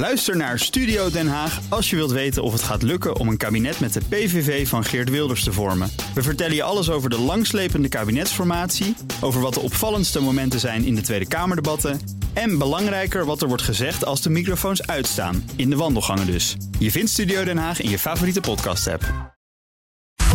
[0.00, 3.36] Luister naar Studio Den Haag als je wilt weten of het gaat lukken om een
[3.36, 5.90] kabinet met de PVV van Geert Wilders te vormen.
[6.14, 10.94] We vertellen je alles over de langslepende kabinetsformatie, over wat de opvallendste momenten zijn in
[10.94, 12.00] de Tweede Kamerdebatten
[12.32, 16.56] en belangrijker wat er wordt gezegd als de microfoons uitstaan, in de wandelgangen dus.
[16.78, 19.34] Je vindt Studio Den Haag in je favoriete podcast-app.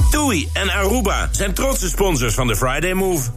[0.09, 3.31] TUI en Aruba zijn trotse sponsors van de Friday Move.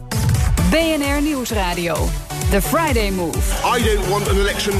[0.69, 2.09] BNR Nieuwsradio.
[2.49, 3.37] The Friday Move.
[3.77, 4.73] I don't want an election.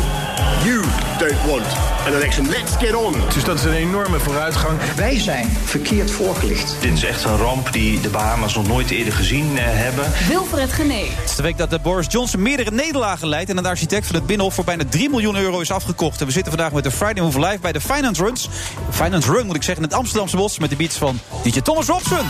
[0.64, 0.82] You
[1.20, 1.66] don't want
[2.08, 2.50] an election.
[2.50, 3.14] Let's get on.
[3.34, 4.80] Dus dat is een enorme vooruitgang.
[4.96, 6.76] Wij zijn verkeerd voorgelicht.
[6.82, 10.06] Dit is echt een ramp die de Bahama's nog nooit eerder gezien uh, hebben.
[10.28, 11.04] Wilfred Gené.
[11.16, 13.50] Het is de week dat de Boris Johnson meerdere nederlagen leidt...
[13.50, 16.20] en een architect van het Binnenhof voor bijna 3 miljoen euro is afgekocht.
[16.20, 18.50] En we zitten vandaag met de Friday Move Live bij de Finance Runs.
[18.90, 20.60] Finance Run moet ik zeggen, in het Amsterdamse bos...
[20.60, 22.26] met de beats van DJ Thomas Robson.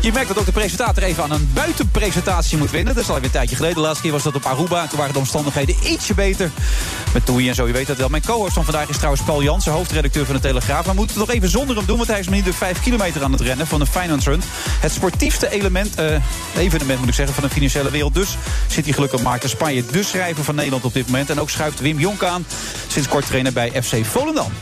[0.00, 2.94] Je merkt dat ook de presentator even aan een buitenpresentatie moet winnen.
[2.94, 3.76] Dat is alweer een tijdje geleden.
[3.76, 4.86] De laatste keer was dat op Aruba.
[4.86, 6.50] Toen waren de omstandigheden ietsje beter.
[7.12, 8.08] Met Toei en zo, je weet dat wel.
[8.08, 10.84] Mijn co-host van vandaag is trouwens Paul Jansen, hoofdredacteur van de Telegraaf.
[10.84, 12.80] Maar we moeten het nog even zonder hem doen, want hij is nu de 5
[12.80, 14.42] kilometer aan het rennen van de Finance Run.
[14.80, 16.16] Het sportiefste element, uh,
[16.56, 18.14] evenement moet ik zeggen, van de financiële wereld.
[18.14, 21.30] Dus zit hij gelukkig Maarten Spanje, de schrijver van Nederland op dit moment.
[21.30, 22.46] En ook schuift Wim Jonk aan,
[22.86, 24.52] sinds kort trainer bij FC Volendam.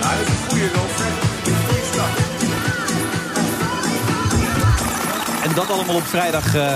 [0.00, 1.21] Nou, dat is een goede
[5.52, 6.72] En dat allemaal op vrijdag uh,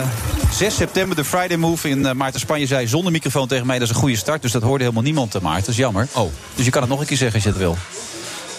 [0.52, 3.78] 6 september, de Friday Move in uh, Maarten Spanje zei zonder microfoon tegen mij...
[3.78, 5.60] dat is een goede start, dus dat hoorde helemaal niemand, uh, Maarten.
[5.60, 6.08] Dat is jammer.
[6.12, 6.32] Oh.
[6.54, 7.76] Dus je kan het nog een keer zeggen als je het wil.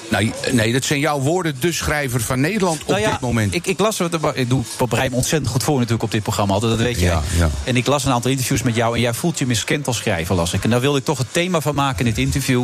[0.10, 3.54] Nou, nee, dat zijn jouw woorden, de schrijver van Nederland op nou ja, dit moment.
[3.54, 6.54] Ik, ik las het, ik doe bereid me ontzettend goed voor natuurlijk op dit programma
[6.54, 7.10] altijd, dat weet jij.
[7.10, 7.50] Ja, ja.
[7.64, 10.36] En ik las een aantal interviews met jou en jij voelt je miskend als schrijver,
[10.36, 10.64] las ik.
[10.64, 12.64] En daar wilde ik toch het thema van maken in dit interview.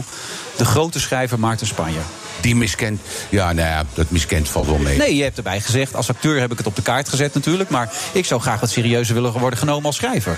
[0.58, 2.00] De grote schrijver Maarten Spanje.
[2.44, 4.98] Die miskend, ja, nou ja, dat miskend valt wel mee.
[4.98, 7.70] Nee, je hebt erbij gezegd, als acteur heb ik het op de kaart gezet natuurlijk.
[7.70, 10.38] Maar ik zou graag wat serieuzer willen worden genomen als schrijver.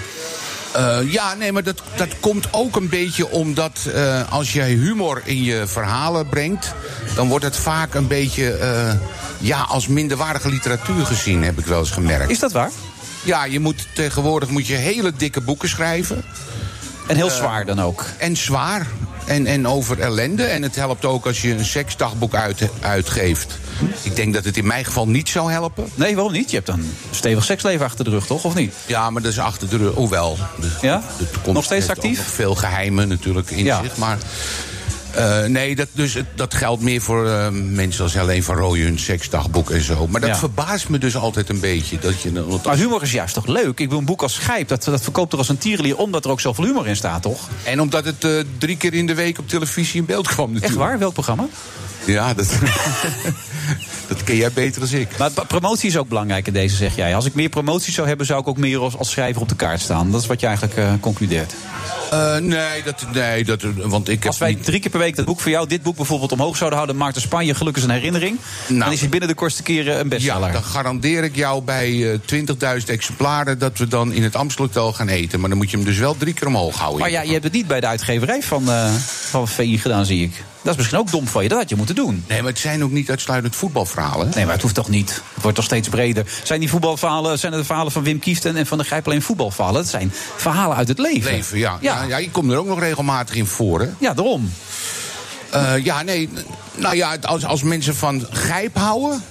[0.78, 5.22] Uh, ja, nee, maar dat, dat komt ook een beetje omdat uh, als jij humor
[5.24, 6.74] in je verhalen brengt,
[7.16, 8.94] dan wordt het vaak een beetje uh,
[9.40, 12.32] ja, als minderwaardige literatuur gezien, heb ik wel eens gemerkt.
[12.32, 12.72] Is dat waar?
[13.24, 16.24] Ja, je moet tegenwoordig moet je hele dikke boeken schrijven.
[17.08, 18.06] En heel zwaar dan ook.
[18.18, 18.88] En zwaar.
[19.26, 20.44] En, en over ellende.
[20.44, 23.58] En het helpt ook als je een seksdagboek uit, uitgeeft.
[24.02, 25.90] Ik denk dat het in mijn geval niet zou helpen.
[25.96, 26.50] Nee, waarom niet?
[26.50, 28.44] Je hebt dan een stevig seksleven achter de rug, toch?
[28.44, 28.74] Of niet?
[28.86, 29.94] Ja, maar dat is achter de rug.
[29.94, 30.38] Hoewel.
[30.60, 31.04] De, ja?
[31.44, 32.18] de nog steeds actief?
[32.18, 33.82] Nog veel geheimen natuurlijk in Ja.
[33.84, 33.98] zich.
[33.98, 34.18] Maar
[35.18, 39.00] uh, nee, dat, dus, dat geldt meer voor uh, mensen als Helene van Rooyen, hun
[39.00, 40.08] seksdagboek en zo.
[40.08, 40.36] Maar dat Ja.
[40.38, 42.00] verbaast me dus altijd een beetje.
[42.00, 43.80] Dat je, want Maar humor is juist toch leuk?
[43.80, 45.98] Ik wil een boek als Schijp, dat, dat verkoopt er als een tierenlier...
[45.98, 47.50] omdat er ook zoveel humor in staat, toch?
[47.64, 50.72] En omdat het uh, drie keer in de week op televisie in beeld kwam natuurlijk.
[50.74, 51.00] Echt waar?
[51.00, 51.48] Welk programma?
[52.06, 52.48] Ja, dat,
[54.08, 55.18] dat ken jij beter dan ik.
[55.18, 57.16] Maar promotie is ook belangrijk in deze, zeg jij.
[57.16, 59.56] Als ik meer promoties zou hebben, zou ik ook meer als, als schrijver op de
[59.56, 60.12] kaart staan.
[60.12, 61.54] Dat is wat je eigenlijk eh, concludeert.
[62.14, 65.26] Uh, nee, dat, nee dat, want ik heb Als wij drie keer per week dat
[65.26, 66.98] boek voor jou, dit boek bijvoorbeeld omhoog zouden houden...
[66.98, 68.40] Maarten Spanje gelukkig een herinnering...
[68.68, 68.80] Nou.
[68.80, 70.48] dan is hij binnen de kortste keren een bestseller.
[70.48, 74.94] Ja, dan garandeer ik jou bij uh, 20.000 exemplaren dat we dan in het Amstelhotel
[74.94, 75.40] gaan eten.
[75.40, 77.00] Maar dan moet je hem dus wel drie keer omhoog houden.
[77.00, 78.94] Maar ja, je hebt het niet bij de uitgeverij van, uh,
[79.30, 80.44] van VI gedaan, zie ik.
[80.66, 82.24] Dat is misschien ook dom van je, dat had je moeten doen.
[82.28, 84.32] Nee, maar het zijn ook niet uitsluitend voetbalverhalen.
[84.36, 85.10] Nee, maar het hoeft toch niet?
[85.34, 86.26] Het wordt toch steeds breder.
[86.44, 89.22] Zijn die voetbalverhalen, zijn het de verhalen van Wim Kieft en van de Grijp alleen
[89.22, 89.82] voetbalverhalen?
[89.82, 91.32] Het zijn verhalen uit het leven.
[91.32, 91.78] Leven, ja.
[91.82, 92.02] Ja.
[92.02, 92.08] Ja.
[92.08, 93.90] Ja, je komt er ook nog regelmatig in voor, hè?
[94.00, 94.52] Ja, daarom.
[95.56, 96.30] Uh, ja, nee.
[96.76, 99.24] Nou ja, als, als mensen van grijp houden,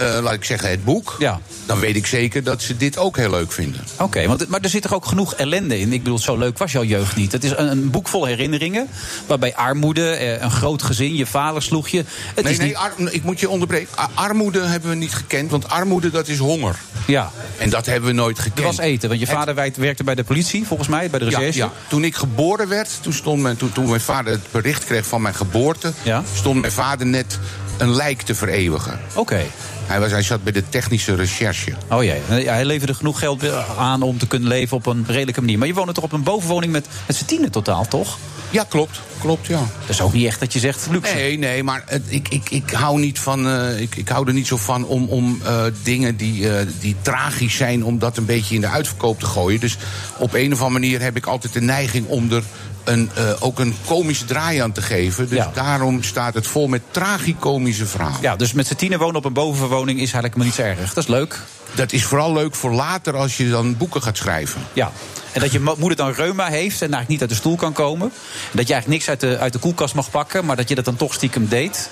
[0.00, 1.16] uh, laat ik zeggen het boek.
[1.18, 1.40] Ja.
[1.66, 3.80] dan weet ik zeker dat ze dit ook heel leuk vinden.
[3.98, 5.92] Oké, want maar er zit toch ook genoeg ellende in?
[5.92, 7.32] Ik bedoel, zo leuk was jouw jeugd niet.
[7.32, 8.88] Het is een, een boek vol herinneringen.
[9.26, 12.04] Waarbij armoede, eh, een groot gezin, je vader sloeg je.
[12.34, 12.76] Het nee, is nee, niet...
[12.76, 13.96] ar- ik moet je onderbreken.
[13.96, 16.76] Ar- armoede hebben we niet gekend, want armoede dat is honger.
[17.06, 18.58] Ja, En dat hebben we nooit gekend.
[18.58, 19.08] er was eten.
[19.08, 21.58] Want je vader werkte- werkte bij de politie, volgens mij, bij de Ja, recherche.
[21.58, 21.72] ja.
[21.88, 25.22] Toen ik geboren werd, toen, stond mijn, toen, toen mijn vader het bericht kreeg van
[25.22, 26.22] mijn geboorte, Ja.
[26.34, 27.38] stond mijn vader net
[27.78, 28.98] een lijk te vereeuwigen.
[29.14, 29.42] Oké.
[29.86, 31.72] Hij, was, hij zat bij de technische recherche.
[31.90, 33.42] Oh ja, hij leverde genoeg geld
[33.78, 35.58] aan om te kunnen leven op een redelijke manier.
[35.58, 38.18] Maar je woonde toch op een bovenwoning met, met z'n tienen totaal, toch?
[38.50, 39.00] Ja, klopt.
[39.18, 39.58] Klopt, ja.
[39.80, 41.14] Dat is ook niet echt dat je zegt luxe.
[41.14, 43.48] Nee, nee, maar het, ik, ik, ik hou niet van.
[43.48, 46.96] eh, ik, ik hou er niet zo van om, om eh, dingen die, eh, die
[47.02, 49.60] tragisch zijn, om dat een beetje in de uitverkoop te gooien.
[49.60, 49.76] Dus
[50.18, 52.42] op een of andere manier heb ik altijd de neiging om er
[52.86, 55.28] een, eh, ook een komische draai aan te geven.
[55.28, 55.50] Dus Ja.
[55.54, 58.18] daarom staat het vol met tragicomische verhalen.
[58.20, 60.94] Ja, dus met z'n tienen wonen op een bovenverwoning is eigenlijk maar niet zo erg.
[60.94, 61.38] Dat is leuk.
[61.76, 64.60] Dat is vooral leuk voor later als je dan boeken gaat schrijven.
[64.72, 64.92] Ja.
[65.32, 67.72] En dat je mo- moeder dan reuma heeft en eigenlijk niet uit de stoel kan
[67.72, 68.06] komen.
[68.50, 70.74] En dat je eigenlijk niks uit de, uit de koelkast mag pakken, maar dat je
[70.74, 71.90] dat dan toch stiekem deed.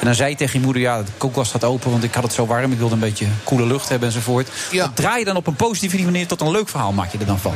[0.00, 2.22] En dan zei je tegen je moeder, ja, de koelkast gaat open, want ik had
[2.22, 2.72] het zo warm.
[2.72, 4.48] Ik wilde een beetje koele lucht hebben enzovoort.
[4.70, 4.84] Ja.
[4.84, 7.26] Dat draai je dan op een positieve manier tot een leuk verhaal maak je er
[7.26, 7.54] dan van.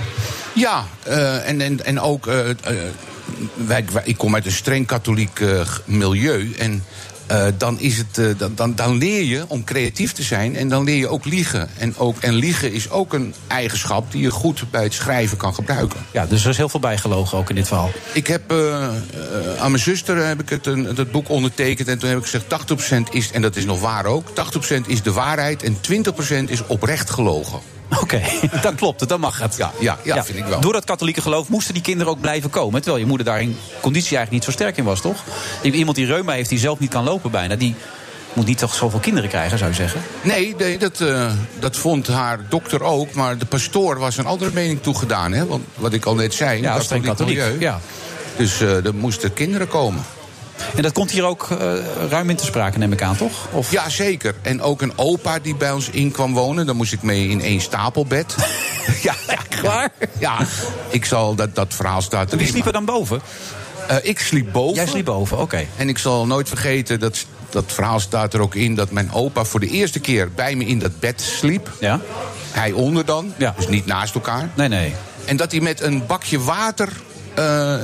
[0.52, 2.56] Ja, eh, en, en, en ook, eh, eh,
[3.54, 5.40] wij, wij- ik kom uit een streng katholiek
[5.84, 6.54] milieu.
[6.58, 6.84] En
[7.26, 10.68] eh, dan, is het, eh, dan, dan, dan leer je om creatief te zijn en
[10.68, 11.68] dan leer je ook liegen.
[11.78, 15.54] En, ook, en liegen is ook een eigenschap die je goed bij het schrijven kan
[15.54, 16.00] gebruiken.
[16.12, 17.90] Ja, dus er is heel veel bijgelogen ook in dit verhaal.
[18.12, 18.88] Ik heb eh,
[19.58, 22.44] aan mijn zuster heb ik het, een, het boek ondertekend en toen heb ik gezegd
[23.00, 25.76] 80% is, en dat is nog waar ook, 80% is de waarheid en
[26.46, 27.60] 20% is oprecht gelogen.
[28.00, 28.20] Oké,
[28.62, 29.56] dan klopt het, dan mag het.
[29.56, 30.60] Ja, ja, ja, vind ik wel.
[30.60, 32.80] Door dat katholieke geloof moesten die kinderen ook blijven komen.
[32.80, 35.16] Terwijl je moeder daar in conditie eigenlijk niet zo sterk in was, toch?
[35.62, 37.56] Iemand die reuma heeft, die zelf niet kan lopen bijna...
[37.56, 37.74] die
[38.32, 40.00] moet niet toch zoveel kinderen krijgen, zou je zeggen?
[40.22, 43.12] Nee, nee dat, eh, dat vond haar dokter ook.
[43.12, 45.32] Maar de pastoor was een andere mening toegedaan.
[45.32, 45.46] Hè?
[45.46, 47.36] Want wat ik al net zei, Ja, streng katholiek.
[47.36, 47.60] milieu.
[47.60, 47.80] Ja.
[48.36, 50.02] Dus eh, er moesten kinderen komen.
[50.76, 51.72] En dat komt hier ook eh,
[52.08, 53.46] ruim in te sprake, neem ik aan, toch?
[53.52, 53.70] Of...
[53.70, 54.34] Ja, zeker.
[54.42, 56.66] En ook een opa die bij ons in kwam wonen.
[56.66, 58.34] Daar moest ik mee in één stapelbed.
[59.02, 59.14] ja,
[59.48, 59.90] Klaar?
[60.18, 60.38] ja,
[60.88, 62.50] ik zal, dat, dat verhaal staat Die erin.
[62.50, 63.20] sliepen dan boven?
[63.88, 64.74] Eh, ik sliep boven.
[64.74, 65.66] Jij sliep boven, oké.
[65.76, 68.74] En ik zal nooit vergeten, dat, dat verhaal staat er ook in...
[68.74, 71.70] dat mijn opa voor de eerste keer bij me in dat bed sliep.
[71.80, 72.00] Ja?
[72.50, 73.54] Hij onder dan, Ja.
[73.56, 74.50] dus niet naast elkaar.
[74.54, 74.94] Nee, nee.
[75.24, 76.88] En dat hij met een bakje water.
[77.34, 77.74] eh,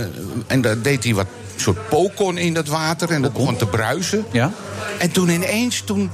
[0.46, 1.26] en daar deed hij wat
[1.62, 3.10] soort pokon in dat water.
[3.10, 4.24] En dat begon te bruisen.
[4.30, 4.52] Ja?
[4.98, 6.10] En toen ineens, toen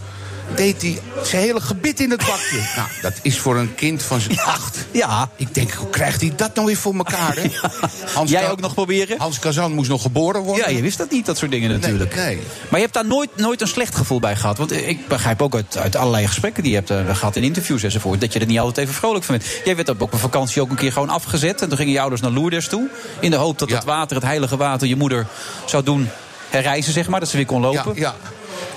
[0.55, 2.61] deed hij zijn hele gebit in het bakje.
[2.77, 4.79] nou, dat is voor een kind van zijn acht.
[4.91, 5.31] Ja.
[5.37, 7.37] Ik denk, hoe krijgt hij dat nou weer voor elkaar?
[7.37, 7.49] Hè?
[8.15, 9.19] Hans Jij Ka- ook nog proberen?
[9.19, 10.71] Hans Kazan moest nog geboren worden.
[10.71, 12.15] Ja, je wist dat niet, dat soort dingen natuurlijk.
[12.15, 12.37] nee.
[12.69, 14.59] Maar je hebt daar nooit, nooit een slecht gevoel bij gehad.
[14.59, 17.83] Want ik begrijp ook uit, uit allerlei gesprekken die je hebt eh, gehad in interviews
[17.83, 18.21] enzovoort...
[18.21, 19.51] dat je er niet altijd even vrolijk van bent.
[19.65, 21.61] Jij werd op een vakantie ook een keer gewoon afgezet.
[21.63, 22.89] En toen gingen je ouders naar Lourdes toe.
[23.21, 23.75] In de hoop dat Ja.
[23.75, 25.27] het water, het heilige water, je moeder
[25.67, 26.09] zou doen
[26.51, 27.21] herreizen, zeg maar.
[27.21, 27.93] Dat ze weer kon Ja, lopen.
[27.95, 28.15] ja.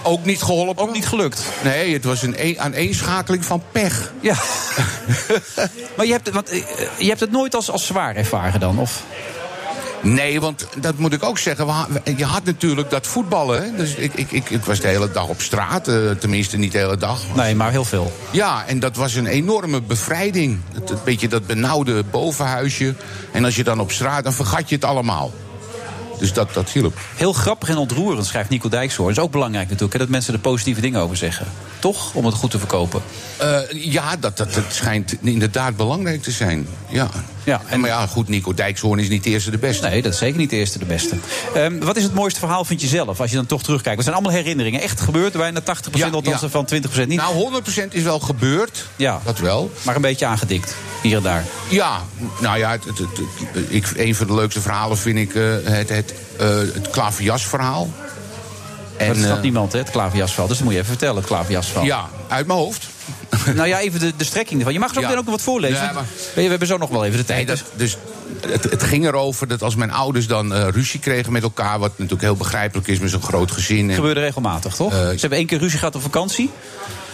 [0.03, 0.83] Ook niet geholpen.
[0.83, 1.43] Ook niet gelukt.
[1.63, 4.11] Nee, het was een een- aaneenschakeling van pech.
[4.21, 4.35] Ja.
[5.97, 6.61] maar je hebt, het- want, eh,
[6.97, 8.79] je hebt het nooit als, als zwaar ervaren dan?
[8.79, 9.03] Of?
[10.03, 11.67] Nee, want dat moet ik ook zeggen.
[12.17, 13.77] Je had natuurlijk dat voetballen.
[13.77, 15.87] Dus ik, ik, ik, ik was de hele dag op straat.
[15.87, 17.19] eh, tenminste, niet de hele dag.
[17.35, 18.11] Nee, maar heel veel.
[18.31, 20.59] Ja, en dat was een enorme bevrijding.
[20.73, 22.95] Het, het beetje dat benauwde bovenhuisje.
[23.31, 25.31] En als je dan op straat, dan vergat je het allemaal.
[26.21, 26.99] Dus dat, dat hielp.
[27.15, 29.07] Heel grappig en ontroerend, schrijft Nico Dijkshoorn.
[29.07, 31.47] Dat is ook belangrijk natuurlijk, dat mensen er positieve dingen over zeggen.
[31.79, 32.13] Toch?
[32.13, 33.01] Om het goed te verkopen.
[33.41, 36.67] Eh, ja, dat, dat, dat schijnt inderdaad belangrijk te zijn.
[36.89, 37.09] Ja.
[37.43, 39.87] Ja, en, maar ja, goed, Nico Dijkshoorn is niet de eerste de beste.
[39.87, 41.15] Nee, dat is zeker niet de eerste de beste.
[41.53, 43.95] Ehm, wat is het mooiste verhaal, vind je zelf, als je dan toch terugkijkt?
[43.97, 44.81] Het zijn allemaal herinneringen.
[44.81, 46.49] Echt gebeurd, bijna 80% Ja, althans ja.
[46.49, 47.17] van 20% niet.
[47.17, 48.87] Nou, 100% is wel gebeurd.
[48.95, 49.71] ja, Dat wel.
[49.81, 50.75] maar een beetje aangedikt.
[51.01, 51.43] Hier en daar.
[51.69, 52.01] Ja,
[52.39, 56.13] nou ja, het, het, ik, een van de leukste verhalen vind ik eh, het, het,
[56.37, 57.89] eh, het klaverjasverhaal.
[59.01, 60.47] En, dat snapt eh, niemand, hè, het klaverjasverhaal.
[60.47, 61.85] Dus dat moet je even vertellen, het klaverjasverhaal.
[61.85, 62.87] Ja, uit mijn hoofd.
[63.55, 64.73] Nou ja, even de, de strekking ervan.
[64.73, 65.01] Je mag zo Ja.
[65.01, 65.83] meteen ook nog wat voorlezen.
[65.83, 66.05] Ja, maar-
[66.35, 67.47] we, hebben zo nog wel even de tijd.
[67.47, 67.97] Nee, dat, dus
[68.47, 71.79] het, het ging erover dat als mijn ouders dan eh, ruzie kregen met elkaar...
[71.79, 73.81] wat natuurlijk heel begrijpelijk is met zo'n groot gezin...
[73.81, 74.91] Dat En, gebeurde regelmatig, toch?
[74.93, 76.49] Eh, Ze hebben één keer ruzie gehad op vakantie.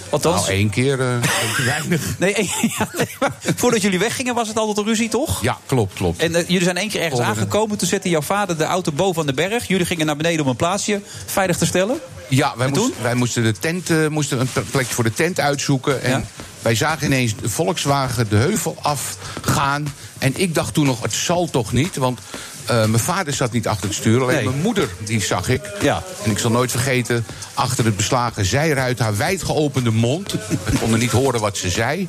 [0.10, 1.08] Althans, nou, één keer eh,
[1.66, 2.02] weinig.
[2.20, 3.08] nee, één- ja, nee,
[3.56, 5.42] voordat jullie weggingen was het altijd een ruzie, toch?
[5.42, 6.22] Ja, klopt, klopt.
[6.22, 7.78] En eh, jullie zijn één keer ergens aangekomen.
[7.78, 9.68] Toen zette jouw vader de auto boven aan de berg.
[9.68, 12.00] Jullie gingen naar beneden om een plaatsje veilig te stellen.
[12.30, 16.02] Ja, wij, moesten, wij moesten, de tent, eh, moesten een plekje voor de tent uitzoeken.
[16.04, 16.24] En Ja.
[16.62, 19.94] wij zagen ineens de Volkswagen de heuvel afgaan.
[20.18, 21.96] En ik dacht toen nog, het zal toch niet?
[21.96, 22.20] Want
[22.68, 24.44] eh, mijn vader zat niet achter het stuur, alleen Nee.
[24.44, 25.62] mijn moeder, die zag ik.
[25.82, 26.04] Ja.
[26.24, 30.32] En ik zal nooit vergeten, achter het beslagen zijruit haar wijd geopende mond.
[30.32, 32.08] We konden niet horen wat ze zei.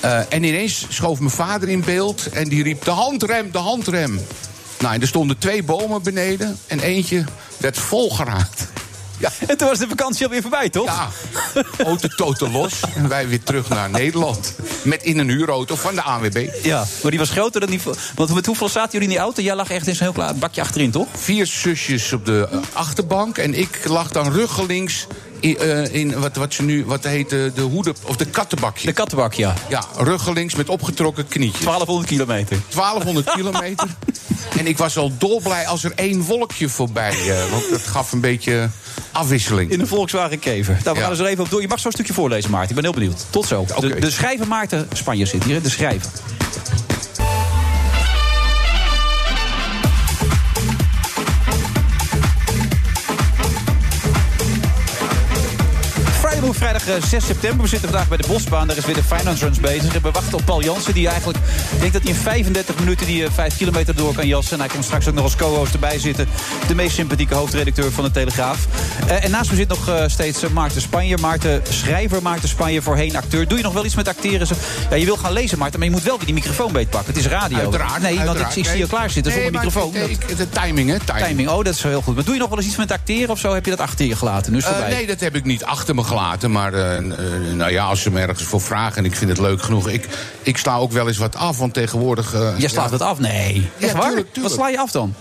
[0.00, 4.20] Eh, en ineens schoof mijn vader in beeld en die riep: De handrem, de handrem.
[4.78, 7.24] Nou, en er stonden twee bomen beneden en eentje
[7.56, 8.66] werd vol geraakt.
[9.18, 10.86] Ja, En toen was de vakantie alweer voorbij, toch?
[10.86, 11.08] ja.
[11.84, 14.54] auto toten los en wij weer terug naar Nederland.
[14.82, 16.48] Met in een huurauto van de ANWB.
[16.62, 17.80] Ja, maar die was groter dan die...
[18.14, 19.42] Want met hoeveel zaten jullie in die auto?
[19.42, 21.06] Jij lag echt in zo'n heel klein bakje achterin, toch?
[21.16, 25.06] Vier zusjes op de achterbank en ik lag dan ruggelings
[25.40, 28.86] in, eh, in wat, wat ze nu, wat heet de, de hoede, of de kattenbakje.
[28.86, 29.54] De kattenbak, ja.
[29.68, 31.64] Ja, ruggelings met opgetrokken knietjes.
[31.64, 32.56] 1200 kilometer.
[32.74, 33.88] 1200 kilometer.
[34.58, 37.10] En ik was al dolblij als er één wolkje voorbij.
[37.10, 38.68] eh, want dat gaf een beetje
[39.12, 39.70] afwisseling.
[39.70, 40.72] In een Volkswagen Kever.
[40.72, 41.00] Nou, we Ja.
[41.00, 41.60] gaan er zo even op door.
[41.60, 42.68] Je mag zo'n stukje voorlezen, Maarten.
[42.68, 43.24] Ik ben heel benieuwd.
[43.30, 43.66] Tot zo.
[43.80, 45.62] De, de schrijver Maarten Spanje zit hier.
[45.62, 46.10] De schrijver.
[56.68, 57.62] Vrijdag eh, 6 september.
[57.62, 58.66] We zitten vandaag bij de Bosbaan.
[58.66, 59.94] Daar is weer de Finance Runs bezig.
[59.94, 61.38] En we wachten op Paul Jansen, die eigenlijk...
[61.72, 64.52] Ik denk dat hij in 35 minuten die eh, 5 kilometer door kan jassen.
[64.52, 66.28] En hij komt straks ook nog als co-host erbij zitten.
[66.66, 68.66] De meest sympathieke hoofdredacteur van de Telegraaf.
[69.06, 71.16] Eh, en naast me zit nog eh, steeds eh, Maarten Spanje.
[71.16, 73.48] Maarten schrijver, Maarten Spanje, voorheen acteur.
[73.48, 74.48] Doe je nog wel iets met acteren?
[74.90, 77.14] Ja, je wil gaan lezen, Maarten, maar je moet wel weer die microfoon beetpakken.
[77.14, 77.58] Het is radio.
[77.58, 78.02] Uiteraard.
[78.02, 79.94] Nee, want ik, ik zie je klaar zitten Nee, zonder microfoon.
[79.94, 80.98] ik- de timing, hè?
[80.98, 81.26] Timing.
[81.26, 82.14] Timing, oh, dat is wel heel goed.
[82.14, 83.54] Maar doe je nog wel eens iets met acteren of zo?
[83.54, 84.52] Heb je dat achter je gelaten?
[84.52, 86.50] Nu is Eh, nee, dat heb ik niet achter me gelaten.
[86.58, 87.04] Maar eh, eh,
[87.54, 89.88] nou ja, als ze me ergens voor vragen en ik vind het leuk genoeg.
[89.88, 90.08] Ik,
[90.42, 92.34] ik sla ook wel eens wat af, want tegenwoordig...
[92.34, 93.18] eh, Je slaat ja, het af?
[93.18, 93.70] Nee.
[93.76, 94.06] Ja, Echt waar?
[94.06, 94.54] tuurlijk, tuurlijk.
[94.54, 95.14] Wat sla je af dan?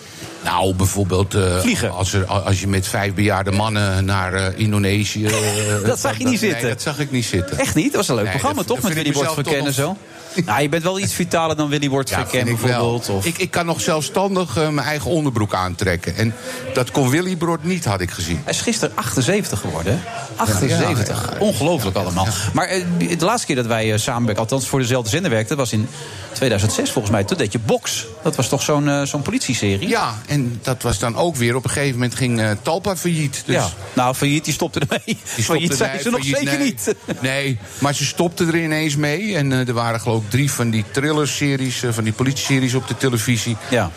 [0.43, 1.91] Nou, bijvoorbeeld Vliegen.
[1.91, 5.29] Als, er, als je met vijf bejaarde mannen naar eh, Indonesië...
[5.85, 6.69] Dat zag je niet nee, zitten.
[6.69, 7.57] dat zag ik niet zitten.
[7.59, 7.85] Echt niet?
[7.85, 8.79] Dat was een leuk Nee, programma, dat- toch?
[8.79, 9.97] dat Met mezelf verkennen zo.
[10.45, 13.09] Nou, je bent wel iets vitaler dan Willy Wordt Ja, vind ik bijvoorbeeld.
[13.09, 13.25] Of...
[13.25, 16.15] Ik, ik kan nog zelfstandig eh, mijn eigen onderbroek aantrekken.
[16.15, 16.35] En
[16.73, 18.41] dat kon Willy Brood niet, had ik gezien.
[18.43, 19.93] Hij is gisteren 78 geworden.
[19.93, 19.99] hè?
[20.35, 21.29] 78.
[21.31, 21.39] Ja.
[21.39, 22.27] Ongelooflijk allemaal.
[22.53, 22.83] Maar eh,
[23.17, 25.87] de laatste keer dat wij eh, samen, althans voor dezelfde zender werkten, was in
[26.33, 27.23] 2006 volgens mij.
[27.23, 28.05] Toen deed je Box.
[28.23, 29.87] Dat was toch zo'n zo'n politieserie?
[29.87, 31.55] Ja, en dat was dan ook weer.
[31.55, 33.43] Op een gegeven moment ging Talpa failliet.
[33.45, 33.69] Dus Ja.
[33.93, 35.01] Nou, failliet, die stopte ermee.
[35.05, 36.67] Die failliet stopte zijn nee, ze nog failliet, zeker nee.
[36.67, 37.21] niet.
[37.21, 39.35] Nee, maar ze stopte er ineens mee.
[39.35, 42.97] En er waren geloof ik drie van die thriller-series, eh, van die politie-series op de
[42.97, 43.57] televisie.
[43.69, 43.91] Ja.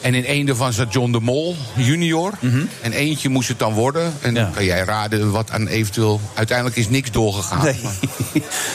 [0.00, 2.32] En in één daarvan zat John de Mol, junior.
[2.80, 4.12] En eentje moest het dan worden.
[4.20, 4.40] En Mhm.
[4.42, 4.50] Ja.
[4.54, 6.20] kan jij raden wat aan eventueel...
[6.34, 7.64] Uiteindelijk is niks doorgegaan.
[7.64, 7.76] Nee.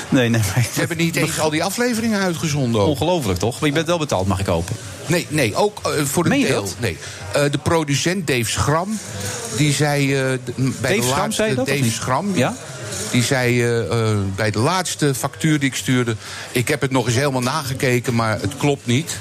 [0.09, 0.41] Nee, nee.
[0.41, 2.81] maar- Ze hebben niet eens al die afleveringen uitgezonden.
[2.81, 2.87] ook.
[2.87, 3.59] Ongelooflijk toch?
[3.59, 4.75] Maar je bent wel betaald, mag ik hopen.
[5.05, 6.61] Nee, nee, ook eh, voor een Meen deel.
[6.63, 6.75] dat?
[6.79, 6.97] Nee.
[7.33, 8.99] Eh, de producent Dave Schram,
[9.57, 10.39] die zei bij
[10.81, 11.43] Dave de Schram laatste...
[11.43, 11.91] zei dat, Dave?
[11.91, 12.55] Schram, Ja?
[13.11, 16.15] Die zei eh, eh, bij de laatste factuur die ik stuurde...
[16.51, 19.19] ik heb het nog eens helemaal nagekeken, maar het klopt niet.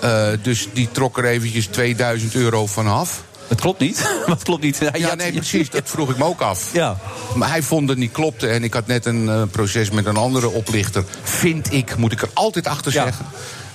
[0.00, 3.22] Eh, dus die trok er eventjes 2000 euro vanaf.
[3.48, 4.10] Het klopt niet.
[4.26, 4.78] Wat klopt niet?
[4.78, 5.70] Hij Ja, nee, precies.
[5.70, 6.68] Dat vroeg ik me ook af.
[6.72, 6.98] Ja.
[7.34, 8.48] Maar hij vond het niet klopte.
[8.48, 11.04] En ik had net een proces met een andere oplichter.
[11.22, 13.02] Vind ik, moet ik er altijd achter Ja.
[13.04, 13.26] zeggen.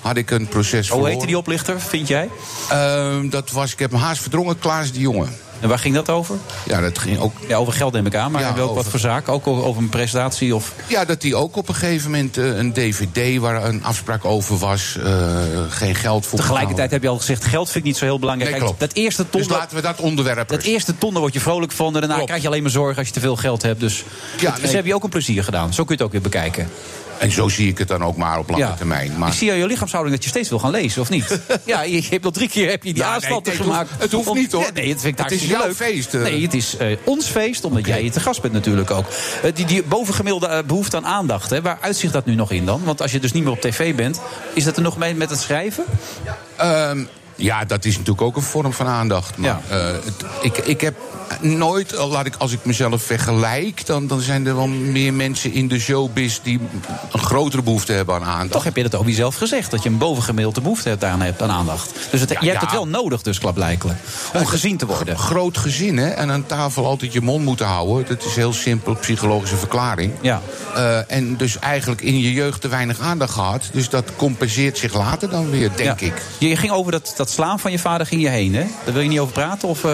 [0.01, 1.11] Had ik een proces Hoe verloren.
[1.11, 2.29] heette die oplichter, vind jij?
[2.69, 5.27] Ehm, dat was, ik heb hem haast verdrongen, Klaas de Jonge.
[5.59, 6.35] En waar ging dat over?
[6.65, 7.33] Ja, dat ging ook.
[7.47, 9.29] Ja, over geld neem ik aan, maar Ja, welk wat voor zaak?
[9.29, 10.73] Ook over een prestatie of...
[10.87, 14.57] Ja, dat hij ook op een gegeven moment eh, een DVD waar een afspraak over
[14.57, 15.11] was, eh,
[15.69, 16.39] geen geld voor.
[16.39, 18.51] Tegelijkertijd heb je al gezegd, geld vind ik niet zo heel belangrijk.
[18.51, 18.93] Nee, Kijk, klopt.
[18.93, 20.47] dat eerste ton, Dus laten we dat onderwerp.
[20.47, 21.85] dat eerste ton, daar word je vrolijk van.
[21.87, 22.25] En daarna Klopt.
[22.27, 23.79] krijg je alleen maar zorgen als je te veel geld hebt.
[23.79, 24.03] Dus,
[24.39, 24.75] Ja, dus nee.
[24.75, 25.73] heb je ook een plezier gedaan.
[25.73, 26.69] Zo kun je het ook weer bekijken.
[27.19, 29.11] En zo zie ik het dan ook maar op lange termijn.
[29.17, 31.39] Maar Ik zie aan je lichaamshouding dat je steeds wil gaan lezen, of niet?
[31.65, 33.89] ja, je hebt al drie keer heb je die nee, nee, het gemaakt.
[33.89, 34.61] hoeft- het hoeft niet, hoor.
[34.63, 35.75] Ja, nee, het vind ik Het is jouw leuk.
[35.75, 36.21] feest, eh.
[36.21, 39.05] Nee, het is eh, ons feest, omdat jij hier te gast bent natuurlijk ook.
[39.43, 42.65] Eh, die, die bovengemiddelde eh, behoefte aan aandacht, hè, waar uitzicht dat nu nog in
[42.65, 42.81] dan?
[42.83, 44.21] Want als je dus niet meer op tv bent,
[44.53, 45.83] is dat er nog mee met het schrijven?
[46.55, 47.03] Ehm,
[47.37, 49.37] ja, dat is natuurlijk ook een vorm van aandacht.
[49.37, 49.77] Maar Ja.
[49.77, 50.95] eh, het- ik, ik heb
[51.41, 55.67] nooit, laat ik, als ik mezelf vergelijk, dan, dan zijn er wel meer mensen in
[55.67, 56.59] de showbiz die
[57.11, 58.51] een grotere behoefte hebben aan aandacht.
[58.51, 61.41] Toch heb je dat over jezelf gezegd, dat je een bovengemiddelde behoefte hebt aan, hebt
[61.41, 61.91] aan aandacht.
[62.11, 62.65] Dus het, Ja, je hebt ja.
[62.65, 63.97] het wel nodig dus, klaarblijkelijk,
[64.33, 65.17] om gezien te worden.
[65.17, 66.07] Groot gezin, hè?
[66.09, 68.05] En aan tafel altijd je mond moeten houden.
[68.07, 70.13] Dat is een heel simpel psychologische verklaring.
[70.21, 70.41] Ja.
[70.75, 73.69] Eh, en dus eigenlijk in je jeugd te weinig aandacht gehad.
[73.73, 76.13] Dus dat compenseert zich later dan weer, denk ik.
[76.37, 78.65] Je ging over dat, dat slaan van je vader ging je heen, hè?
[78.85, 79.67] Daar wil je niet over praten?
[79.67, 79.93] Of, eh,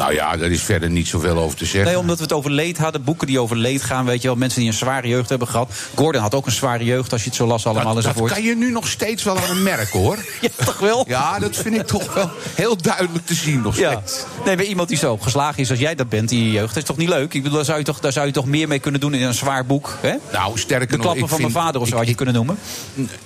[0.00, 1.84] Nou ja, daar is verder niet zoveel over te zeggen.
[1.90, 3.04] Nee, omdat we het over leed hadden.
[3.04, 4.36] Boeken die over leed gaan, weet je wel.
[4.36, 5.72] Mensen die een zware jeugd hebben gehad.
[5.94, 8.32] Gordon had ook een zware jeugd, als je het zo las allemaal dat, dat enzovoort.
[8.32, 10.16] kan je nu nog steeds wel aan merken, hoor.
[10.40, 11.04] Ja, toch wel?
[11.08, 13.90] Ja, dat vind ik toch wel heel duidelijk te zien nog Ja.
[13.90, 14.24] steeds.
[14.44, 16.76] Nee, maar iemand die zo geslagen is als jij dat bent in je jeugd, dat
[16.76, 17.34] is toch niet leuk?
[17.34, 19.22] Ik bedoel, daar zou je toch, daar zou je toch meer mee kunnen doen in
[19.22, 20.14] een zwaar boek, hè?
[20.32, 22.10] Nou, sterker De nog, klappen ik van vind, mijn vader of zo ik- had je
[22.10, 22.58] ik- kunnen noemen.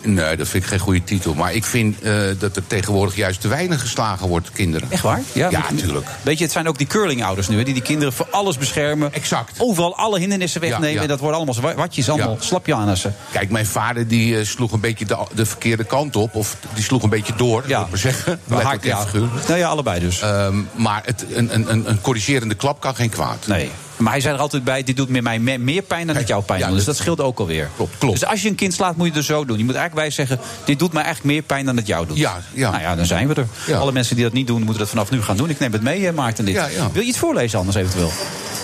[0.02, 1.35] Nee, dat vind ik geen goede titel.
[1.35, 4.90] Maar ik vind eh, dat er tegenwoordig juist te weinig geslagen wordt, kinderen.
[4.90, 5.21] Echt waar?
[5.33, 6.07] Ja, je- natuurlijk.
[6.23, 9.12] Weet je, het zijn ook die curlingouders nu, hè, die die kinderen voor alles beschermen.
[9.12, 9.56] Exact.
[9.59, 10.88] Overal alle hindernissen wegnemen.
[10.88, 11.00] Ja, ja.
[11.02, 12.37] En dat worden allemaal watjes, allemaal Ja.
[12.42, 13.14] slapjanissen.
[13.33, 16.35] Kijk, mijn vader die eh, sloeg een beetje de, de verkeerde kant op.
[16.35, 17.76] Of die sloeg een beetje door, Ja.
[17.76, 18.40] moet ik maar zeggen.
[18.83, 19.04] Ja.
[19.47, 20.21] Nou ja, allebei dus.
[20.21, 23.47] Ehm, maar het, een, een, een, een corrigerende klap kan geen kwaad.
[23.47, 23.71] Nee.
[23.97, 26.29] Maar hij zei er altijd bij, dit doet meer mij me- meer pijn dan het
[26.29, 26.77] jou pijn Ja, doet.
[26.77, 27.69] Dus dat- scheelt ook alweer.
[27.77, 28.21] Klopt, klopt.
[28.21, 29.59] Dus als je een kind slaat, moet je het er zo doen.
[29.59, 32.17] Je moet eigenlijk bij zeggen, dit doet mij eigenlijk meer pijn dan het jou doet.
[32.17, 32.71] Ja, ja.
[32.71, 33.47] Nou ja, dan zijn we er.
[33.67, 33.79] Ja.
[33.79, 35.51] Alle mensen die dat niet doen, moeten dat vanaf nu gaan doen.
[35.51, 36.45] Ik neem het mee, Maarten.
[36.45, 36.55] Dit.
[36.55, 36.91] Ja, ja.
[36.93, 38.11] Wil je iets voorlezen anders eventueel?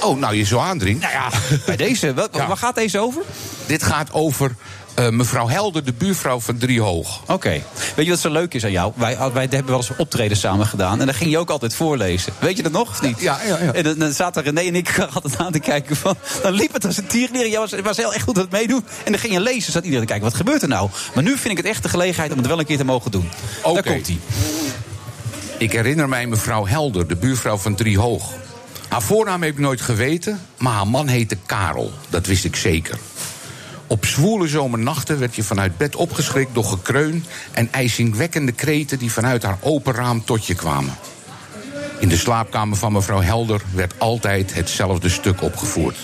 [0.02, 1.00] Oh, nou, je zo aandringt.
[1.02, 1.28] Nou ja,
[1.66, 2.14] bij deze.
[2.14, 2.28] Wat.
[2.48, 3.22] Waar gaat deze over?
[3.66, 4.54] Dit gaat over
[4.94, 7.20] eh, mevrouw Helder, de buurvrouw van Driehoog.
[7.26, 7.62] Oké.
[7.96, 8.92] Weet je wat zo leuk is aan jou?
[8.96, 11.00] Wij, wij hebben wel eens optreden samen gedaan.
[11.00, 12.32] En dan ging je ook altijd voorlezen.
[12.38, 13.20] Weet je dat nog of niet?
[13.20, 13.72] Ja, ja, ja.
[13.72, 16.16] En dan, dan zaten René en ik altijd aan te kijken van...
[16.42, 17.48] Dan liep het als een tierlier.
[17.48, 18.84] Jij was, was heel echt goed aan het meedoen.
[19.04, 19.72] En dan ging je lezen.
[19.72, 20.90] Zat iedereen te kijken, wat gebeurt er nou?
[21.14, 23.10] Maar nu vind ik het echt de gelegenheid om het wel een keer te mogen
[23.10, 23.30] doen.
[23.62, 23.82] Oké.
[23.82, 24.18] Daar komt hij.
[25.58, 28.32] Ik herinner mij mevrouw Helder, de buurvrouw van Driehoog.
[28.88, 31.92] Haar voornaam heb ik nooit geweten, maar haar man heette Karel.
[32.08, 32.98] Dat wist ik zeker.
[33.90, 39.42] Op zwoele zomernachten werd je vanuit bed opgeschrikt door gekreun en ijzingwekkende kreten die vanuit
[39.42, 40.94] haar open raam tot je kwamen.
[41.98, 45.96] In de slaapkamer van mevrouw Helder werd altijd hetzelfde stuk opgevoerd.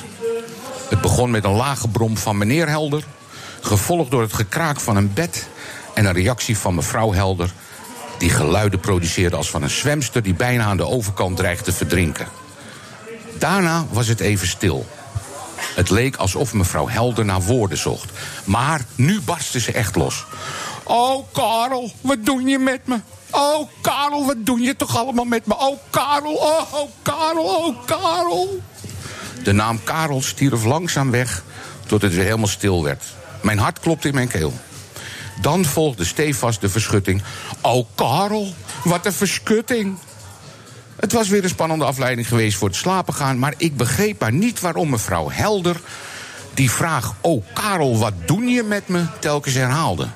[0.88, 3.05] Het begon met een lage brom van meneer Helder,
[3.61, 5.49] gevolgd door het gekraak van een bed
[5.95, 7.52] en een reactie van mevrouw Helder,
[8.19, 12.26] die geluiden produceerde als van een zwemster die bijna aan de overkant dreigt te verdrinken.
[13.38, 14.87] Daarna was het even stil.
[15.58, 18.10] Het leek alsof mevrouw Helder naar woorden zocht.
[18.44, 20.25] Maar nu barstte ze echt los.
[20.82, 23.00] Oh, Karel, wat doe je met me?
[23.30, 25.56] Oh, Karel, wat doe je toch allemaal met me?
[25.58, 28.62] Oh, Karel, oh, oh Karel, oh, Karel.
[29.42, 31.42] De naam Karel stierf langzaam weg
[31.86, 33.02] tot het weer helemaal stil werd.
[33.40, 34.52] Mijn hart klopte in mijn keel.
[35.40, 37.22] Dan volgde stevast de verschutting.
[37.60, 39.98] Oh, Karel, wat een verschutting.
[40.96, 43.38] Het was weer een spannende afleiding geweest voor het slapen gaan...
[43.38, 45.80] maar ik begreep maar niet waarom mevrouw Helder...
[46.54, 50.08] die vraag, oh Karel, wat doe je met me, telkens herhaalde.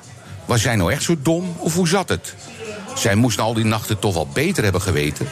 [0.45, 2.35] Was zij nou echt zo dom, of hoe zat het?
[2.95, 5.27] Zij moest al die nachten toch wel beter hebben geweten.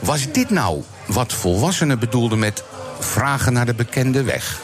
[0.00, 2.64] Was dit nou wat volwassenen bedoelden met
[2.98, 4.60] vragen naar de bekende weg?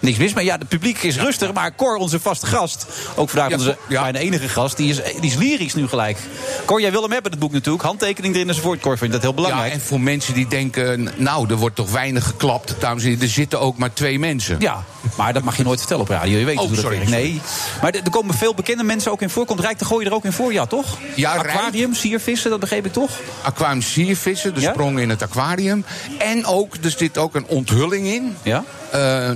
[0.00, 1.52] Niks mis, maar ja, het publiek is rustig.
[1.52, 2.86] Maar Cor, onze vaste gast,
[3.16, 4.02] ook vandaag onze ja.
[4.02, 6.18] bijna enige gast, die is, die is lyrisch nu gelijk.
[6.64, 7.84] Cor, jij wil hem hebben, het boek natuurlijk.
[7.84, 8.80] Handtekening erin enzovoort.
[8.80, 9.66] Cor vindt dat heel belangrijk.
[9.66, 12.74] Ja, en voor mensen die denken, nou, er wordt toch weinig geklapt.
[12.78, 14.56] Dames en heren, er zitten ook maar twee mensen.
[14.58, 14.84] Ja,
[15.18, 16.38] maar dat mag je nooit vertellen op radio.
[16.38, 17.10] Je weet Oh, hoe dat sorry, werkt.
[17.10, 17.24] sorry.
[17.26, 17.40] Nee.
[17.82, 19.44] Maar er komen veel bekende mensen ook in voor.
[19.46, 20.98] Komt Rijk de Gooi er ook in voor, ja toch?
[21.14, 21.32] Ja.
[21.34, 23.10] Aquarium, siervissen, dat begreep ik toch?
[23.42, 24.70] Aquarium siervissen, de Ja?
[24.70, 25.84] sprong in het aquarium.
[26.18, 28.36] En ook, er zit ook een onthulling in.
[28.42, 28.64] Ja?
[28.90, 29.30] Eh,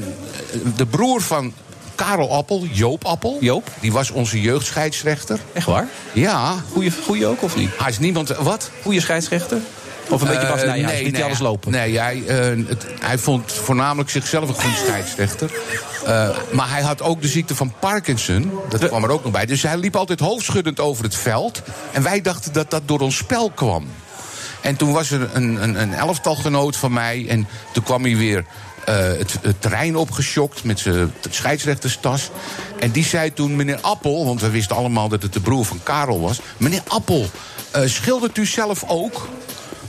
[0.76, 1.52] de broer van
[1.94, 3.36] Karel Appel, Joop Appel.
[3.40, 3.68] Joop?
[3.80, 5.38] Die was onze jeugdscheidsrechter.
[5.52, 5.88] Echt waar?
[6.12, 6.54] Ja.
[6.72, 7.70] Goeie, goeie ook, of niet?
[7.78, 8.28] Hij is niemand...
[8.28, 8.70] Wat?
[8.82, 9.58] Goeie scheidsrechter?
[10.08, 11.70] Of een beetje Eh, pas, nee, hij liet alles lopen.
[11.70, 12.36] Nee, hij, eh,
[12.68, 15.50] het- hij vond voornamelijk zichzelf een goede scheidsrechter.
[16.06, 18.52] Eh, maar hij had ook de ziekte van Parkinson.
[18.68, 19.46] Dat kwam er ook nog bij.
[19.46, 21.62] Dus hij liep altijd hoofdschuddend over het veld.
[21.92, 23.86] En wij dachten dat dat door ons spel kwam.
[24.60, 27.26] En toen was er een, een, een elftalgenoot van mij.
[27.28, 28.44] En toen kwam hij weer
[28.84, 32.30] het, het terrein opgeschokt met zijn scheidsrechterstas.
[32.78, 35.80] En die zei toen, meneer Appel, want we wisten allemaal dat het de broer van
[35.82, 36.40] Karel was.
[36.56, 37.26] Meneer Appel,
[37.84, 39.28] schildert u zelf ook?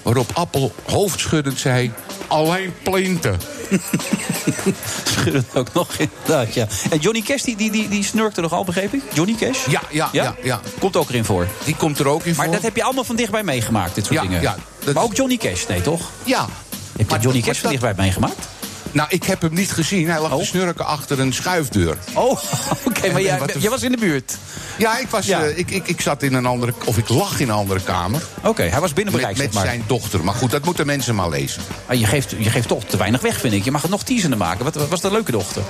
[0.04, 1.92] Waarop Appel hoofdschuddend zei,
[2.28, 3.40] alleen plinten.
[5.12, 6.68] Schuddend ook nog, inderdaad, ja.
[6.90, 9.02] En Johnny Cash, die, die, die, die snurkte nog al, begreep ik?
[9.14, 9.66] Johnny Cash?
[9.68, 10.60] Ja, ja, ja, ja.
[10.80, 11.48] Komt ook erin voor.
[11.66, 12.54] Die komt er ook in Maar voor.
[12.54, 14.42] dat heb je allemaal van dichtbij meegemaakt, dit soort Ja, dingen.
[14.42, 16.10] ja, dat maar ook Johnny Cash, nee toch?
[16.24, 16.40] Ja.
[16.42, 16.50] Heb
[16.98, 18.48] je Maar Johnny Cash van dat- dichtbij meegemaakt?
[18.94, 20.10] Nou, ik heb hem niet gezien.
[20.10, 20.40] Hij lag Oh.
[20.40, 21.98] te snurken achter een schuifdeur.
[22.14, 22.32] Oh,
[22.88, 24.38] oké, maar jij, de- was in de buurt.
[24.78, 25.44] Ja, ik, was, Ja.
[25.44, 26.74] eh, ik, ik, ik zat in een andere...
[26.86, 28.22] Of ik lag in een andere kamer.
[28.44, 29.72] Oké, hij was binnen Met, bereik, met zeg maar.
[29.72, 30.24] zijn dochter.
[30.24, 31.62] Maar goed, dat moeten mensen maar lezen.
[31.88, 33.64] Maar je geeft, je geeft toch te weinig weg, vind ik.
[33.64, 34.64] Je mag het nog teasender maken.
[34.64, 35.62] Wat wat was dat leuke dochter?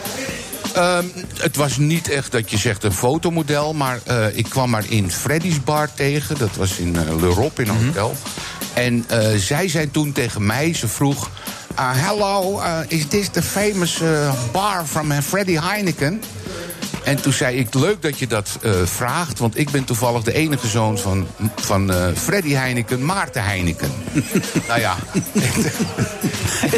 [0.73, 1.05] Ehm,
[1.37, 3.73] het was niet echt dat je zegt een fotomodel.
[3.73, 6.37] Maar eh, ik kwam haar in Freddy's Bar tegen.
[6.37, 8.15] Dat was in eh, Le Rob in een hotel.
[8.73, 11.29] En eh, zij zei toen tegen mij, ze vroeg...
[11.79, 16.21] uh, hello, uh, is this the famous uh, bar from Freddy Heineken?
[17.03, 19.39] En toen zei ik, leuk dat je dat eh, vraagt...
[19.39, 23.91] want ik ben toevallig de enige zoon van, van eh, Freddy Heineken, Maarten Heineken.
[24.67, 24.95] nou ja,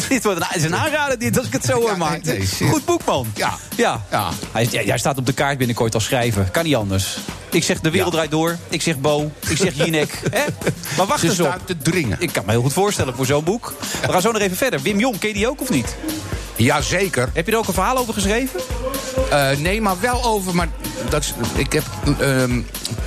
[0.09, 2.37] dit wordt een, het is een aanrader, dit, als ik het zo hoor, Ja, nee,
[2.59, 2.69] nee.
[2.69, 3.27] Goed boek, man.
[3.35, 3.53] Ja.
[3.75, 4.05] ja.
[4.11, 4.29] Ja.
[4.51, 6.43] Hij, jij staat op de kaart binnenkort als schrijver.
[6.51, 7.17] Kan niet anders.
[7.49, 8.15] Ik zeg De Wereld Ja.
[8.15, 8.57] Draait Door.
[8.69, 9.31] Ik zeg Bo.
[9.47, 10.19] Ik zeg Jinek.
[10.97, 11.59] Maar wacht ze eens op.
[11.65, 12.17] te dringen.
[12.19, 13.73] Ik kan me heel goed voorstellen voor zo'n boek.
[14.05, 14.81] We gaan zo nog even verder.
[14.81, 15.95] Wim Jong, ken je die ook of niet?
[16.55, 17.29] Jazeker.
[17.33, 18.59] Heb je er ook een verhaal over geschreven?
[19.29, 20.55] Eh, nee, maar wel over.
[20.55, 20.67] Maar
[21.09, 21.83] dat is, ik heb
[22.19, 22.61] ehm,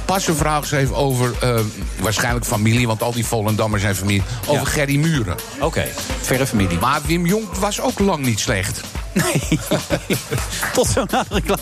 [0.05, 1.33] pas een verhaal geschreven over.
[1.41, 1.65] ehm,
[2.01, 4.23] waarschijnlijk familie, want al die Volendammers zijn familie.
[4.47, 4.73] Over Ja.
[4.73, 5.37] Gerry Muren.
[5.61, 5.85] Oké,
[6.21, 6.79] verre familie.
[6.79, 8.81] Maar Wim Jong was ook lang niet slecht.
[9.13, 9.59] Nee.
[10.75, 11.61] Tot zo na de reclame.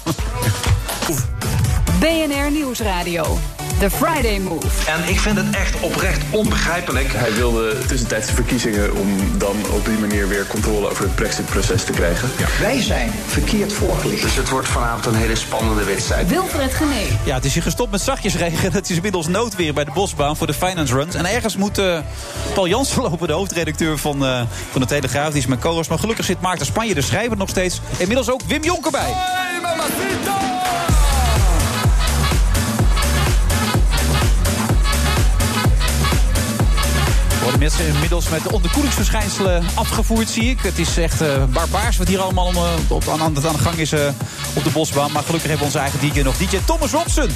[1.99, 3.39] BNR Nieuwsradio.
[3.79, 4.91] The Friday Move.
[4.91, 7.13] En ik vind het echt oprecht onbegrijpelijk.
[7.13, 11.93] Hij wilde tussentijdse verkiezingen om dan op die manier weer controle over het Brexit-proces te
[11.93, 12.31] krijgen.
[12.61, 14.23] Wij zijn verkeerd voorgelicht.
[14.23, 16.29] Dus het wordt vanavond een hele spannende wedstrijd.
[16.29, 17.07] Wilfred Genee.
[17.25, 18.73] Ja, het is hier gestopt met zachtjes regen.
[18.73, 21.15] Het is inmiddels noodweer bij de Bosbaan voor de Finance Runs.
[21.15, 21.99] En ergens moet eh,
[22.55, 25.29] Paul Jansen lopen, de hoofdredacteur van, eh, van de Telegraaf.
[25.29, 25.89] Die is mijn co-host.
[25.89, 27.81] Maar gelukkig zit Maarten Spanje, de schrijver, nog steeds.
[27.97, 29.15] Inmiddels ook Wim Jonker bij.
[29.63, 30.96] Worden
[37.67, 40.61] mensen inmiddels met de onderkoelingsverschijnselen afgevoerd, zie ik.
[40.61, 43.77] Het is echt eh, barbaars wat hier allemaal om, eh, op, aan, aan de gang
[43.77, 44.09] is eh,
[44.55, 45.13] op de bosbaan.
[45.13, 46.37] Maar gelukkig hebben we onze eigen DJ nog.
[46.37, 47.29] DJ Thomas Robson.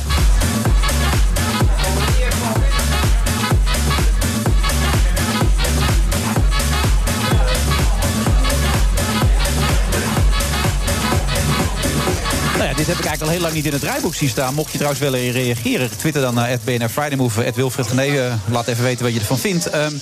[12.81, 14.55] Dit heb ik eigenlijk al heel lang niet in het draaiboek zien staan.
[14.55, 18.03] Mocht je trouwens willen reageren, twitter dan naar BNR Friday Move, Ed Wilfred Gené.
[18.03, 19.67] eh, laat even weten wat je ervan vindt.
[19.71, 19.93] Ehm,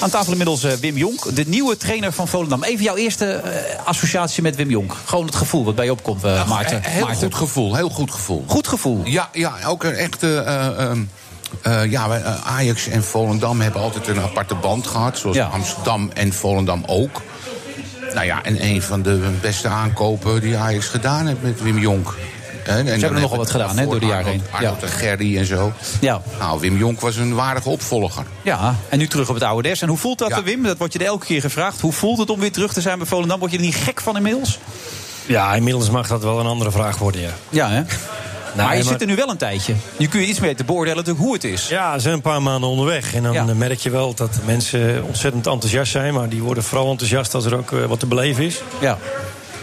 [0.00, 2.62] aan tafel inmiddels eh, Wim Jonk, de nieuwe trainer van Volendam.
[2.64, 4.94] Even jouw eerste eh, associatie met Wim Jonk.
[5.04, 6.82] Gewoon het gevoel wat bij je opkomt, eh, Maarten.
[6.82, 7.22] Heel Maarten.
[7.22, 8.44] goed gevoel, heel goed gevoel.
[8.46, 9.00] Goed gevoel?
[9.04, 10.36] Ja, ja ook een echte...
[10.36, 11.02] eh, ehm,
[11.62, 15.18] eh, ja, eh, Ajax en Volendam hebben altijd een aparte band gehad.
[15.18, 15.46] Zoals Ja.
[15.46, 17.22] Amsterdam en Volendam ook.
[18.18, 22.14] Nou ja, en een van de beste aankopen die Ajax gedaan heeft met Wim Jonk.
[22.64, 24.42] En, en hebben nogal wat gedaan, hè, door de jaren heen.
[24.50, 25.72] Arnold en Gerry en zo.
[26.00, 26.20] Ja.
[26.38, 28.24] Nou, Wim Jonk was een waardige opvolger.
[28.42, 29.82] Ja, en nu terug op het oude des.
[29.82, 30.36] En hoe voelt dat, Ja.
[30.36, 30.62] eh, Wim?
[30.62, 31.80] Dat wordt je er elke keer gevraagd.
[31.80, 33.38] Hoe voelt het om weer terug te zijn bij Volendam?
[33.38, 34.58] Word je er niet gek van inmiddels?
[35.26, 37.30] Ja, inmiddels mag dat wel een andere vraag worden, ja.
[37.48, 37.82] Ja, hè?
[38.56, 39.74] Maar je maar- zit er nu wel een tijdje.
[39.96, 41.68] Nu kun je iets meer te beoordelen natuurlijk hoe het is.
[41.68, 43.14] Ja, ze zijn een paar maanden onderweg.
[43.14, 43.46] En dan Ja.
[43.48, 46.14] eh, merk je wel dat de mensen ontzettend enthousiast zijn.
[46.14, 48.60] Maar die worden vooral enthousiast als er ook eh, wat te beleven is.
[48.80, 48.98] Ja.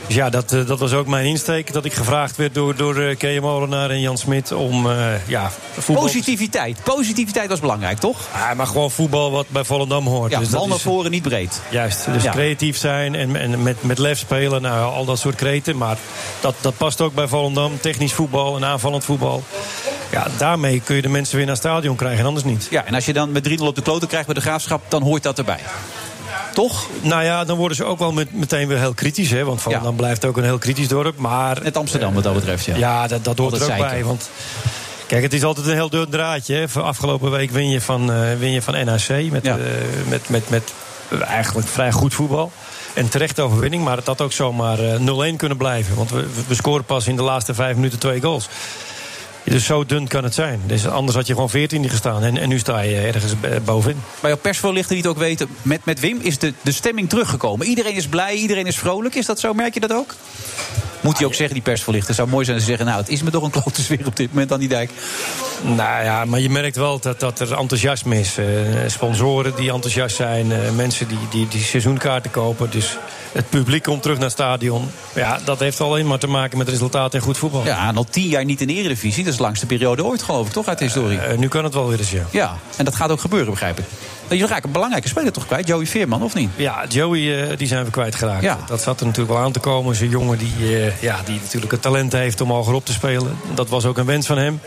[0.08, 1.74] Dus ja, dat, eh, dat was ook mijn insteek.
[1.74, 5.52] Dat ik gevraagd werd door, door uh, Kees Molenaar en Jan Smit om eh, ja,
[5.78, 6.04] voetbal...
[6.04, 6.80] Positiviteit.
[6.84, 8.20] Positiviteit was belangrijk, toch?
[8.34, 10.32] Ja, maar gewoon voetbal wat bij Volendam hoort.
[10.32, 11.62] Ja, Dus bal naar voren, niet breed.
[11.70, 12.32] Juist, dus Ja.
[12.32, 14.62] creatief zijn en, en met, met lef spelen.
[14.62, 15.78] Nou, al dat soort kreten.
[15.78, 15.98] Maar
[16.40, 17.80] dat, dat past ook bij Volendam.
[17.80, 19.44] Technisch voetbal en aanvallend voetbal.
[20.12, 22.68] Ja, daarmee kun je de mensen weer naar het stadion krijgen en anders niet.
[22.70, 25.02] Ja, en als je dan met 3-0 op de kloten krijgt bij de graafschap, dan
[25.04, 25.60] hoort dat erbij.
[26.56, 26.88] Toch?
[27.02, 29.30] Nou ja, dan worden ze ook wel met, meteen weer heel kritisch.
[29.32, 31.18] Hè, want Volendam blijft ook een heel kritisch dorp.
[31.18, 32.76] Maar, Net Amsterdam wat dat betreft, ja.
[32.76, 34.04] Ja, dat, dat hoort er ook bij.
[34.04, 34.30] Want
[35.08, 36.56] kijk, het is altijd een heel dun draadje.
[36.56, 36.82] Hè.
[36.82, 39.58] Afgelopen week win je van, eh, win je van NAC met, Ja.
[39.58, 39.64] eh,
[40.10, 40.74] met, met, met
[41.28, 42.52] eigenlijk vrij goed voetbal.
[42.94, 45.00] En terecht overwinning, maar het had ook zomaar eh,
[45.34, 45.96] 0-1 kunnen blijven.
[45.96, 48.48] Want we, we scoren pas in de laatste vijf minuten twee goals.
[49.46, 50.62] Dus zo dun kan het zijn.
[50.66, 52.24] Dus anders had je gewoon 14 gestaan.
[52.24, 53.34] En, en nu sta je ergens
[53.66, 54.02] bovenin.
[54.20, 57.68] Bij jouw persvoorlichter die het ook weten, met, met Wim is de, de stemming teruggekomen.
[57.68, 59.16] Iedereen is blij, iedereen is vrolijk.
[59.16, 59.54] Is dat zo?
[59.54, 60.16] Merk je dat ook?
[61.02, 62.10] Moet hij ook zeggen, die persvoorlichter?
[62.10, 64.16] Het zou mooi zijn ze zeggen, nou, het is me toch een klote sfeer op
[64.16, 64.90] dit moment aan die dijk.
[65.62, 68.38] Nou ja, maar je merkt wel dat, dat er enthousiasme is.
[68.38, 68.46] Eh,
[68.88, 70.52] sponsoren die enthousiast zijn.
[70.52, 72.70] eh, mensen die, die, die seizoenkaarten kopen.
[72.70, 72.98] Dus
[73.32, 74.90] het publiek komt terug naar het stadion.
[75.16, 77.66] Ja, dat heeft alleen maar te maken met resultaten en goed voetbal.
[77.66, 79.24] Ja, en al tien jaar niet in de eredivisie.
[79.24, 81.20] Dat is de langste periode ooit, geloof ik, toch, uit de historie?
[81.20, 82.24] Eh, nu kan het wel weer eens, ja.
[82.32, 83.86] Ja, en dat gaat ook gebeuren, begrijp ik.
[84.30, 86.50] Je raakt een belangrijke speler toch kwijt, Joey Veerman, of niet?
[86.56, 88.44] Ja, Joey eh, die zijn we kwijtgeraakt.
[88.44, 88.58] Ja.
[88.68, 90.02] Dat zat er natuurlijk wel aan te komen.
[90.02, 93.38] Een jongen die, eh, ja, die natuurlijk het talent heeft om hogerop te spelen.
[93.54, 94.60] Dat was ook een wens van hem.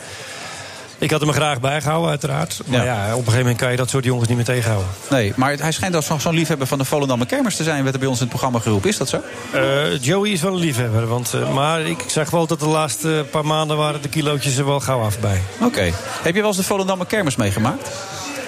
[0.98, 2.60] Ik had hem er graag bijgehouden, uiteraard.
[2.66, 3.02] Maar ja.
[3.04, 4.88] op een gegeven moment kan je dat soort jongens niet meer tegenhouden.
[5.10, 7.82] Nee, maar hij schijnt als zo'n liefhebber van de Volendammer Kermers te zijn...
[7.82, 8.88] werd er bij ons in het programma geroepen.
[8.90, 9.22] Is dat zo?
[9.52, 11.06] Eh, Joey is wel een liefhebber.
[11.06, 14.66] Want, eh, maar ik zag wel dat de laatste paar maanden waren de kilootjes er
[14.66, 15.40] wel gauw af bij.
[15.60, 15.92] Oké.
[16.22, 17.90] Heb je wel eens de Volendammer Kermers meegemaakt?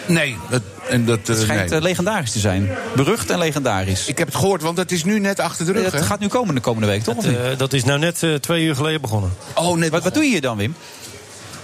[0.06, 1.78] Nee, dat, en dat, Het eh, schijnt nee.
[1.78, 2.70] eh, legendarisch te zijn.
[2.96, 4.06] Berucht en legendarisch.
[4.06, 5.92] Ik heb het gehoord, want het is nu net achter de rug.
[5.92, 7.16] Het gaat nu komen de komende week, toch?
[7.16, 7.36] of niet?
[7.36, 9.32] Eh, dat is nou net eh, twee uur geleden begonnen.
[9.54, 10.74] Oh, net wat, wat doe je hier dan, Wim?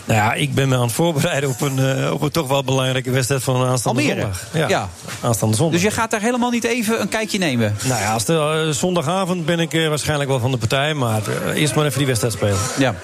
[0.07, 2.65] Nou ja, ik ben me aan het voorbereiden op een, eh, op een toch wel
[2.65, 4.21] belangrijke wedstrijd van aanstaande Almere?
[4.21, 4.69] zondag.
[4.69, 4.89] Ja.
[5.23, 5.75] aanstaande zondag.
[5.81, 7.77] Dus je gaat daar helemaal niet even een kijkje nemen?
[7.85, 10.95] Nou ja, als de, eh, zondagavond ben ik eh, waarschijnlijk wel van de partij.
[10.95, 11.23] Maar
[11.55, 12.59] eerst maar even die wedstrijd spelen.
[12.79, 12.95] Ja.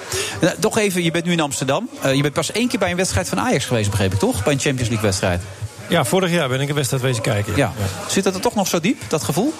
[0.40, 1.88] Nou, toch even, je bent nu in Amsterdam.
[2.14, 4.44] Je bent pas één keer bij een wedstrijd van Ajax geweest, begreep ik, toch?
[4.44, 5.42] Bij een Champions League wedstrijd.
[5.88, 7.56] Ja, vorig jaar ben ik een wedstrijd wezen kijken.
[7.56, 7.72] Ja.
[8.08, 9.54] Zit dat er toch nog zo diep, dat gevoel?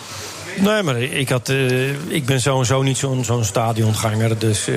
[0.61, 4.39] Nee, maar ik, had, eh, ik ben sowieso niet zo'n zo'n stadionganger.
[4.39, 4.75] Dus eh,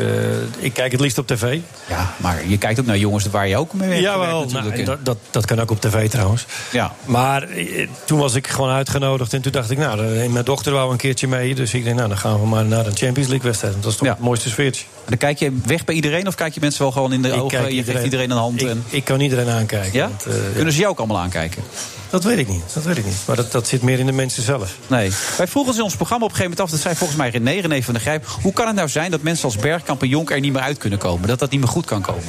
[0.57, 1.59] ik kijk het liefst op tv.
[1.87, 4.03] Ja, maar je kijkt ook naar jongens waar je ook mee werkt.
[4.03, 6.45] Jawel, nou, dat, dat, dat kan ook op tv trouwens.
[6.71, 6.93] Ja.
[7.05, 9.33] Maar eh, toen was ik gewoon uitgenodigd.
[9.33, 11.55] En toen dacht ik, nou, mijn dochter wou een keertje mee.
[11.55, 13.73] Dus ik denk, nou, dan gaan we maar naar een Champions League wedstrijd.
[13.73, 14.85] Want dat is toch het mooiste sfeertje.
[15.05, 17.33] Dan kijk je weg bij iedereen of kijk je mensen wel gewoon in de Ik
[17.33, 17.47] ogen?
[17.59, 18.61] kijk Je geeft iedereen een hand.
[18.61, 18.83] Ik, en...
[18.89, 19.93] ik kan iedereen aankijken.
[19.93, 20.07] Ja?
[20.07, 21.63] want, eh, Kunnen ze jou ook allemaal aankijken?
[22.09, 22.63] Dat weet ik niet.
[22.73, 23.17] Dat weet ik niet.
[23.25, 24.75] Maar dat, dat zit meer in de mensen zelf.
[24.87, 25.11] Nee.
[25.37, 26.69] Wij vroegen ons in ons programma op een gegeven moment af...
[26.69, 28.25] dat zei volgens mij René, René van der Grijp...
[28.41, 30.77] hoe kan het nou zijn dat mensen als Bergkamp en Jonk er niet meer uit
[30.77, 31.27] kunnen komen?
[31.27, 32.23] Dat dat niet meer goed kan komen?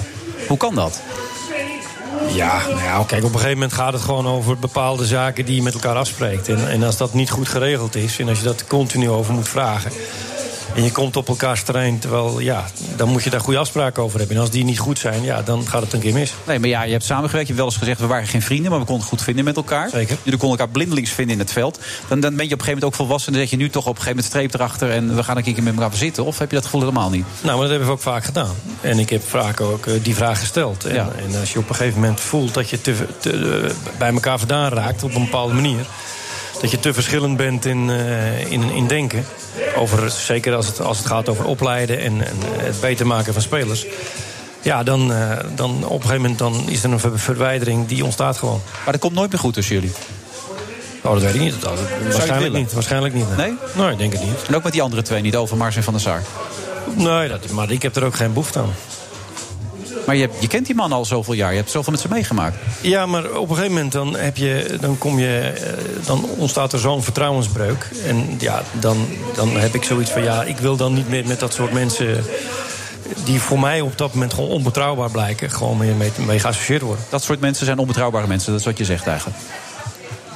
[0.48, 1.00] Hoe kan dat?
[2.32, 5.54] Ja, nou ja, kijk, op een gegeven moment gaat het gewoon over bepaalde zaken die
[5.54, 6.48] je met elkaar afspreekt.
[6.48, 9.48] En, en als dat niet goed geregeld is en als je dat continu over moet
[9.48, 9.90] vragen.
[10.76, 12.64] En je komt op elkaars terrein, terwijl ja,
[12.96, 14.36] dan moet je daar goede afspraken over hebben.
[14.36, 16.32] En als die niet goed zijn, ja, dan gaat het een keer mis.
[16.46, 17.48] Nee, maar ja, je hebt samengewerkt.
[17.48, 18.70] Je hebt wel eens gezegd, we waren geen vrienden...
[18.70, 19.88] maar we konden goed vinden met elkaar.
[19.90, 20.16] Zeker.
[20.22, 21.78] Jullie konden elkaar blindelings vinden in het veld.
[22.08, 23.32] Dan, dan ben je op een gegeven moment ook volwassen...
[23.32, 24.90] en dan zet je nu toch op een gegeven moment streep erachter...
[24.90, 26.24] en we gaan een keer met elkaar zitten.
[26.24, 27.24] Of heb je dat gevoel helemaal niet?
[27.40, 28.54] Nou, maar dat hebben we ook vaak gedaan.
[28.80, 30.84] En ik heb vaak ook eh, die vraag gesteld.
[30.84, 31.08] En, Ja.
[31.28, 34.38] en als je op een gegeven moment voelt dat je te, te, eh, bij elkaar
[34.38, 35.84] vandaan raakt op een bepaalde manier.
[36.60, 39.26] Dat je te verschillend bent in, eh, in, in denken.
[39.76, 43.42] Over, zeker als het, als het gaat over opleiden en, en het beter maken van
[43.42, 43.86] spelers.
[44.62, 48.04] Ja, dan, eh, dan op een gegeven moment dan is er een ver- verwijdering die
[48.04, 48.60] ontstaat gewoon.
[48.84, 49.92] Maar dat komt nooit meer goed tussen jullie?
[51.02, 51.60] Oh, dat weet ik niet.
[51.60, 51.78] Dat,
[52.12, 52.72] waarschijnlijk niet.
[52.72, 53.36] Waarschijnlijk niet.
[53.36, 53.54] Nee?
[53.74, 54.42] Nee, ik denk het niet.
[54.48, 56.22] En ook met die andere twee niet, Overmars en Van der Sar?
[56.94, 58.72] Nee, dat, maar ik heb er ook geen behoefte aan.
[60.06, 61.50] Maar je, je kent die man al zoveel jaar.
[61.50, 62.56] Je hebt zoveel met ze meegemaakt.
[62.80, 66.72] Ja, maar op een gegeven moment dan, heb je, dan, kom je, eh, dan ontstaat
[66.72, 67.90] er zo'n vertrouwensbreuk.
[68.06, 70.22] En ja, dan, dan heb ik zoiets van...
[70.22, 72.24] ja, ik wil dan niet meer met dat soort mensen...
[73.24, 75.50] die voor mij op dat moment gewoon onbetrouwbaar blijken...
[75.50, 77.04] gewoon mee, mee, mee geassocieerd worden.
[77.08, 78.50] Dat soort mensen zijn onbetrouwbare mensen.
[78.50, 79.38] Dat is wat je zegt eigenlijk.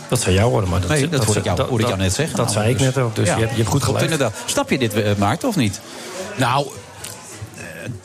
[0.08, 2.14] Dat zou jou worden, maar dat, nee, dat, hoorde ik jou, hoorde ik jou net
[2.14, 2.36] zeggen.
[2.36, 4.04] Dat zei ik net ook, dus je, hebt, je hebt goed gelijk.
[4.04, 4.34] Inderdaad.
[4.44, 5.80] Snap je dit, eh, Maarten, of niet?
[6.36, 6.66] Nou,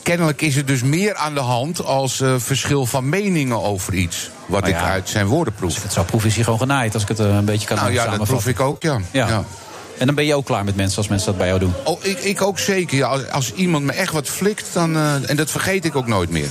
[0.06, 4.30] kennelijk is er dus meer aan de hand als eh, verschil van meningen over iets.
[4.46, 5.68] Wat Nou ik uit zijn woorden proef.
[5.68, 6.94] Als ik het zou proeven, is hij gewoon genaaid.
[6.94, 9.00] Als ik het eh, een beetje kan Nou ja, dat proef ik ook, ja.
[9.12, 9.28] Ja.
[9.28, 9.44] Ja.
[9.98, 11.74] En dan ben je ook klaar met mensen als mensen dat bij jou doen.
[11.84, 12.98] Oh, ik, ik ook zeker.
[12.98, 16.08] Ja, als, als iemand me echt wat flikt, dan, eh, en dat vergeet ik ook
[16.08, 16.50] nooit meer.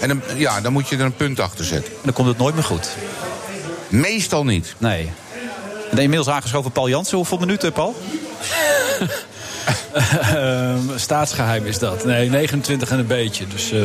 [0.00, 1.92] En dan, ja, dan moet je er een punt achter zetten.
[1.92, 2.88] En dan komt het nooit meer goed.
[3.88, 4.74] Meestal niet.
[4.78, 5.12] Nee.
[5.90, 7.16] En inmiddels aangeschoven Paul Jansen.
[7.16, 7.96] Hoeveel minuten, Paul?
[10.20, 12.04] Ehm, staatsgeheim is dat.
[12.04, 13.46] Nee, 29 en een beetje.
[13.46, 13.80] Dus, eh,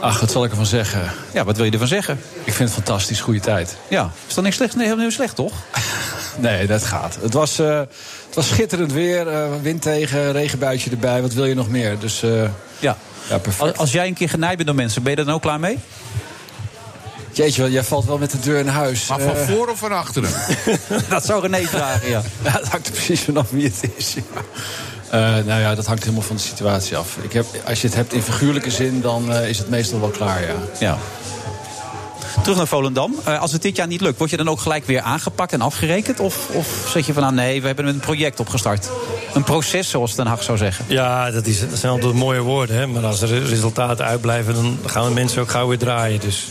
[0.00, 1.00] ach, wat zal ik ervan zeggen?
[1.32, 2.20] Ja, wat wil je ervan zeggen?
[2.44, 3.76] Ik vind het fantastisch, goede tijd.
[3.88, 4.74] Ja, is dat niks slecht?
[4.74, 5.52] Nee, helemaal niet slecht, toch?
[6.38, 7.18] Nee, dat gaat.
[7.22, 7.78] Het was, eh,
[8.26, 11.22] het was schitterend weer, eh, wind tegen, regenbuitje erbij.
[11.22, 11.98] Wat wil je nog meer?
[11.98, 12.20] Dus
[12.78, 12.96] Ja.
[13.28, 13.60] ja, perfect.
[13.70, 15.60] Als, als jij een keer genaaid bent door mensen, ben je er dan ook klaar
[15.60, 15.78] mee?
[17.32, 19.06] Jeetje, jij valt wel met de deur in huis.
[19.06, 20.30] Maar van Eh, voor of van achteren?
[21.08, 22.22] Dat zou René vragen, ja.
[22.44, 24.14] Ja, dat hangt er precies vanaf wie het is.
[24.14, 24.22] Ja.
[25.10, 27.16] Eh, nou ja, dat hangt helemaal van de situatie af.
[27.20, 30.08] Ik heb, als je het hebt in figuurlijke zin, dan eh, is het meestal wel
[30.08, 30.54] klaar, ja.
[30.80, 30.98] ja.
[32.42, 33.14] Terug naar Volendam.
[33.24, 35.60] Eh, als het dit jaar niet lukt, word je dan ook gelijk weer aangepakt en
[35.60, 36.20] afgerekend?
[36.20, 38.88] Of, of zeg je van, nou nee, we hebben een project opgestart?
[39.34, 40.84] Een proces, zoals Den Haag zou zeggen.
[40.88, 42.76] Ja, dat, is, dat zijn altijd mooie woorden.
[42.76, 42.86] Hè?
[42.86, 46.20] Maar als er resultaten uitblijven, dan gaan de mensen ook gauw weer draaien.
[46.20, 46.48] Dus.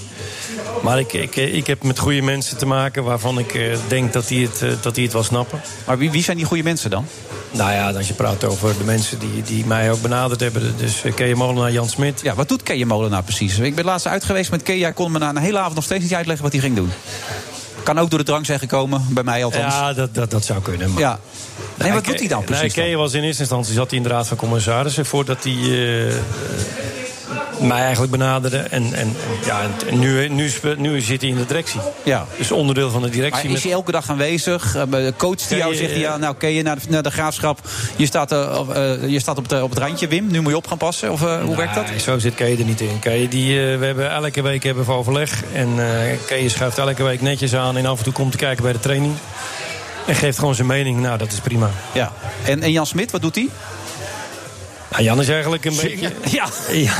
[0.83, 4.27] Maar ik, ik, ik heb met goede mensen te maken waarvan ik eh, denk dat
[4.27, 5.61] die, het, eh, dat die het wel snappen.
[5.85, 7.05] Maar wie, wie zijn die goede mensen dan?
[7.51, 10.73] Nou ja, als je praat over de mensen die, die mij ook benaderd hebben.
[10.77, 12.21] Dus uh, Kees Molenaar, Jan Smit.
[12.23, 13.59] Ja, wat doet Kees Molenaar precies?
[13.59, 14.67] Ik ben laatst uit geweest met.
[14.67, 16.91] Hij kon me na een hele avond nog steeds niet uitleggen wat hij ging doen.
[17.83, 19.73] Kan ook door de drank zijn gekomen, bij mij althans.
[19.73, 20.91] Ja, dat, dat, dat zou kunnen.
[20.91, 21.01] Maar...
[21.01, 21.19] Ja.
[21.75, 22.75] Nee, wat doet hij dan precies?
[22.75, 25.05] Nee, was in eerste instantie zat hij in de Raad van Commissarissen...
[25.05, 26.13] voordat hij uh,
[27.59, 28.57] mij eigenlijk benaderde.
[28.57, 29.15] En, en,
[29.45, 31.79] ja, en nu, nu, nu zit hij in de directie.
[32.03, 32.25] Ja.
[32.37, 33.47] Dus onderdeel van de directie.
[33.47, 34.75] Maar is hij elke dag aanwezig?
[34.75, 35.75] Uh, coacht hij jou?
[35.75, 37.59] Zegt hij, ja, nou, ken je naar de, naar de graafschap?
[37.95, 40.27] Je staat, uh, uh, je staat op, de, op het randje, Wim.
[40.31, 41.11] Nu moet je op gaan passen.
[41.11, 41.85] Of hoe nee, werkt dat?
[42.01, 42.99] Zo zit Kees er niet in.
[42.99, 45.43] Kees, die, we hebben elke week hebben we overleg.
[45.53, 45.69] En
[46.27, 47.77] Kees schuift elke week netjes aan.
[47.77, 49.13] En af en toe komt te kijken bij de training.
[50.05, 50.99] En geeft gewoon zijn mening.
[50.99, 51.69] Nou, dat is prima.
[51.91, 52.11] Ja.
[52.43, 53.49] En, en Jan Smit, wat doet hij?
[54.91, 56.11] Nou, Jan is eigenlijk een beetje...
[56.29, 56.45] Ja.
[56.71, 56.93] ja.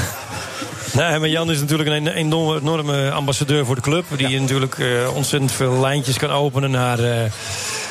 [0.94, 4.06] Nee, maar Jan is natuurlijk een enorme, enorme ambassadeur voor de club.
[4.18, 4.40] Die ja.
[4.40, 7.16] natuurlijk uh, ontzettend veel lijntjes kan openen naar, uh,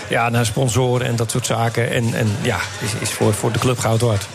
[0.08, 1.90] ja, naar sponsoren en dat soort zaken.
[1.90, 4.26] En, en ja, is, is voor, voor de club goud waard.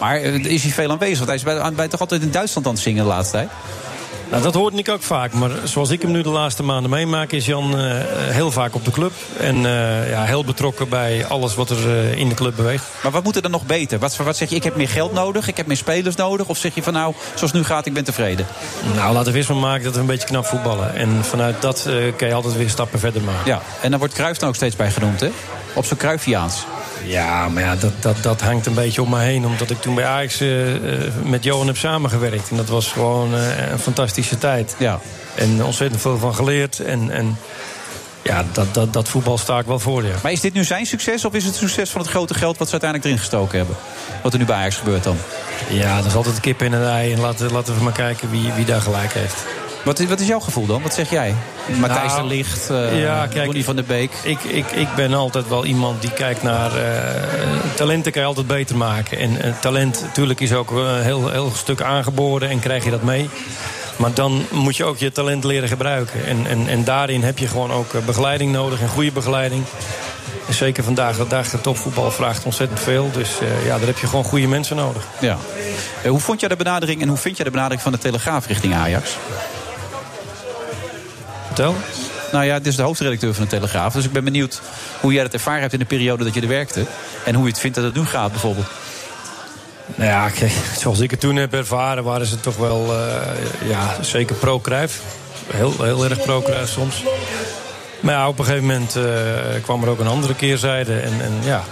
[0.00, 1.16] Maar uh, is hij veel aanwezig?
[1.16, 3.48] Want hij is bij, bij toch altijd in Duitsland aan het zingen de laatste tijd?
[4.30, 5.32] Nou, dat hoorde ik ook vaak.
[5.32, 7.32] Maar zoals ik hem nu de laatste maanden meemaak...
[7.32, 9.12] is Jan uh, heel vaak op de club.
[9.40, 12.84] En uh, ja, heel betrokken bij alles wat er uh, in de club beweegt.
[13.02, 13.98] Maar wat moet er dan nog beter?
[13.98, 15.48] Wat, wat zeg je, ik heb meer geld nodig?
[15.48, 16.46] Ik heb meer spelers nodig?
[16.46, 18.46] Of zeg je van nou, zoals nu gaat, ik ben tevreden?
[18.94, 20.94] Nou, laten we eerst maar maken dat we een beetje knap voetballen.
[20.94, 23.46] En vanuit dat kan je altijd weer stappen verder maken.
[23.46, 25.30] Ja, en dan wordt Cruijff dan ook steeds bij genoemd, hè?
[25.74, 26.64] Op zo'n Cruijffiaans.
[27.04, 29.46] Ja, maar ja, dat, dat, dat hangt een beetje om me heen.
[29.46, 30.66] Omdat ik toen bij Ajax uh,
[31.24, 32.50] met Johan heb samengewerkt.
[32.50, 34.74] En dat was gewoon uh, een fantastische tijd.
[34.78, 35.00] Ja.
[35.34, 36.80] En ontzettend veel van geleerd.
[36.80, 37.38] En, en
[38.22, 40.14] ja, dat, dat, dat voetbal sta ik wel voor, ja.
[40.22, 42.58] Maar is dit nu zijn succes of is het succes van het grote geld...
[42.58, 43.76] wat ze uiteindelijk erin gestoken hebben?
[44.22, 45.16] Wat er nu bij Ajax gebeurt dan?
[45.68, 47.12] Ja, dat is altijd een kip in een ei.
[47.12, 49.44] En laten, laten we maar kijken wie, wie daar gelijk heeft.
[49.84, 50.82] Wat is, wat is jouw gevoel dan?
[50.82, 51.34] Wat zeg jij?
[51.80, 54.10] Matthijs nou, de Licht, uh, ja, kijk, Ronnie van der Beek.
[54.22, 56.70] Ik, ik, ik ben altijd wel iemand die kijkt naar...
[56.76, 56.82] Uh,
[57.74, 59.18] talenten kan je altijd beter maken.
[59.18, 63.02] En uh, talent natuurlijk is ook een heel, heel stuk aangeboren en krijg je dat
[63.02, 63.30] mee.
[63.96, 66.26] Maar dan moet je ook je talent leren gebruiken.
[66.26, 69.64] En, en, en daarin heb je gewoon ook begeleiding nodig en goede begeleiding.
[70.46, 73.10] En zeker vandaag de dag, de topvoetbal vraagt ontzettend veel.
[73.12, 75.06] Dus uh, ja, daar heb je gewoon goede mensen nodig.
[75.20, 75.36] Ja.
[76.04, 78.46] Uh, hoe vond jij de benadering en hoe vind jij de benadering van de Telegraaf
[78.46, 79.16] richting Ajax?
[81.58, 81.76] Vertel.
[82.32, 83.92] Nou ja, dit is de hoofdredacteur van de Telegraaf.
[83.92, 84.60] Dus ik ben benieuwd
[85.00, 86.86] hoe jij dat ervaren hebt in de periode dat je er werkte.
[87.24, 88.66] En hoe je het vindt dat het nu gaat bijvoorbeeld.
[89.94, 93.96] Nou ja, kijk, zoals ik het toen heb ervaren, waren ze toch wel uh, ja,
[94.00, 95.00] zeker pro-Kruif.
[95.46, 97.02] Heel, heel erg pro-Kruif soms.
[98.00, 99.04] Maar ja, op een gegeven moment uh,
[99.62, 101.00] kwam er ook een andere keerzijde.
[101.00, 101.64] En, en ja,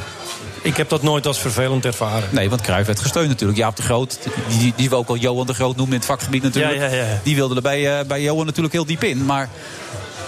[0.67, 2.29] ik heb dat nooit als vervelend ervaren.
[2.31, 3.59] Nee, want Cruijff werd gesteund natuurlijk.
[3.59, 4.19] Jaap de Groot,
[4.59, 6.75] die, die we ook al Johan de Groot noemden in het vakgebied natuurlijk.
[6.77, 7.21] Ja, ja, ja.
[7.23, 9.25] Die wilde er bij, uh, bij Johan natuurlijk heel diep in.
[9.25, 9.49] Maar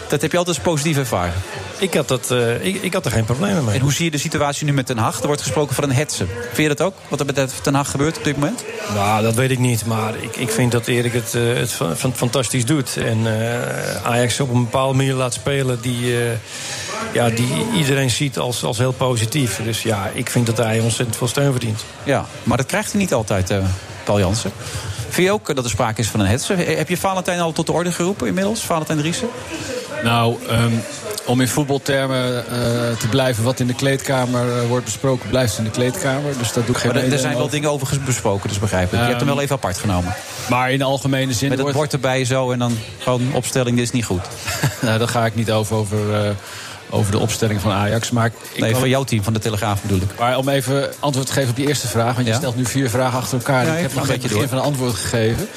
[0.08, 1.34] Dat heb je altijd als positief ervaren.
[1.78, 3.74] Ik had, dat, eh, ik, ik had er geen problemen mee.
[3.74, 5.20] En hoe zie je de situatie nu met Den Haag?
[5.20, 6.28] Er wordt gesproken van een hetsen.
[6.52, 8.64] Vind je dat ook, wat er met Den Haag gebeurt op dit moment?
[8.94, 9.86] Nou, dat weet ik niet.
[9.86, 12.96] Maar ik, ik vind dat Erik het, eh, het fa- fan- fantastisch doet.
[12.96, 16.30] En eh, Ajax op een bepaalde manier laat spelen die, eh,
[17.12, 19.60] ja, die iedereen ziet als, als heel positief.
[19.64, 21.84] Dus ja, ik vind dat hij ontzettend veel steun verdient.
[22.04, 23.58] Ja, maar dat krijgt hij niet altijd, eh,
[24.04, 24.52] Paul Jansen.
[25.08, 26.66] Vind je ook dat er sprake is van een hetsen?
[26.66, 28.60] Eh, Heb je Valentijn al tot de orde geroepen inmiddels?
[28.60, 29.28] Valentijn Driessen?
[30.04, 30.72] Nou, ehm,
[31.26, 32.52] om in voetbaltermen eh,
[32.98, 36.38] te blijven wat in de kleedkamer eh, wordt besproken, blijft in de kleedkamer.
[36.38, 37.52] Dus dat doe ik geen Maar er- zijn wel over.
[37.52, 38.98] dingen over besproken, dus begrijp ik.
[39.00, 40.14] Je hebt hem wel even apart genomen.
[40.48, 41.48] Maar in de algemene zin.
[41.48, 44.22] Met het wordt- bord erbij zo en dan gewoon opstelling, dit is niet goed.
[44.82, 46.30] nou, daar ga ik niet over, over, eh,
[46.90, 48.10] over de opstelling van Ajax.
[48.10, 50.18] Maar ik Nee, kan- van jouw team, van de Telegraaf bedoel ik.
[50.18, 52.14] Maar om even antwoord te geven op die eerste vraag.
[52.14, 52.38] Want je Ja.
[52.38, 53.66] stelt nu vier vragen achter elkaar.
[53.66, 54.48] Ja, ik heb nog een beetje begin door.
[54.48, 55.48] van een antwoord gegeven.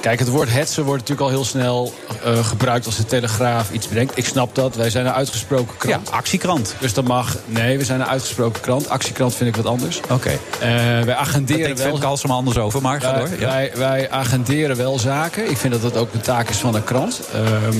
[0.00, 3.86] Kijk, het woord hetsen wordt natuurlijk al heel snel eh, gebruikt als de Telegraaf iets
[3.86, 4.18] brengt.
[4.18, 4.76] Ik snap dat.
[4.76, 6.08] Wij zijn een uitgesproken krant.
[6.08, 6.74] Ja, actiekrant.
[6.78, 7.36] Dus dat mag.
[7.46, 8.88] Nee, we zijn een uitgesproken krant.
[8.88, 10.00] Actiekrant vind ik wat anders.
[10.10, 10.28] Oké.
[10.28, 11.88] Eh, wij Daar agenderen denkt wel...
[11.90, 13.40] Femke Halsema anders over, maar ga Wij, door.
[13.40, 13.46] Ja.
[13.48, 15.50] wij, wij agenderen wel zaken.
[15.50, 17.20] Ik vind dat dat ook een taak is van een krant.
[17.32, 17.76] Ehm,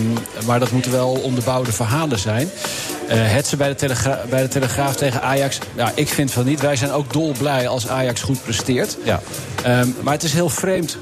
[0.46, 2.50] maar dat moeten wel onderbouwde verhalen zijn.
[3.08, 5.58] Eh hetsen bij de, Telegra bij de Telegraaf tegen Ajax.
[5.76, 6.60] Ja, ik vind van niet.
[6.60, 8.96] Wij zijn ook dolblij als Ajax goed presteert.
[9.04, 9.20] Ja.
[9.62, 10.96] Ehm, maar het is heel vreemd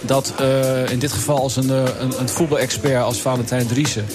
[0.00, 4.06] dat eh, in dit geval als een, eh, een, een voetbalexpert als Valentijn Driessen...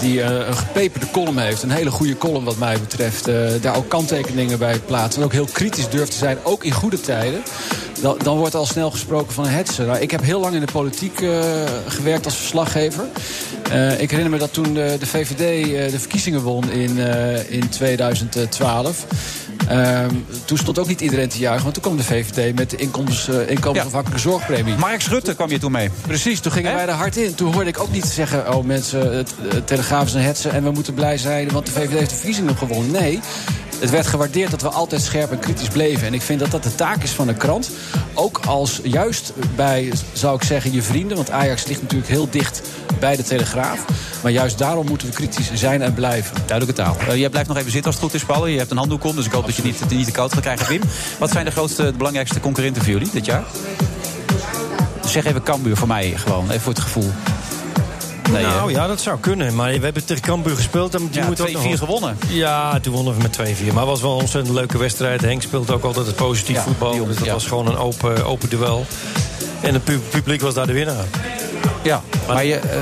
[0.00, 3.24] die een gepeperde column heeft, een hele goede column wat mij betreft...
[3.60, 7.00] daar ook kanttekeningen bij plaatst en ook heel kritisch durft te zijn, ook in goede
[7.00, 7.42] tijden...
[8.04, 9.86] Dan, dan wordt al snel gesproken van een hetsen.
[9.86, 11.30] Nou, ik heb heel lang in de politiek eh,
[11.86, 13.04] gewerkt als verslaggever.
[13.70, 16.98] Eh, ik herinner me dat toen de, de VVD eh, de verkiezingen won in,
[17.48, 19.06] in 2012...
[19.68, 20.14] Ehm,
[20.44, 23.28] toen stond ook niet iedereen te juichen, want toen kwam de VVD met de inkomens,
[23.28, 24.76] inkomensafhankelijke zorgpremie.
[24.76, 25.90] Mark Rutte kwam je toen mee.
[26.06, 27.34] Precies, toen gingen wij er hard in.
[27.34, 30.62] Toen hoorde ik ook niet zeggen, oh mensen, het, het Telegraaf is een hetsen en
[30.62, 32.90] we moeten blij zijn, want de VVD heeft de verkiezingen gewonnen.
[32.90, 33.20] Nee,
[33.80, 36.06] het werd gewaardeerd dat we altijd scherp en kritisch bleven.
[36.06, 37.70] En ik vind dat dat de taak is van een krant.
[38.14, 41.16] Ook als juist bij, zou ik zeggen, je vrienden.
[41.16, 42.62] Want Ajax ligt natuurlijk heel dicht
[42.98, 43.84] bij de Telegraaf.
[44.22, 46.36] Maar juist daarom moeten we kritisch zijn en blijven.
[46.46, 46.96] Duidelijke taal.
[47.08, 48.46] Eh, jij blijft nog even zitten als het goed is, Paul.
[48.46, 50.42] Je hebt een handdoek om, dus ik hoop dat je niet, niet te koud gaat
[50.42, 50.68] krijgen.
[50.68, 50.80] Wim,
[51.18, 53.44] wat zijn de grootste, de belangrijkste concurrenten voor jullie dit jaar?
[55.06, 57.10] Zeg even Cambuur voor mij gewoon, even voor het gevoel.
[58.32, 59.54] Nee, nou ja, dat zou kunnen.
[59.54, 60.94] Maar we hebben tegen Cambuur gespeeld.
[60.94, 62.18] En die Ja, moet ook 2-4 nog wel- gewonnen.
[62.28, 63.66] Ja, toen wonnen we met 2-4.
[63.72, 65.20] Maar het was wel een ontzettend leuke wedstrijd.
[65.20, 66.92] Henk speelt ook altijd het positief Ja, voetbal.
[66.92, 67.32] jongen, dus dat ja.
[67.32, 68.86] was gewoon een open, open duel.
[69.60, 71.04] En het pu- publiek was daar de winnaar.
[71.82, 72.78] Ja, maar je, eh,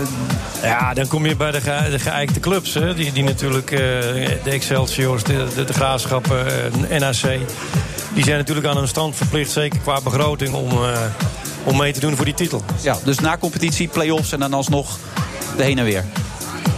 [0.63, 2.75] Ja, dan kom je bij de, ge, de geëikte clubs.
[2.75, 6.47] Hè, die, die natuurlijk, eh, de Excelsiors, de, de, de Graafschappen,
[6.91, 7.39] eh, NAC...
[8.15, 10.55] die zijn natuurlijk aan hun stand verplicht, zeker qua begroting...
[10.55, 11.01] om, eh,
[11.65, 12.63] om mee te doen voor die titel.
[12.81, 14.99] ja, dus na competitie, play-offs en dan alsnog
[15.57, 16.05] de heen en weer.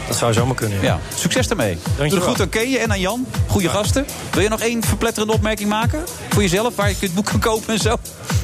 [0.09, 0.85] Dat zou zomaar kunnen, ja.
[0.85, 1.75] Ja, succes daarmee.
[1.75, 2.19] Doe Dankjewel.
[2.29, 3.27] het goed aan Keeën en aan Jan.
[3.47, 4.07] Goede gasten.
[4.33, 6.05] Wil je nog één verpletterende opmerking maken?
[6.29, 7.97] Voor jezelf, waar je het boek kan kopen en zo?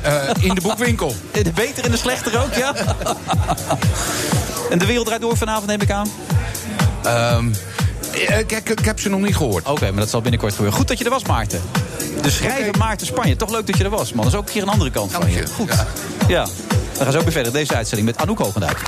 [0.02, 1.14] Eh, in de boekwinkel.
[1.30, 2.74] In de beter en de slechter ook, ja?
[4.70, 6.08] en de wereld draait door vanavond, neem ik aan?
[7.02, 7.48] Ehm,
[8.10, 9.68] ik, ik, ik heb ze nog niet gehoord.
[9.68, 10.78] Oké, maar dat zal binnenkort gebeuren.
[10.78, 11.60] Goed dat je er was, Maarten.
[12.22, 13.36] De schrijver Maarten Spanje.
[13.36, 14.24] Toch leuk dat je er was, man.
[14.24, 15.40] Dat is ook een keer een andere kant van Dank je.
[15.40, 15.46] je.
[15.46, 15.68] Goed.
[15.74, 15.86] Ja.
[16.28, 16.44] Ja.
[16.92, 17.52] Dan gaan ze ook weer verder.
[17.52, 18.78] Deze uitzending met Anouk Hoogendijk.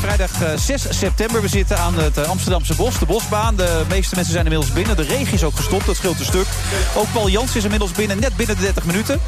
[0.00, 1.42] Vrijdag, eh, vrijdag eh, 6 september.
[1.42, 3.56] We zitten aan het eh, Amsterdamse Bos, de Bosbaan.
[3.56, 4.96] De meeste mensen zijn inmiddels binnen.
[4.96, 6.46] De regen is ook gestopt, dat scheelt een stuk.
[6.94, 9.20] Ook Paul Jans is inmiddels binnen, net binnen de 30 minuten.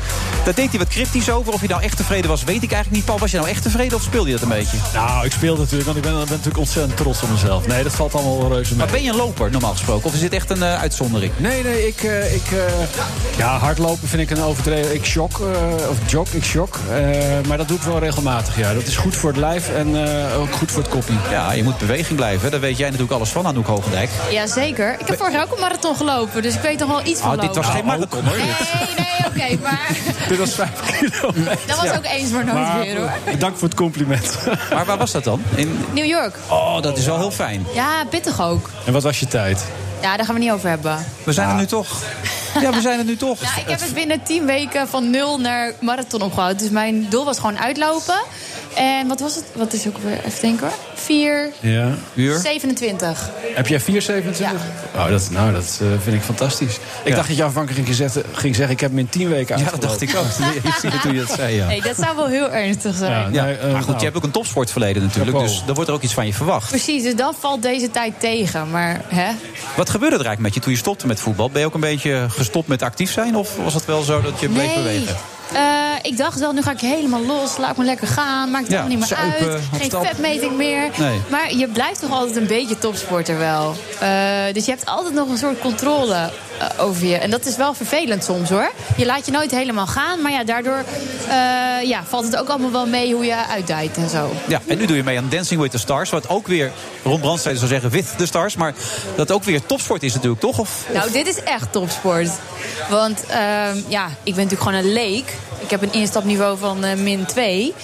[0.44, 1.52] Daar deed hij wat cryptisch over.
[1.52, 3.04] Of hij nou echt tevreden was, weet ik eigenlijk niet.
[3.04, 4.76] Paul, was je nou echt tevreden of speelde je dat een beetje?
[4.94, 7.66] Nou, ik speel natuurlijk, want ik ben, ben natuurlijk ontzettend trots op mezelf.
[7.66, 8.78] Nee, dat valt allemaal wel reuze mee.
[8.78, 10.07] Maar ben je een loper, normaal gesproken?
[10.07, 11.33] Of is dit echt een eh, uitzondering?
[11.37, 12.02] Nee, nee, ik,
[12.35, 12.57] ik
[13.37, 14.94] ja, hardlopen vind ik een overdreven.
[14.94, 15.40] Ik shock,
[15.88, 16.78] of jog, ik shock.
[17.46, 18.74] Maar dat doe ik wel regelmatig, ja.
[18.74, 19.96] Dat is goed voor het lijf en
[20.37, 21.16] ook goed voor het koppie.
[21.31, 22.51] Ja, je moet beweging blijven.
[22.51, 24.11] Daar weet jij natuurlijk alles van, Anouk Hoogendijk.
[24.31, 24.97] Jazeker.
[24.99, 27.31] Ik heb vorig jaar ook een marathon gelopen, dus ik weet nog wel iets van
[27.31, 28.37] Ah, dit was geen marathon, hoor.
[28.37, 28.47] Nee,
[28.97, 29.88] nee, oké, maar
[30.29, 31.59] Dit was vijf kilometer.
[31.66, 33.11] dat was ook eens maar nooit Maar, weer hoor.
[33.38, 34.38] Dank voor het compliment.
[34.75, 35.42] Maar waar was dat dan?
[35.55, 35.85] In...
[35.92, 36.37] New York.
[36.49, 37.66] Oh, dat is wel heel fijn.
[37.75, 38.71] Ja, pittig ook.
[38.87, 39.64] En wat was je tijd?
[40.03, 40.99] Ja, daar gaan we niet over hebben.
[41.24, 41.89] We zijn er nu toch.
[42.61, 43.40] Ja, we zijn er nu toch.
[43.40, 46.59] Nou, ik heb het binnen 10 weken van nul naar marathon opgehouden.
[46.62, 48.20] Dus mijn doel was gewoon uitlopen.
[48.74, 49.44] En wat was het?
[49.54, 50.18] Wat is ook weer?
[50.24, 50.76] Even denken hoor.
[50.94, 51.94] 4, Ja.
[52.14, 52.38] Uur?
[52.38, 53.30] 27.
[53.54, 53.86] Heb jij 4,27?
[54.96, 56.74] Oh, dat, nou, dat eh, vind ik fantastisch.
[56.74, 57.14] Ik Ja.
[57.14, 58.74] dacht dat je aanvankelijk ging zeggen, ging zeggen...
[58.74, 60.24] ik heb hem in 10 weken Ja, dat dacht ik ook.
[60.68, 61.66] Ik zie het toen je dat zei, ja.
[61.66, 63.32] Nee, dat zou wel heel ernstig zijn.
[63.32, 63.98] Ja, Nee, eh, maar goed, nou.
[63.98, 65.38] je hebt ook een topsportverleden natuurlijk.
[65.38, 66.68] Dus er wordt er ook iets van je verwacht.
[66.68, 68.70] Precies, dus dan valt deze tijd tegen.
[68.70, 69.30] Maar hè?
[69.76, 71.50] Wat gebeurde er eigenlijk met je toen je stopte met voetbal?
[71.50, 73.36] Ben je ook een beetje gestopt met actief zijn?
[73.36, 75.16] Of was het wel zo dat je bleef bewegen?
[75.53, 75.61] Eh,
[76.03, 77.57] ik dacht wel, nu ga ik helemaal los.
[77.57, 78.51] Laat me lekker gaan.
[78.51, 79.61] Maakt het Ja, niet meer zuipen, uit.
[79.76, 80.07] Geen stap.
[80.07, 80.90] vetmeting meer.
[80.99, 81.20] Nee.
[81.30, 83.74] Maar je blijft toch altijd een beetje topsporter wel.
[84.01, 84.09] Eh,
[84.53, 86.30] dus je hebt altijd nog een soort controle
[86.78, 87.16] over je.
[87.16, 88.70] En dat is wel vervelend soms hoor.
[88.96, 90.22] Je laat je nooit helemaal gaan.
[90.22, 90.84] Maar ja, daardoor
[91.28, 94.32] eh, ja, valt het ook allemaal wel mee hoe je uitdijt en zo.
[94.48, 96.11] Ja, en nu doe je mee aan Dancing with the Stars.
[96.11, 98.56] Wat ook weer, Ron Brandstede zou zeggen, with the stars.
[98.56, 98.74] Maar
[99.14, 100.59] dat ook weer topsport is natuurlijk, toch?
[100.59, 102.30] Of, Nou, dit is echt topsport.
[102.88, 105.32] Want ehm, ja, ik ben natuurlijk gewoon een leek.
[105.61, 107.74] Ik heb een instapniveau van eh, min 2.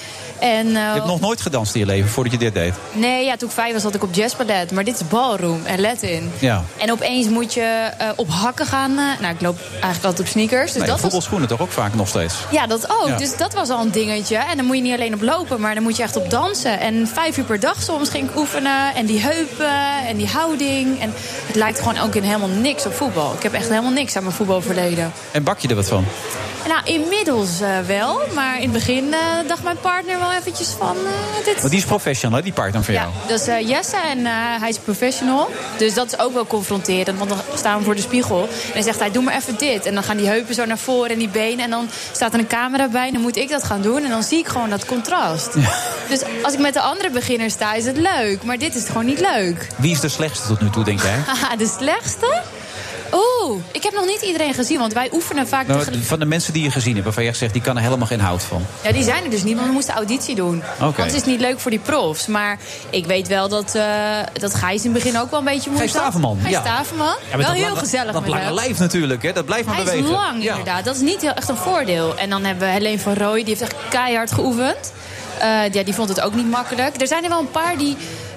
[0.44, 2.74] En, eh, je hebt nog nooit gedanst in je leven voordat je dit deed.
[2.92, 4.72] Nee, ja, toen ik vijf was zat ik op jazzballet.
[4.72, 6.32] Maar dit is ballroom en Latin.
[6.38, 6.62] Ja.
[6.76, 8.90] En opeens moet je eh, op hakken gaan.
[8.90, 10.62] eh, nou, ik loop eigenlijk altijd op sneakers.
[10.72, 12.34] Dus Nee, dat was, voetbalschoenen toch ook vaak nog steeds.
[12.50, 13.08] ja, dat ook.
[13.08, 13.16] Ja.
[13.16, 14.36] Dus dat was al een dingetje.
[14.36, 16.80] En dan moet je niet alleen op lopen, maar dan moet je echt op dansen.
[16.80, 18.94] En vijf uur per dag soms ging ik oefenen.
[18.94, 21.00] En die heupen en die houding.
[21.00, 21.12] En
[21.46, 23.32] het lijkt gewoon ook in helemaal niks op voetbal.
[23.36, 25.12] Ik heb echt helemaal niks aan mijn voetbalverleden.
[25.30, 26.04] En bak je er wat van?
[26.68, 28.20] Nou, inmiddels eh, wel.
[28.34, 30.96] Maar in het begin eh, dacht mijn partner wel eventjes van...
[30.96, 33.08] eh, dit Want die is professional, hè, die partner van jou.
[33.28, 34.26] dat is Jesse en
[34.60, 35.50] hij is professional.
[35.78, 37.18] Dus dat is ook wel confronterend.
[37.18, 38.40] Want dan staan we voor de spiegel.
[38.40, 39.86] En dan zegt hij, doe maar even dit.
[39.86, 41.64] En dan gaan die heupen zo naar voren en die benen.
[41.64, 44.04] En dan staat er een camera bij en dan moet ik dat gaan doen.
[44.04, 45.52] En dan zie ik gewoon dat contrast.
[46.08, 48.42] Dus als ik met de andere beginners sta, is het leuk.
[48.42, 49.66] Maar dit is gewoon niet leuk.
[49.76, 51.18] Wie is de slechtste tot nu toe, denk jij?
[51.58, 52.42] De slechtste?
[53.14, 54.78] Oeh, ik heb nog niet iedereen gezien.
[54.78, 55.66] Want wij oefenen vaak...
[55.66, 57.76] Nou, tegelijk- van de mensen die je gezien hebt, waarvan je echt zegt, die kan
[57.76, 58.66] er helemaal geen hout van.
[58.82, 60.62] Ja, die zijn er dus niet, want we moesten auditie doen.
[60.74, 60.84] Oké.
[60.84, 62.26] Anders is het niet leuk voor die profs.
[62.26, 62.58] Maar
[62.90, 63.84] ik weet wel dat, eh
[64.32, 66.60] dat Gijs in het begin ook wel een beetje moeilijk Gijs Staverman, Gijs ja.
[66.60, 67.16] Staverman.
[67.30, 69.32] Ja, met wel heel lange- gezellig Dat met lange lijf natuurlijk, hè?
[69.32, 70.04] dat blijft maar Hij bewegen.
[70.06, 70.50] is lang Ja.
[70.50, 70.84] inderdaad.
[70.84, 72.16] Dat is niet heel echt een voordeel.
[72.16, 74.92] En dan hebben we Helene van Rooij, die heeft echt keihard geoefend.
[75.38, 77.00] Eh, ja, die vond het ook niet makkelijk.
[77.00, 77.96] Er zijn er wel een paar die,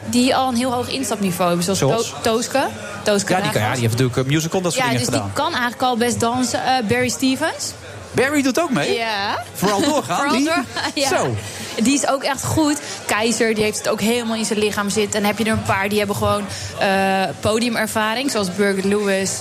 [0.10, 1.76] die al een heel hoog instapniveau hebben.
[1.76, 2.10] Zoals?
[2.10, 2.68] To- Tooske.
[3.04, 5.14] Tooske Ja, die, kan, ja, die heeft natuurlijk een musical, dat soort Ja, dingen dus
[5.14, 5.36] die gedaan.
[5.44, 6.64] kan eigenlijk al best dansen.
[6.66, 7.72] Eh, Barry Stevens.
[8.12, 8.94] Barry doet ook mee?
[8.98, 9.44] Ja.
[9.54, 10.46] Vooral doorgaan, Vooral die?
[10.46, 11.08] door- ja.
[11.08, 11.36] Zo.
[11.84, 12.78] Die is ook echt goed.
[13.06, 15.14] Keizer, die heeft het ook helemaal in zijn lichaam zitten.
[15.14, 16.46] En dan heb je er een paar die hebben gewoon
[16.80, 18.32] eh, podiumervaring.
[18.32, 19.32] Zoals Birgit Lewis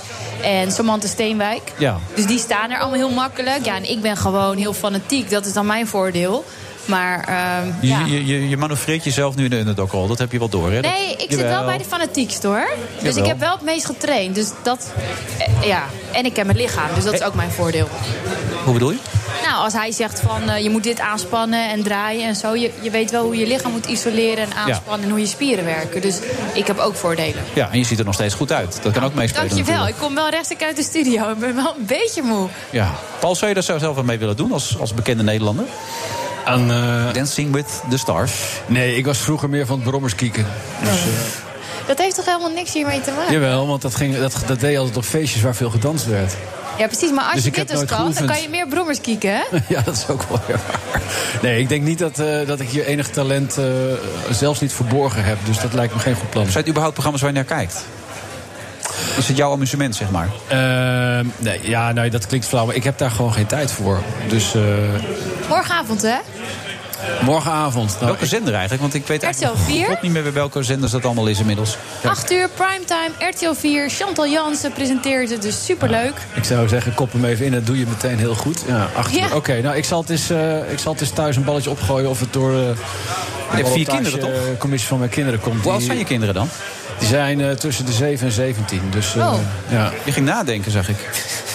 [0.43, 1.73] en Samantha Steenwijk.
[1.79, 1.99] Ja.
[2.14, 3.64] Dus die staan er allemaal heel makkelijk.
[3.64, 5.31] Ja, en ik ben gewoon heel fanatiek.
[5.31, 6.45] Dat is dan mijn voordeel.
[6.87, 8.05] Maar ehm, Je, ja.
[8.07, 10.72] je, je, je manoeuvreert jezelf nu in de underdog al, dat heb je wel door,
[10.72, 10.80] hè?
[10.80, 12.68] Nee, ik zit wel bij de fanatiekste hoor.
[12.95, 13.22] Dus Jawel.
[13.22, 14.34] ik heb wel het meest getraind.
[14.34, 14.93] Dus dat,
[15.39, 15.82] eh, ja.
[16.12, 17.89] En ik ken mijn lichaam, dus dat is ook mijn voordeel.
[18.64, 18.99] Hoe bedoel je?
[19.43, 22.55] Nou, als hij zegt van eh, je moet dit aanspannen en draaien en zo.
[22.55, 25.64] Je, je weet wel hoe je lichaam moet isoleren en aanspannen en hoe je spieren
[25.64, 26.01] werken.
[26.01, 26.18] Dus
[26.53, 27.45] ik heb ook voordelen.
[27.55, 28.78] Ja, en je ziet er nog steeds goed uit.
[28.82, 29.74] Dat kan ook meespelen Dankjewel.
[29.74, 30.07] Ik natuurlijk.
[30.07, 31.30] kom wel rechtstreeks uit de studio.
[31.30, 32.49] Ik ben wel een beetje moe.
[32.70, 32.95] Ja.
[33.18, 35.64] Paul, zou je daar zelf wel mee willen doen als, als bekende Nederlander?
[36.47, 38.32] Aan, eh, Dancing with the Stars.
[38.66, 40.47] Nee, ik was vroeger meer van het brommerskieken.
[40.80, 40.97] Dus, eh,
[41.86, 43.32] Dat heeft toch helemaal niks hiermee te maken?
[43.32, 46.34] jawel, want dat, ging, dat, dat deed je altijd op feestjes waar veel gedanst werd.
[46.78, 47.11] Ja, precies.
[47.11, 49.42] Maar als Dus je dit dus kan, dan kan je meer brommers kieken, hè?
[49.74, 51.01] ja, dat is ook wel weer waar.
[51.42, 53.64] Nee, ik denk niet dat, eh, dat ik hier enig talent eh,
[54.30, 55.38] zelfs niet verborgen heb.
[55.44, 56.44] Dus dat lijkt me geen goed plan.
[56.44, 57.84] Zijn het überhaupt programma's waar je naar kijkt?
[59.16, 60.28] Is het jouw amusement, zeg maar?
[60.49, 64.03] Ehm, nee, ja, nee, dat klinkt flauw, maar ik heb daar gewoon geen tijd voor.
[64.28, 64.62] Dus eh,
[65.49, 66.16] Morgenavond, hè?
[67.22, 67.93] morgenavond.
[67.95, 68.82] Nou, welke zender eigenlijk?
[68.82, 69.87] Want ik weet RTL eigenlijk 4.
[69.87, 71.76] God niet meer bij welke zenders dat allemaal is inmiddels.
[72.05, 73.91] 8 uur, primetime, RTL 4.
[73.91, 76.14] Chantal Jansen presenteert het, dus superleuk.
[76.34, 78.62] Ik zou zeggen, kop hem even in, dat doe je meteen heel goed.
[78.66, 79.18] Ja, acht uur.
[79.18, 79.34] Ja.
[79.34, 82.11] Oké, nou, ik zal, het eens, eh, ik zal het eens thuis een balletje opgooien
[82.11, 84.59] of het door eh, de vier kinderen, toch?
[84.59, 85.62] commissie van mijn kinderen komt.
[85.62, 86.49] Hoe oud zijn je kinderen dan?
[86.99, 88.80] Die zijn eh, tussen de 7 en 17.
[88.90, 89.38] Dus, eh, Oh.
[89.68, 89.92] ja.
[90.05, 90.97] Je ging nadenken, zag ik.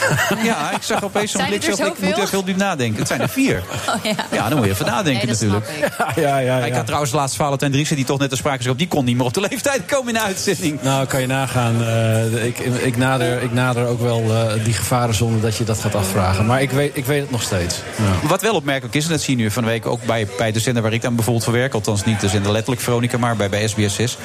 [0.43, 1.63] ja, ik zag opeens zo'n blik.
[1.63, 2.99] het er zo, Ik moet even heel diep nadenken.
[2.99, 3.63] Het zijn er vier.
[3.89, 4.15] Oh ja.
[4.31, 5.71] Ja, dan moet je even nadenken Nee, dat natuurlijk.
[5.95, 6.23] snap ik.
[6.23, 6.65] ja, ja, ja.
[6.65, 8.77] Ik had trouwens laatst Valentijn Driessen, die toch net te sprake is op.
[8.77, 10.81] Die kon niet meer op de leeftijd komen in de uitzending.
[10.81, 11.83] Nou, kan je nagaan.
[11.83, 15.79] eh, ik, ik, nader, ik nader ook wel eh, die gevaren zonder dat je dat
[15.79, 16.45] gaat afvragen.
[16.45, 17.75] Maar ik weet, ik weet het nog steeds.
[17.97, 18.27] Ja.
[18.27, 20.51] Wat wel opmerkelijk is, en dat zie je nu van de week ook bij, bij
[20.51, 21.73] de zender waar ik dan bijvoorbeeld voor werk.
[21.73, 24.17] Althans niet de zender letterlijk Veronica, maar bij, bij SBS 6.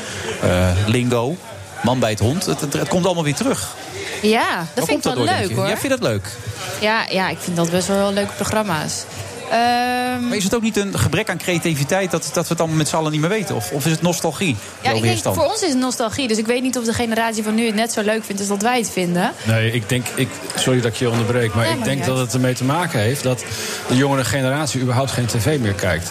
[1.08, 1.36] Lingo,
[1.82, 2.46] Man bij het hond.
[2.46, 3.74] Het, het, het komt allemaal weer terug.
[4.22, 5.66] Ja, Waar dat vind ik wel door, leuk hoor.
[5.66, 6.32] Jij vindt dat leuk?
[6.80, 9.04] Ja, ja, ik vind dat best wel leuke programma's.
[9.50, 12.78] Ehm, Maar is het ook niet een gebrek aan creativiteit dat, dat we het allemaal
[12.78, 13.54] met z'n allen niet meer weten?
[13.56, 14.56] Of, of is het nostalgie?
[14.80, 16.28] ja, ik denk, voor ons is het nostalgie.
[16.28, 18.50] Dus ik weet niet of de generatie van nu het net zo leuk vindt als
[18.50, 19.32] dat wij het vinden.
[19.44, 22.34] Nee, ik denk, ik, sorry dat ik je onderbreek, maar Nee, ik denk dat het
[22.34, 23.44] ermee te maken heeft dat
[23.88, 26.10] de jongere generatie überhaupt geen tv meer kijkt.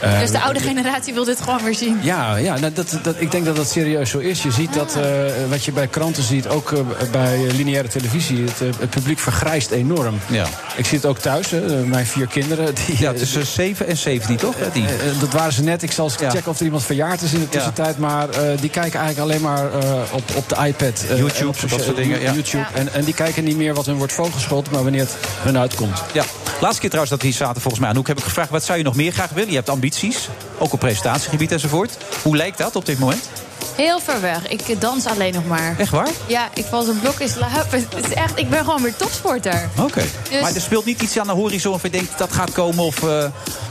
[0.00, 1.98] Eh, dus de oude generatie wil dit gewoon weer zien.
[2.02, 4.42] Ja, ja nou, dat, dat, ik denk dat dat serieus zo is.
[4.42, 5.02] Je ziet dat, eh,
[5.48, 8.44] wat je bij kranten ziet, ook eh, bij lineaire televisie...
[8.44, 10.18] Het, het publiek vergrijst enorm.
[10.26, 10.46] Ja.
[10.76, 12.65] Ik zie het ook thuis, hè, mijn vier kinderen.
[12.74, 14.54] Die, Ja, tussen 7 en 17, toch?
[14.72, 14.86] Die.
[14.86, 15.82] Eh, eh, dat waren ze net.
[15.82, 16.30] Ik zal eens Ja.
[16.30, 17.98] checken of er iemand verjaard is in de tussentijd.
[17.98, 21.04] Maar eh, die kijken eigenlijk alleen maar eh, op, op de iPad.
[21.10, 22.32] eh, YouTube, op dat soort dingen, ja.
[22.32, 22.64] YouTube.
[22.74, 26.02] En, en die kijken niet meer wat hun wordt voorgeschoteld, maar wanneer het hun uitkomt.
[26.12, 26.24] Ja,
[26.60, 28.50] laatste keer trouwens dat we hier zaten volgens mij aan Hoek heb ik gevraagd...
[28.50, 29.48] wat zou je nog meer graag willen?
[29.50, 31.96] Je hebt ambities, ook op presentatiegebied enzovoort.
[32.22, 33.28] Hoe lijkt dat op dit moment?
[33.76, 34.48] Heel ver weg.
[34.48, 35.74] Ik dans alleen nog maar.
[35.78, 36.08] Echt waar?
[36.26, 37.70] Ja, ik val zo'n blok in slaap.
[37.70, 39.68] Het is echt, ik ben gewoon weer topsporter.
[39.80, 40.04] Oké.
[40.30, 42.84] Dus- Maar er speelt niet iets aan de horizon of je denkt dat gaat komen...
[42.84, 43.24] of eh,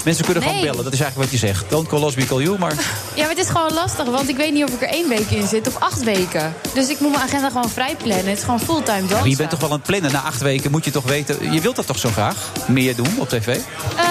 [0.04, 0.70] mensen kunnen gewoon Nee.
[0.70, 0.84] bellen.
[0.84, 1.70] Dat is eigenlijk wat je zegt.
[1.70, 2.74] Don't call us, we call you, maar...
[3.16, 5.30] Ja, maar het is gewoon lastig, want ik weet niet of ik er één week
[5.30, 6.54] in zit of acht weken.
[6.74, 8.28] Dus ik moet mijn agenda gewoon vrij plannen.
[8.28, 9.18] Het is gewoon fulltime dansen.
[9.20, 10.12] Maar je bent toch wel aan het plannen.
[10.12, 11.52] Na acht weken moet je toch weten...
[11.54, 12.52] Je wilt dat toch zo graag?
[12.68, 13.48] Meer doen op tv?
[13.48, 14.04] Eh,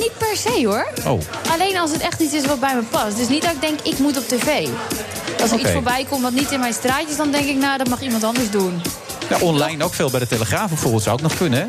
[0.00, 0.86] niet per se hoor.
[1.06, 1.20] Oh.
[1.52, 3.16] Alleen als het echt iets is wat bij me past.
[3.16, 4.68] Dus niet dat ik denk, ik moet op tv.
[5.42, 7.88] Als er iets voorbij komt wat niet in mijn straatjes, dan denk ik, nou, dat
[7.88, 8.82] mag iemand anders doen.
[9.28, 11.66] Ja, online ook veel bij de Telegraaf bijvoorbeeld zou ook nog kunnen, hè?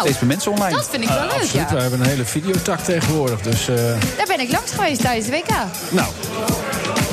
[0.00, 0.70] Steeds meer mensen online.
[0.70, 1.74] Nou, Dat vind ik wel leuk, Absoluut, ja.
[1.74, 3.40] we hebben een hele videotak tegenwoordig.
[3.40, 3.74] Dus eh,
[4.16, 5.48] Daar ben ik langs geweest tijdens de WK.
[5.90, 6.08] nou,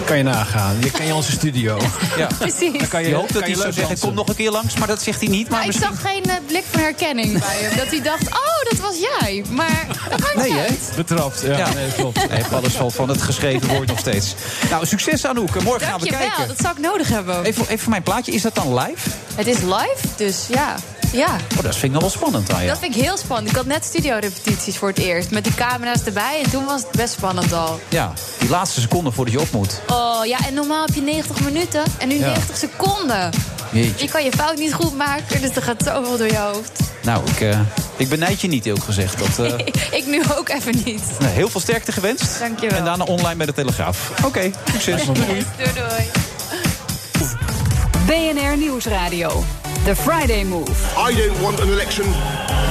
[0.05, 0.75] kan je nagaan.
[0.79, 1.79] Je kan je onze studio.
[2.17, 2.27] Ja.
[2.39, 2.77] Precies.
[2.79, 4.07] Dan kan je, Je hoopt dat hij leuk zeggen, dansen.
[4.07, 5.49] kom nog een keer langs, maar dat zegt hij niet.
[5.49, 7.77] Maar Maar ik zag geen eh, blik van herkenning bij hem.
[7.77, 9.43] Dat hij dacht, oh, dat was jij.
[9.49, 10.91] Maar dat maakt Nee, niet uit.
[10.95, 11.73] Betrapt, ja, Ja.
[11.73, 12.29] nee, klopt.
[12.29, 14.35] Nee, alles valt van het geschreven woord nog steeds.
[14.69, 15.61] Nou, succes Anouk.
[15.63, 16.47] Morgen gaan we Dankjewel, kijken.
[16.47, 17.43] dat zou ik nodig hebben.
[17.43, 19.09] Even, even voor mijn plaatje, is dat dan live?
[19.35, 20.75] Het is live, dus ja.
[21.15, 22.67] Ja, Oh, dat vind ik nog wel spannend aan, ja.
[22.69, 23.49] dat vind ik heel spannend.
[23.49, 25.31] Ik had net studiorepetities voor het eerst.
[25.31, 26.41] Met die camera's erbij.
[26.43, 27.79] En toen was het best spannend al.
[27.89, 29.81] Ja, die laatste seconde voordat je op moet.
[29.87, 31.83] Oh ja, en normaal heb je 90 minuten.
[31.97, 32.27] En nu Ja.
[32.27, 33.29] 90 seconden.
[33.71, 34.05] Jeetje.
[34.05, 35.41] Je kan je fout niet goed maken.
[35.41, 36.79] Dus er gaat zoveel door je hoofd.
[37.03, 37.59] Nou, ik, eh,
[37.97, 39.17] ik benijd je niet, eerlijk gezegd.
[39.37, 39.57] Dat, eh,
[39.99, 41.03] ik nu ook even niet.
[41.19, 42.39] nee, heel veel sterkte gewenst.
[42.39, 42.77] Dankjewel.
[42.77, 44.11] En daarna online bij de Telegraaf.
[44.23, 45.05] Oké, succes.
[45.05, 45.17] Doei.
[45.17, 46.09] Doei doei.
[48.05, 49.43] BNR Nieuwsradio.
[49.83, 50.71] The Friday Move.
[51.09, 52.05] I don't want an election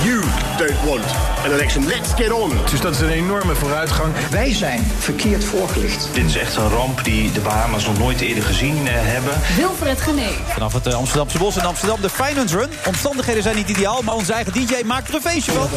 [0.05, 0.21] you
[0.59, 1.05] don't want
[1.45, 1.87] an election.
[1.87, 2.51] Let's get on.
[2.71, 4.13] Dus dat is een enorme vooruitgang.
[4.31, 6.09] Wij zijn verkeerd voorgelicht.
[6.13, 9.33] Dit is echt een ramp die de Bahama's nog nooit eerder gezien eh, hebben.
[9.57, 10.35] Wilfred Genee.
[10.47, 12.71] Vanaf het eh, Amsterdamse bos in Amsterdam, de Finance Run.
[12.87, 15.69] Omstandigheden zijn niet ideaal, maar onze eigen DJ maakt er een feestje van.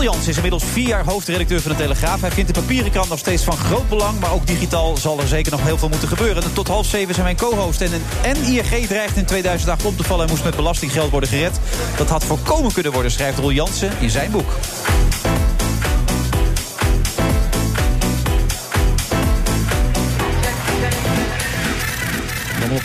[0.00, 2.20] Paul Jans is inmiddels vier jaar hoofdredacteur van de Telegraaf.
[2.20, 4.20] Hij vindt de papieren krant nog steeds van groot belang...
[4.20, 6.42] maar ook digitaal zal er zeker nog heel veel moeten gebeuren.
[6.42, 7.80] En tot half zeven zijn mijn co-host.
[7.80, 7.90] En,
[8.22, 10.24] en ING dreigt in 2008 om te vallen...
[10.24, 11.60] en moest met belastinggeld worden gered.
[11.96, 14.52] Dat had voorkomen kunnen worden, schrijft Roel Jansen in zijn boek.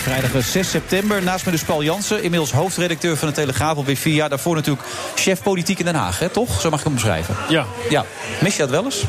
[0.06, 1.24] Vrijdag 6 september.
[1.24, 4.30] Naast me dus Paul Jansen, inmiddels hoofdredacteur van de Telegraaf alweer vier jaar.
[4.30, 4.86] Daarvoor natuurlijk
[5.16, 6.62] chef politiek in Den Haag, hè, toch?
[6.62, 7.36] Zo mag ik hem beschrijven.
[7.50, 8.06] Ja, Ja.
[8.42, 9.04] Mis je dat wel eens?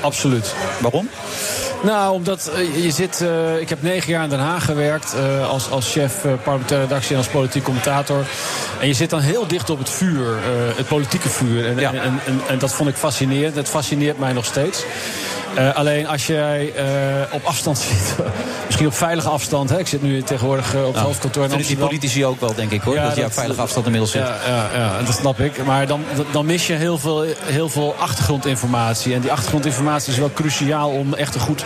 [0.00, 0.54] absoluut.
[0.80, 1.08] Waarom?
[1.82, 3.20] Nou, omdat eh, je zit.
[3.20, 7.10] eh, ik heb negen jaar in Den Haag gewerkt eh, als, als chef parlementaire redactie
[7.10, 8.24] en als politiek commentator.
[8.80, 10.36] En je zit dan heel dicht op het vuur,
[10.76, 11.66] het politieke vuur.
[11.66, 11.92] En, Ja.
[11.92, 13.54] en, en, en, en dat vond ik fascinerend.
[13.56, 14.84] Het fascineert mij nog steeds.
[15.56, 16.84] Eh, alleen als jij eh,
[17.30, 18.14] op afstand zit,
[18.66, 19.70] misschien op veilige afstand.
[19.70, 22.54] Hè, ik zit nu tegenwoordig eh, op het hoofdkantoor in Vinden die politici ook wel,
[22.54, 22.94] denk ik, hoor.
[22.94, 24.22] Ja, dat je dat- op veilige afstand inmiddels zit.
[24.22, 25.64] Ja, ja, ja, dat snap ik.
[25.64, 29.14] Maar dan, dan mis je heel veel, heel veel achtergrondinformatie.
[29.14, 31.64] En die achtergrondinformatie is wel cruciaal om echt een goed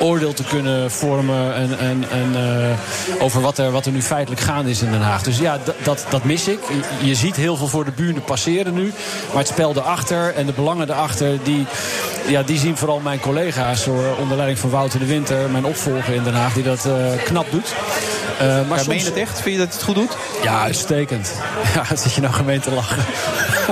[0.00, 1.54] oordeel te kunnen vormen.
[1.54, 5.00] En, en, en, eh, over wat er, wat er nu feitelijk gaande is in Den
[5.00, 5.22] Haag.
[5.22, 6.58] Dus ja, dat, dat mis ik.
[7.02, 8.92] Je- ziet heel veel voor de buren passeren nu.
[9.28, 11.38] Maar het spel erachter en de belangen erachter...
[11.42, 11.66] die,
[12.26, 13.86] ja, die zien vooral mijn collega's
[14.20, 15.50] onder leiding van Wouter de Winter...
[15.50, 16.92] mijn opvolger in Den Haag, die dat eh,
[17.24, 17.74] knap doet.
[18.38, 19.40] Eh, maar soms, meen je het echt?
[19.40, 20.16] Vind je dat hij het goed doet?
[20.42, 21.32] ja, uitstekend.
[21.74, 23.04] Ja, zit je nou gemeen te lachen.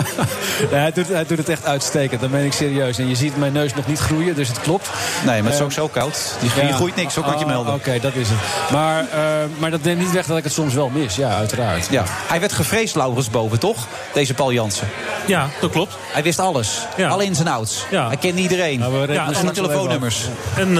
[0.71, 2.99] nee, hij, doet, hij doet het echt uitstekend, dat meen ik serieus.
[2.99, 4.89] En je ziet mijn neus nog niet groeien, dus het klopt.
[5.25, 6.35] Nee, maar het is Eh, ook zo koud.
[6.41, 6.67] Die ja.
[6.67, 7.75] je groeit niks, ook kan ik je Ah, melden.
[7.75, 8.39] Oké, dat is het.
[8.71, 9.19] Maar, eh,
[9.59, 11.17] maar dat neemt niet weg dat ik het soms wel mis.
[11.17, 11.87] Ja, uiteraard.
[11.91, 12.05] Ja.
[12.07, 13.87] Hij werd gevreesd, Laurens, boven, toch?
[14.13, 14.89] Deze Paul Jansen.
[15.27, 15.97] Ja, dat klopt.
[16.13, 16.79] Hij wist alles.
[16.97, 17.09] Ja.
[17.09, 17.85] Alle ins en outs.
[17.91, 18.07] Ja.
[18.07, 18.79] Hij kende iedereen.
[18.79, 20.25] Nou, Ja, even telefoonnummers.
[20.57, 20.75] En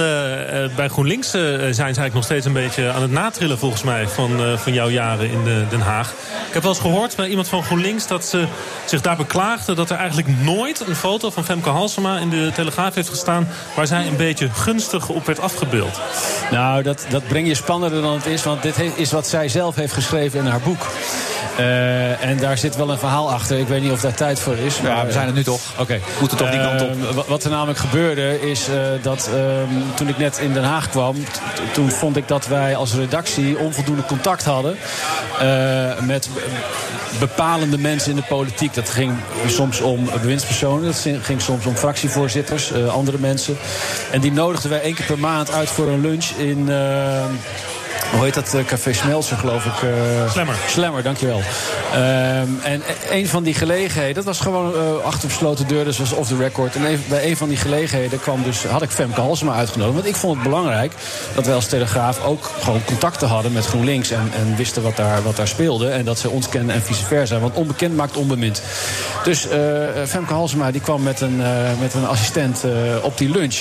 [0.75, 4.07] bij GroenLinks eh, zijn ze eigenlijk nog steeds een beetje aan het natrillen, volgens mij,
[4.07, 6.09] van, eh, van jouw jaren in eh, Den Haag.
[6.47, 8.47] Ik heb wel eens gehoord bij iemand van GroenLinks dat ze
[8.85, 12.95] zich daar beklaagde dat er eigenlijk nooit een foto van Femke Halsema in de Telegraaf
[12.95, 15.99] heeft gestaan waar zij een beetje gunstig op werd afgebeeld.
[16.51, 18.43] Nou, dat, dat breng je spannender dan het is.
[18.43, 20.87] Want dit is wat zij zelf heeft geschreven in haar boek.
[21.57, 23.57] Eh, en daar zit wel een verhaal achter.
[23.59, 24.77] Ik weet niet of daar tijd voor is.
[24.83, 25.61] Ja, we zijn er nu toch.
[25.79, 25.99] Oké.
[26.19, 26.89] Moeten toch die kant op.
[26.89, 30.63] Eh, wa- wat er namelijk gebeurde is eh, dat ehm, toen ik net in Den
[30.63, 31.15] Haag kwam...
[31.73, 34.75] toen vond ik dat wij als redactie onvoldoende contact hadden...
[36.01, 36.41] met be-
[37.19, 38.73] bepalende mensen in de politiek.
[38.73, 39.13] Dat ging
[39.47, 43.57] soms om bewindspersonen, dat ging soms om fractievoorzitters, andere mensen.
[44.11, 46.69] En die nodigden wij één keer per maand uit voor een lunch in...
[48.13, 48.53] hoe heet dat?
[48.53, 49.71] eh, Café Smelser, geloof ik.
[49.83, 50.55] eh Slammer.
[50.67, 51.41] Slammer, dankjewel.
[51.93, 56.11] Ehm, en een van die gelegenheden, dat was gewoon eh, achter gesloten deuren, dus was
[56.11, 56.75] off the record.
[56.75, 59.95] En een- bij een van die gelegenheden kwam dus, had ik Femke Halsema uitgenodigd.
[59.95, 60.93] Want ik vond het belangrijk
[61.35, 64.11] dat wij als Telegraaf ook gewoon contacten hadden met GroenLinks.
[64.11, 65.89] En, en wisten wat daar, wat daar speelde.
[65.89, 67.39] En dat ze ons kenden en vice versa.
[67.39, 68.61] Want onbekend maakt onbemind.
[69.23, 69.47] Dus
[70.07, 71.37] Femke Halsema die kwam met een,
[71.79, 72.63] met een assistent
[73.01, 73.55] op die lunch.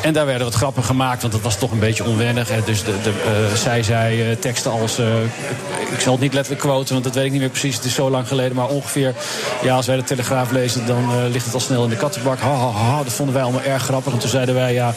[0.00, 2.48] En daar werden wat grappen gemaakt, want dat was toch een beetje onwennig.
[2.48, 2.60] Hè.
[2.64, 4.98] Dus de, de, eh, zij zei eh, teksten als...
[4.98, 5.22] eh,
[5.92, 7.76] ik zal het niet letterlijk quoten, want dat weet ik niet meer precies.
[7.76, 9.14] Het is zo lang geleden, maar ongeveer...
[9.62, 12.38] Ja, als wij de Telegraaf lezen, dan eh, ligt het al snel in de kattenbak.
[12.38, 14.12] Ha, ha, ha, dat vonden wij allemaal erg grappig.
[14.12, 14.94] En toen zeiden wij, ja,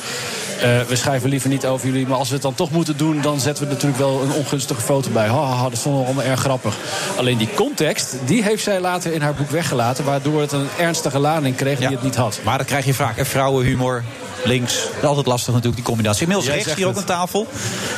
[0.88, 2.08] we schrijven liever niet over jullie...
[2.08, 4.32] maar als we het dan toch moeten doen, dan zetten we er natuurlijk wel een
[4.32, 5.28] ongunstige foto bij.
[5.28, 6.76] Ha, ha, ha, dat vonden we allemaal erg grappig.
[7.18, 10.06] Alleen die context, die heeft zij later in haar boek weggelaten...
[10.06, 12.40] waardoor het een ernstige lading kreeg die het niet had.
[12.44, 13.16] Maar dat krijg je vaak.
[13.18, 14.04] hè, Vrouwenhumor,
[14.44, 14.88] links.
[15.04, 16.22] Altijd lastig natuurlijk, die combinatie.
[16.22, 17.48] Inmiddels Jij rechts hier ook aan tafel.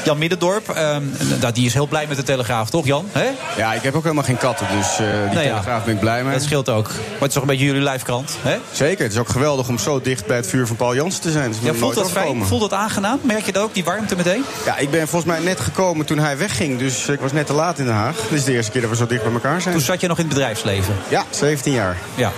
[0.04, 0.70] Jan Middendorp.
[0.70, 1.04] ehm,
[1.40, 3.10] nou, die is heel blij met de Telegraaf, toch Jan?
[3.58, 5.42] Ja, ik heb ook helemaal geen katten, dus eh, die Nou ja.
[5.42, 6.34] Telegraaf ben ik blij mee.
[6.34, 6.88] Dat scheelt ook.
[6.88, 8.58] Maar het is toch een beetje jullie lijfkrant, hè?
[8.72, 11.32] Zeker, het is ook geweldig om zo dicht bij het vuur van Paul Jansen te
[11.32, 11.52] zijn.
[11.52, 12.46] Dat Ja, voelt dat fijn?
[12.46, 13.20] Voelt dat aangenaam?
[13.22, 14.44] Merk je dat ook, die warmte meteen?
[14.66, 17.54] Ja, ik ben volgens mij net gekomen toen hij wegging, dus ik was net te
[17.54, 18.16] laat in Den Haag.
[18.30, 19.74] Dit is de eerste keer dat we zo dicht bij elkaar zijn.
[19.76, 20.96] Toen zat je nog in het bedrijfsleven.
[21.10, 21.98] Ja, 17 jaar.
[22.16, 22.32] Ja.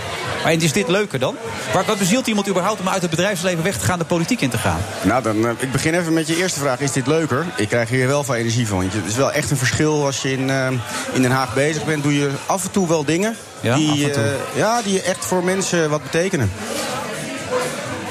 [0.44, 1.36] Maar is dit leuker dan?
[1.74, 4.50] Waar, wat bezielt iemand überhaupt om uit het bedrijfsleven weg te gaan de politiek in
[4.50, 4.80] te gaan?
[5.02, 6.80] Nou, dan, eh, ik begin even met je eerste vraag.
[6.80, 7.46] Is dit leuker?
[7.56, 8.84] Ik krijg hier wel veel energie van.
[8.84, 10.68] Het is wel echt een verschil als je in, eh,
[11.14, 12.04] in Den Haag bezig bent.
[12.04, 14.24] Doe je af en toe wel dingen Ja, die, eh,
[14.56, 16.52] ja, die echt voor mensen wat betekenen.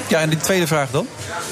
[0.07, 1.07] Ja, en die tweede vraag dan?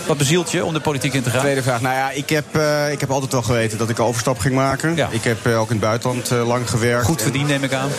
[0.07, 1.39] Wat bezielt je om de politiek in te gaan?
[1.39, 1.81] Tweede vraag.
[1.81, 4.55] Nou ja, ik heb, eh, ik heb altijd wel geweten dat ik een overstap ging
[4.55, 4.97] maken.
[5.09, 7.05] Ik heb eh, ook in het buitenland eh, lang gewerkt.
[7.05, 7.89] Goed verdiend, neem ik aan.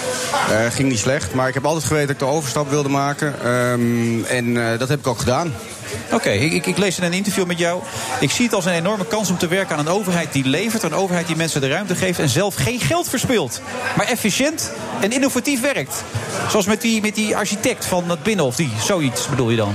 [0.71, 3.35] Ging niet slecht, maar ik heb altijd geweten dat ik de overstap wilde maken.
[3.45, 5.55] Ehm, en dat heb ik ook gedaan.
[6.13, 7.83] Oké, ik, ik, ik lees in een interview met jou.
[8.21, 10.83] Ik zie het als een enorme kans om te werken aan een overheid die levert.
[10.83, 13.61] Een overheid die mensen de ruimte geeft en zelf geen geld verspilt.
[13.97, 16.05] Maar efficiënt en innovatief werkt.
[16.51, 18.57] Zoals met die, met die architect van het Binnenhof.
[18.57, 19.75] Die, zoiets bedoel je dan?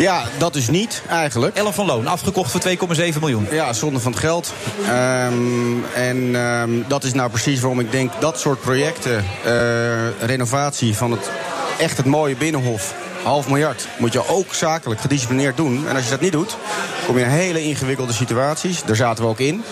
[0.00, 1.56] Ja, dat is niet eigenlijk.
[1.56, 3.46] Ellen van Loon, afgekocht voor 2,7 miljoen.
[3.50, 4.52] Ja, zonde van het geld.
[4.86, 10.96] Ehm, en ehm, dat is nou precies waarom ik denk dat soort projecten, eh, renovatie
[10.96, 11.30] van het
[11.78, 15.88] echt het mooie binnenhof, half miljard, moet je ook zakelijk gedisciplineerd doen.
[15.88, 16.56] En als je dat niet doet,
[17.06, 18.82] kom je in hele ingewikkelde situaties.
[18.82, 19.62] Daar zaten we ook in.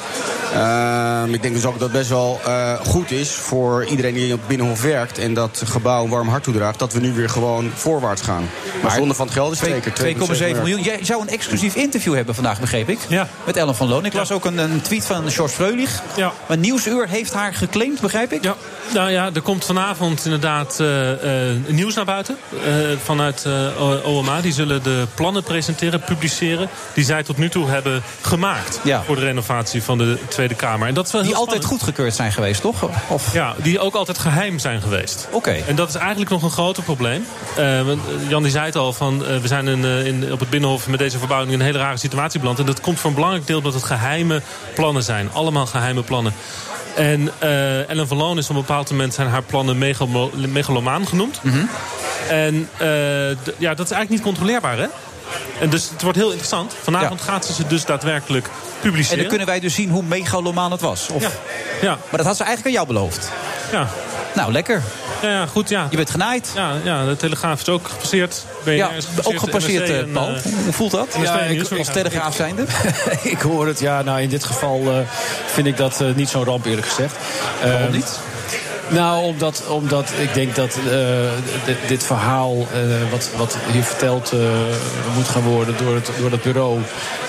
[0.55, 4.33] Ehm, ik denk dus ook dat het best wel eh, goed is voor iedereen die
[4.33, 7.29] op het binnenhof werkt en dat gebouw een warm hart toedraagt, dat we nu weer
[7.29, 8.49] gewoon voorwaarts gaan.
[8.83, 10.83] Maar, zonde van het geld is zeker 2,7 miljoen.
[10.83, 12.99] Jij zou een exclusief interview hebben vandaag, begreep ik.
[13.09, 13.29] Ja.
[13.45, 14.05] Met Ellen van Loon.
[14.05, 16.03] Ik las ook een, een tweet van George Freulich.
[16.17, 16.33] Ja.
[16.47, 18.43] Maar Nieuwsuur heeft haar geclaimd, begrijp ik?
[18.45, 18.55] Ja,
[18.95, 22.73] nou ja, er komt vanavond inderdaad eh, eh, nieuws naar buiten eh,
[23.05, 24.41] vanuit eh, OMA.
[24.41, 26.69] Die zullen de plannen presenteren, publiceren.
[26.95, 29.03] Die zij tot nu toe hebben gemaakt Ja.
[29.03, 30.89] voor de renovatie van de Tweede Kamer.
[30.89, 32.89] En dat is wel Die altijd goedgekeurd zijn geweest, toch?
[33.09, 33.33] Of...
[33.33, 35.29] Ja, die ook altijd geheim zijn geweest.
[35.31, 35.51] Oké.
[35.67, 37.27] En dat is eigenlijk nog een groter probleem.
[37.57, 37.81] Eh,
[38.29, 40.99] Jan die zei het al, van, eh, we zijn in, in, op het Binnenhof met
[40.99, 42.59] deze verbouwing in een hele rare situatie beland.
[42.59, 44.43] En dat komt voor een belangrijk deel omdat het geheime
[44.75, 45.31] plannen zijn.
[45.33, 46.33] Allemaal geheime plannen.
[46.97, 51.07] En eh, Ellen van Loon is op een bepaald moment zijn haar plannen megalo- megalomaan
[51.07, 51.41] genoemd.
[51.43, 51.59] Mhm.
[52.29, 52.69] En
[53.59, 54.87] ja, dat is eigenlijk niet controleerbaar, hè?
[55.61, 56.75] En dus het wordt heel interessant.
[56.83, 59.19] Vanavond gaat ze ze dus daadwerkelijk En publiceren.
[59.19, 61.09] dan kunnen wij dus zien hoe megalomaan het was.
[61.13, 61.23] Of...
[61.23, 61.29] Ja.
[61.81, 61.89] ja.
[61.91, 63.29] Maar dat had ze eigenlijk aan jou beloofd.
[63.73, 63.89] Ja.
[64.35, 64.83] Nou, lekker.
[65.23, 65.87] Ja, ja, goed, ja.
[65.91, 66.51] Je bent genaaid.
[66.55, 68.45] Ja, ja, de Telegraaf is ook gepasseerd.
[68.65, 68.91] Ben je Ja,
[69.23, 70.29] ook gepasseerd, eh, en, Paul.
[70.35, 71.17] eh, Hoe voelt dat?
[71.23, 72.65] Ja, en ik- als Telegraaf zijnde?
[73.23, 74.03] ik hoor het, ja.
[74.03, 74.97] Nou, in dit geval eh,
[75.47, 77.15] vind ik dat eh, niet zo'n ramp, eerlijk gezegd.
[77.63, 78.19] Waarom niet?
[78.91, 84.41] Nou, omdat, omdat ik denk dat eh, dit, verhaal, eh, wat, wat hier verteld eh,
[85.15, 86.79] moet gaan worden door het, door het bureau.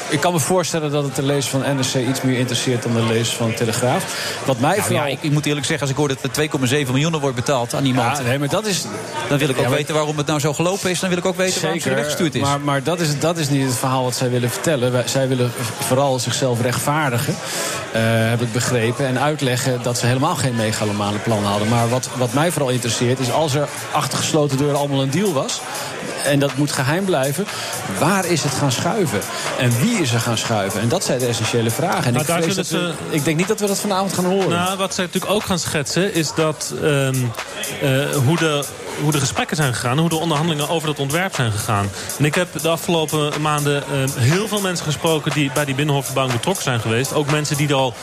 [0.09, 3.01] Ik kan me voorstellen dat het de lezer van NRC iets meer interesseert dan de
[3.03, 4.03] lezer van Telegraaf.
[4.45, 5.05] Wat mij Nou, vooral.
[5.05, 7.73] ja, ik, ik moet eerlijk zeggen, als ik hoor dat er 2,7 miljoen wordt betaald
[7.73, 8.17] aan iemand...
[8.17, 8.81] Ja, nee, maar dat is.
[9.29, 10.99] dan wil ik ook Ja, maar- weten waarom het nou zo gelopen is.
[10.99, 12.41] Dan wil ik ook weten waarom ze weggestuurd is.
[12.41, 15.09] Maar, maar dat, is, dat is niet het verhaal wat zij willen vertellen.
[15.09, 17.35] Zij willen vooral zichzelf rechtvaardigen.
[17.91, 19.05] eh, heb ik begrepen.
[19.07, 21.67] En uitleggen dat ze helemaal geen megalomane plannen hadden.
[21.67, 25.33] Maar wat, wat mij vooral interesseert is als er achter gesloten deuren allemaal een deal
[25.33, 25.61] was.
[26.25, 27.45] En dat moet geheim blijven.
[27.99, 29.19] Waar is het gaan schuiven?
[29.59, 30.81] En wie is er gaan schuiven?
[30.81, 32.03] En dat zijn de essentiële vragen.
[32.03, 34.49] En Nou, ik, dat we- ik denk niet dat we dat vanavond gaan horen.
[34.49, 37.15] Nou, wat zij natuurlijk ook gaan schetsen is dat ehm,
[37.81, 38.63] eh, hoe, de,
[39.01, 41.89] hoe de gesprekken zijn gegaan, hoe de onderhandelingen over dat ontwerp zijn gegaan.
[42.17, 46.37] En ik heb de afgelopen maanden ehm, heel veel mensen gesproken die bij die binnenhofverbouwing
[46.37, 47.13] betrokken zijn geweest.
[47.13, 47.93] Ook mensen die er al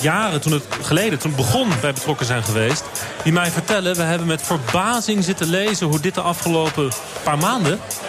[0.00, 2.84] jaren toen het geleden, toen het begon, bij betrokken zijn geweest.
[3.22, 6.92] Die mij vertellen, we hebben met verbazing zitten lezen hoe dit de afgelopen
[7.22, 7.53] paar maanden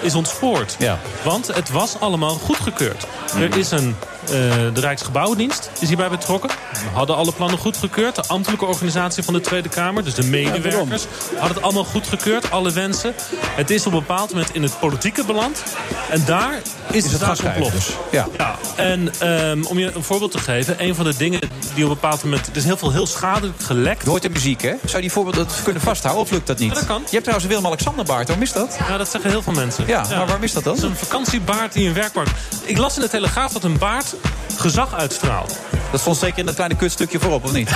[0.01, 0.75] is ontspoord.
[1.23, 3.07] Want het was allemaal goedgekeurd.
[3.39, 6.49] Er is een, de Rijksgebouwdienst is hierbij betrokken.
[6.71, 8.15] We hadden alle plannen goedgekeurd.
[8.15, 11.05] De ambtelijke organisatie van de Tweede Kamer, dus de medewerkers,
[11.37, 12.51] hadden het allemaal goedgekeurd.
[12.51, 13.13] Alle wensen.
[13.35, 15.63] Het is op een bepaald moment in het politieke beland.
[16.09, 16.61] En daar
[16.91, 17.73] is, het schuiven ontploft.
[17.73, 17.95] dus.
[18.11, 18.27] Ja.
[18.37, 21.89] Ja, en ehm, om je een voorbeeld te geven, een van de dingen die op
[21.89, 22.47] een bepaald moment.
[22.47, 24.05] Er is heel veel heel schadelijk gelekt.
[24.05, 24.73] Hoort de muziek, hè?
[24.83, 26.69] Zou je die voorbeeld dat kunnen vasthouden of lukt dat niet?
[26.69, 27.01] Ja, dat kan.
[27.01, 28.27] Je hebt trouwens een Willem-Alexander-baard.
[28.27, 28.77] Waarom is dat?
[28.87, 29.87] Ja, dat zeggen heel veel mensen.
[29.87, 30.73] Ja, maar waarom is dat dan?
[30.73, 32.29] Het is een vakantiebaard die een werkbaard.
[32.63, 34.14] Ik las in de Telegraaf dat een baard
[34.57, 35.57] gezag uitstraalt.
[35.91, 37.69] Dat stond zeker in dat kleine kutstukje voorop, of niet?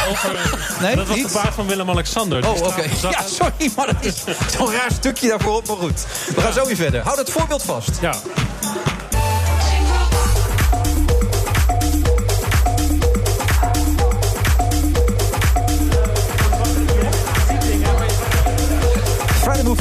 [0.82, 1.28] Nee, dat was niet?
[1.28, 2.48] de baard van Willem-Alexander.
[2.48, 2.84] Oh, oké.
[3.02, 4.16] Ja, sorry, maar dat is
[4.58, 5.68] zo'n raar stukje daarvoor op.
[5.68, 7.02] Maar goed, we gaan zo weer verder.
[7.04, 7.92] Hou dat voorbeeld vast.
[8.02, 8.14] Ja.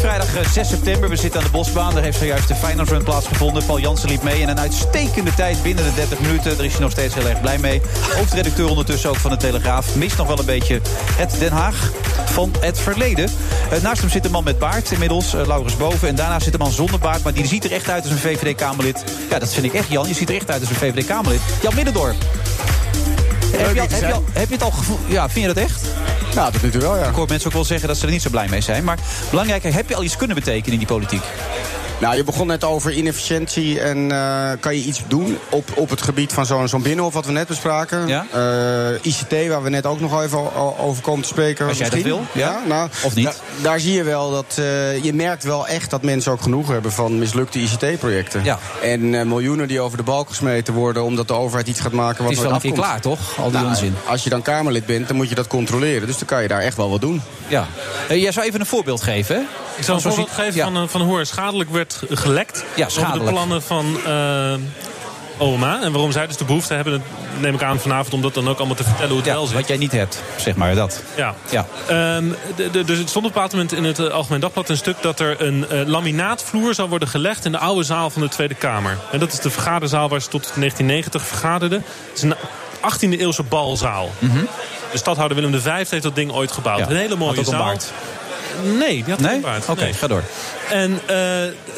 [0.01, 1.09] Vrijdag eh, 6 september.
[1.09, 1.95] We zitten aan de Bosbaan.
[1.95, 3.65] Daar heeft zojuist de Finals Run plaatsgevonden.
[3.65, 6.57] Paul Jansen liep mee in een uitstekende tijd binnen de 30 minuten.
[6.57, 7.81] Daar is hij nog steeds heel erg blij mee.
[8.17, 9.95] Hoofdredacteur ondertussen ook van de Telegraaf.
[9.95, 10.81] Mist nog wel een beetje
[11.17, 11.91] het Den Haag
[12.25, 13.31] van het verleden.
[13.71, 16.09] Eh, naast hem zit een man met baard inmiddels, eh, Laurens Boven.
[16.09, 18.19] En daarna zit een man zonder baard, maar die ziet er echt uit als een
[18.19, 19.05] VVD-Kamerlid.
[19.31, 20.09] Ja, dat vind ik echt, Jan.
[20.09, 21.41] Je ziet er echt uit als een VVD-Kamerlid.
[21.63, 22.17] Jan Middendorp.
[23.59, 25.01] Heb je, al- heb, je al- heb je het al gevoeld?
[25.07, 25.83] Ja, vind je dat echt?
[26.35, 27.05] Nou, tot nu toe wel, ja.
[27.09, 28.85] Ik hoor mensen ook wel zeggen dat ze er niet zo blij mee zijn.
[28.85, 28.99] Maar
[29.31, 31.23] belangrijker, heb je al iets kunnen betekenen in die politiek?
[32.01, 36.03] Nou, je begon net over inefficiëntie en eh, kan je iets doen op, op het
[36.03, 38.07] gebied van zo'n zo'n binnenhof wat we net bespraken.
[38.07, 38.27] Ja?
[38.33, 41.67] Eh, ICT, waar we net ook nog even over komen te spreken.
[41.69, 42.25] Als jij dat misschien.
[42.33, 42.61] wil, ja?
[42.67, 43.25] nou, Of niet?
[43.25, 46.69] da- daar zie je wel dat eh, je merkt wel echt dat mensen ook genoeg
[46.69, 48.45] hebben van mislukte ICT-projecten.
[48.45, 48.59] Ja.
[48.83, 52.19] En eh, miljoenen die over de balk gesmeten worden omdat de overheid iets gaat maken
[52.25, 53.39] wat Het is wel een keer klaar, toch?
[53.39, 53.95] Al die Nou, onzin.
[54.07, 56.07] Als je dan Kamerlid bent, dan moet je dat controleren.
[56.07, 57.23] Dus dan kan je daar echt wel wat doen.
[57.49, 57.67] Ja.
[58.09, 59.43] Eh, jij zou even een voorbeeld geven, hè?
[59.77, 60.71] Ik zal een voorbeeld geven Ja.
[60.73, 62.65] van, van hoe er schadelijk werd gelekt.
[62.77, 63.31] Ja, Over de schadelijk.
[63.31, 64.55] plannen van eh,
[65.39, 65.83] OMA.
[65.83, 67.03] En waarom zij dus de behoefte hebben, dat
[67.41, 68.15] neem ik aan vanavond...
[68.15, 69.55] om dat dan ook allemaal te vertellen hoe het Ja, wel zit.
[69.57, 71.03] wat jij niet hebt, zeg maar dat.
[71.17, 71.35] Ja.
[71.51, 71.67] Ja.
[71.87, 72.25] Ehm,
[72.87, 74.97] dus het stond op een bepaald moment in het eh, Algemeen Dagblad een stuk...
[75.03, 78.55] dat er een eh, laminaatvloer zou worden gelegd in de oude zaal van de Tweede
[78.55, 78.99] Kamer.
[79.13, 81.75] En dat is de vergaderzaal waar ze tot 1990 vergaderde.
[82.09, 82.35] Het is een
[83.17, 84.11] 18e eeuwse balzaal.
[84.93, 86.79] De stadhouder Willem V heeft dat ding ooit gebouwd.
[86.81, 86.89] Mhm.
[86.89, 86.95] Ja.
[86.95, 87.65] Een hele mooie zaal.
[87.65, 87.93] baard.
[88.63, 89.31] Nee, die had Nee?
[89.31, 89.69] geen baard.
[89.69, 89.93] Oké, Nee.
[89.93, 90.23] ga door.
[90.71, 91.17] En eh,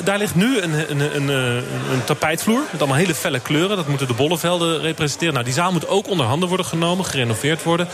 [0.04, 3.76] daar ligt nu een, een, een, een, een tapijtvloer met allemaal hele felle kleuren.
[3.76, 5.32] Dat moeten de bollevelden representeren.
[5.32, 7.88] Nou, die zaal moet ook onder handen worden genomen, gerenoveerd worden.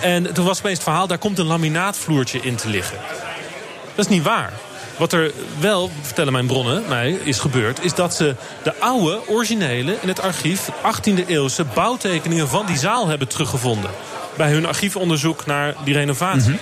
[0.00, 2.98] En toen was opeens het verhaal, daar komt een laminaatvloertje in te liggen.
[3.94, 4.52] Dat is niet waar.
[4.96, 7.84] Wat er wel, vertellen mijn bronnen mij, is gebeurd...
[7.84, 10.68] is dat ze de oude, originele, in het archief...
[10.70, 13.90] 18e eeuwse bouwtekeningen van die zaal hebben teruggevonden.
[14.36, 16.58] Bij hun archiefonderzoek naar die renovatie.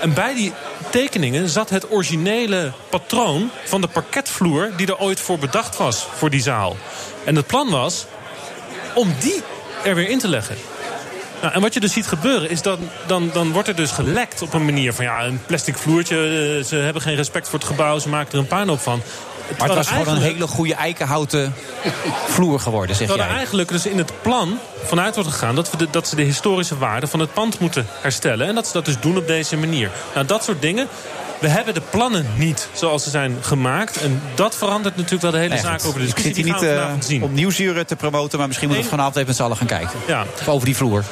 [0.00, 0.52] En bij die
[0.94, 4.70] tekeningen zat het originele patroon van de parketvloer...
[4.76, 6.76] die er ooit voor bedacht was, voor die zaal.
[7.24, 8.06] En het plan was
[8.94, 9.42] om die
[9.84, 10.56] er weer in te leggen.
[11.40, 14.42] Nou, en wat je dus ziet gebeuren is dat dan, dan wordt er dus gelekt
[14.42, 16.16] op een manier van ja, een plastic vloertje.
[16.16, 19.02] eh, Ze hebben geen respect voor het gebouw, ze maken er een puinhoop van.
[19.58, 21.54] Maar het was gewoon een hele goede eikenhouten
[22.26, 23.28] vloer geworden, zeg jij.
[23.28, 26.78] eigenlijk dus in het plan vanuit wordt gegaan dat, we de, dat ze de historische
[26.78, 28.46] waarde van het pand moeten herstellen.
[28.46, 29.90] En dat ze dat dus doen op deze manier.
[30.14, 30.88] Nou, dat soort dingen.
[31.38, 34.02] We hebben de plannen niet zoals ze zijn gemaakt.
[34.02, 36.34] En dat verandert natuurlijk wel de hele zaak over de Ik discussie.
[36.34, 37.22] zit hier niet eh, zien.
[37.22, 38.38] om nieuwsuren te promoten...
[38.38, 39.98] maar misschien moeten we vanavond even met z'n allen gaan kijken.
[40.06, 40.24] Ja.
[40.46, 41.04] Over die vloer.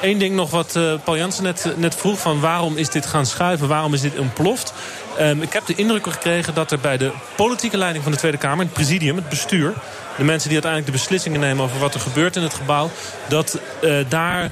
[0.00, 3.26] Eén ding nog wat eh, Paul Jansen net, net vroeg: van waarom is dit gaan
[3.26, 3.68] schuiven?
[3.68, 4.72] Waarom is dit ontploft?
[5.18, 8.38] Ehm, ik heb de indruk gekregen dat er bij de politieke leiding van de Tweede
[8.38, 9.74] Kamer, het presidium, het bestuur,
[10.16, 12.90] de mensen die uiteindelijk de beslissingen nemen over wat er gebeurt in het gebouw,
[13.28, 14.50] dat eh, daar eh,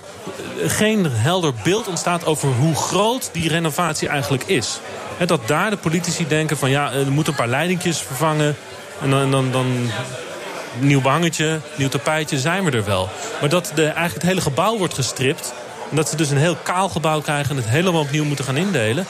[0.66, 4.80] geen helder beeld ontstaat over hoe groot die renovatie eigenlijk is.
[5.26, 8.56] Dat daar de politici denken van ja, er moeten een paar leidingjes vervangen.
[9.00, 9.90] En dan, dan, dan
[10.78, 13.08] nieuw behangetje, nieuw tapijtje, zijn we er wel.
[13.40, 15.54] Maar dat de, eigenlijk het hele gebouw wordt gestript.
[15.90, 18.56] En dat ze dus een heel kaal gebouw krijgen en het helemaal opnieuw moeten gaan
[18.56, 19.06] indelen.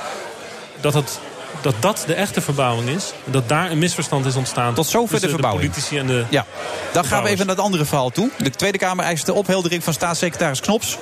[0.80, 1.18] Dat het
[1.62, 3.12] dat dat de echte verbouwing is.
[3.26, 4.74] En dat daar een misverstand is ontstaan.
[4.74, 5.62] Tot zover de verbouwing.
[5.70, 6.46] politici en de Ja,
[6.92, 8.30] dan gaan we even naar het andere verhaal toe.
[8.38, 10.96] De Tweede Kamer eist de opheldering van staatssecretaris Knops...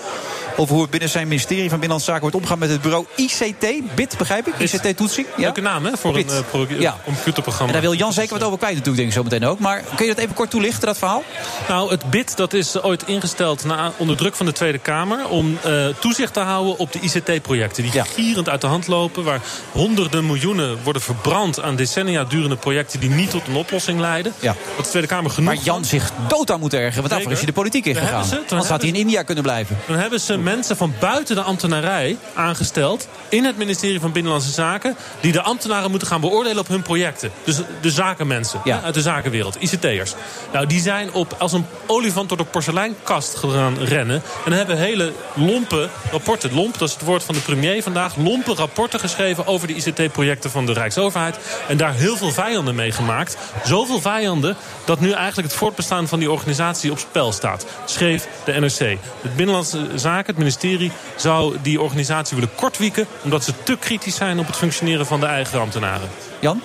[0.56, 3.94] over hoe het binnen zijn ministerie van Binnenlandse Zaken wordt omgegaan met het bureau ICT.
[3.94, 4.54] BIT, begrijp ik?
[4.58, 5.26] ICT-toetsing.
[5.36, 5.42] Ja?
[5.42, 5.96] Leuke naam, hè?
[5.96, 6.32] Voor BIT.
[6.32, 6.96] een, pro- Ja.
[7.04, 7.66] computerprogramma.
[7.74, 9.58] En daar wil Jan zeker wat over kwijt natuurlijk, denk ik zo meteen ook.
[9.58, 11.22] Maar kun je dat even kort toelichten, dat verhaal?
[11.68, 15.28] Nou, het BID dat is ooit ingesteld na, onder druk van de Tweede Kamer...
[15.28, 17.82] om eh, toezicht te houden op de ICT-projecten.
[17.82, 19.24] Die gierend uit de hand lopen.
[19.24, 19.40] Waar
[19.72, 20.42] honderden miljoenen
[20.82, 23.00] worden verbrand aan decennia durende projecten...
[23.00, 24.32] die niet tot een oplossing leiden.
[24.40, 24.54] Ja.
[24.76, 25.54] Dat de Tweede Kamer genoeg...
[25.54, 28.44] Maar Jan zich dood aan moet ergeren, want daarvoor is hij de politiek ze, toen
[28.48, 29.78] Anders had hij in India kunnen blijven.
[29.86, 33.08] Dan hebben ze mensen van buiten de ambtenarij aangesteld...
[33.28, 34.96] in het ministerie van Binnenlandse Zaken...
[35.20, 37.30] die de ambtenaren moeten gaan beoordelen op hun projecten.
[37.44, 38.80] Dus de zakenmensen Ja.
[38.82, 40.14] uit de zakenwereld, ICT'ers.
[40.52, 44.22] Nou, die zijn op, als een olifant door de porseleinkast gaan rennen...
[44.44, 46.54] en hebben hele lompe rapporten...
[46.54, 48.16] lomp, dat is het woord van de premier vandaag...
[48.16, 51.38] lompe rapporten geschreven over de ICT-projecten van de Rijksoverheid...
[51.68, 53.36] en daar heel veel vijanden mee gemaakt.
[53.64, 57.66] Zoveel vijanden dat nu eigenlijk het voortbestaan van die organisatie op spel staat.
[57.84, 58.98] Schreef de NRC.
[59.22, 63.06] Het Binnenlandse Zaken, het ministerie, zou die organisatie willen kortwieken...
[63.22, 66.08] omdat ze te kritisch zijn op het functioneren van de eigen ambtenaren.
[66.40, 66.62] Jan,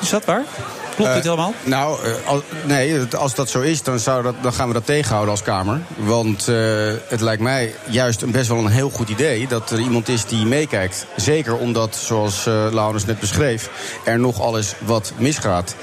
[0.00, 0.44] is dat waar?
[1.02, 1.54] Klopt Eh, dit helemaal?
[1.64, 2.34] Nou, eh,
[2.64, 5.80] nee, als dat zo is, dan, zou dat, dan gaan we dat tegenhouden als Kamer.
[5.96, 6.56] Want eh,
[7.08, 10.24] het lijkt mij juist een best wel een heel goed idee dat er iemand is
[10.24, 11.06] die meekijkt.
[11.16, 13.70] Zeker omdat, zoals eh Laurens net beschreef,
[14.04, 15.74] er nogal eens wat misgaat.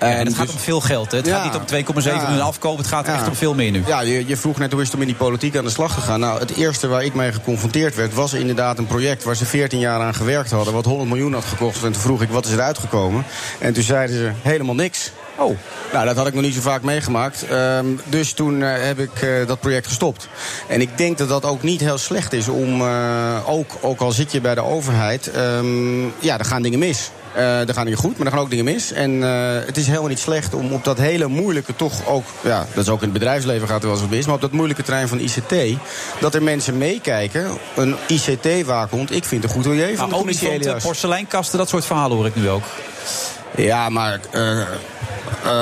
[0.00, 1.10] Ja, en het dus- gaat om veel geld.
[1.10, 1.16] Hè?
[1.16, 1.34] Het Ja.
[1.34, 2.26] gaat niet om 2,7 Ja.
[2.28, 2.78] miljoen afkopen.
[2.78, 3.82] Het gaat echt om veel meer nu.
[3.86, 5.94] Ja, je, je vroeg net hoe is het om in die politiek aan de slag
[5.94, 6.20] gegaan.
[6.20, 8.14] Nou, het eerste waar ik mee geconfronteerd werd...
[8.14, 10.74] was inderdaad een project waar ze 14 jaar aan gewerkt hadden...
[10.74, 11.84] wat 100 miljoen had gekost.
[11.84, 13.24] En toen vroeg ik, wat is eruit gekomen?
[13.58, 15.10] En toen zeiden ze, helemaal niks.
[15.36, 15.56] Oh.
[15.92, 17.46] Nou, dat had ik nog niet zo vaak meegemaakt.
[17.46, 20.28] Ehm, dus toen eh, heb ik eh, dat project gestopt.
[20.68, 22.80] En ik denk dat dat ook niet heel slecht is om...
[22.80, 25.30] eh, ook, ook al zit je bij de overheid...
[25.30, 27.10] ehm, ja, er gaan dingen mis.
[27.34, 28.92] Er gaan dingen goed, maar er gaan ook dingen mis.
[28.92, 29.20] En
[29.66, 32.24] het is helemaal niet slecht om op dat hele moeilijke toch ook...
[32.40, 34.26] Ja, dat is ook in het bedrijfsleven gaat er wel eens wat mis...
[34.26, 35.78] maar op dat moeilijke terrein van ICT...
[36.20, 37.46] dat er mensen meekijken.
[37.76, 40.84] Een ICT-waakhond, ik vind het een goed Nou, de commissie olifanten, Elias.
[40.84, 42.64] porseleinkasten, dat soort verhalen hoor ik nu ook.
[43.56, 44.66] Ja, maar eh, eh,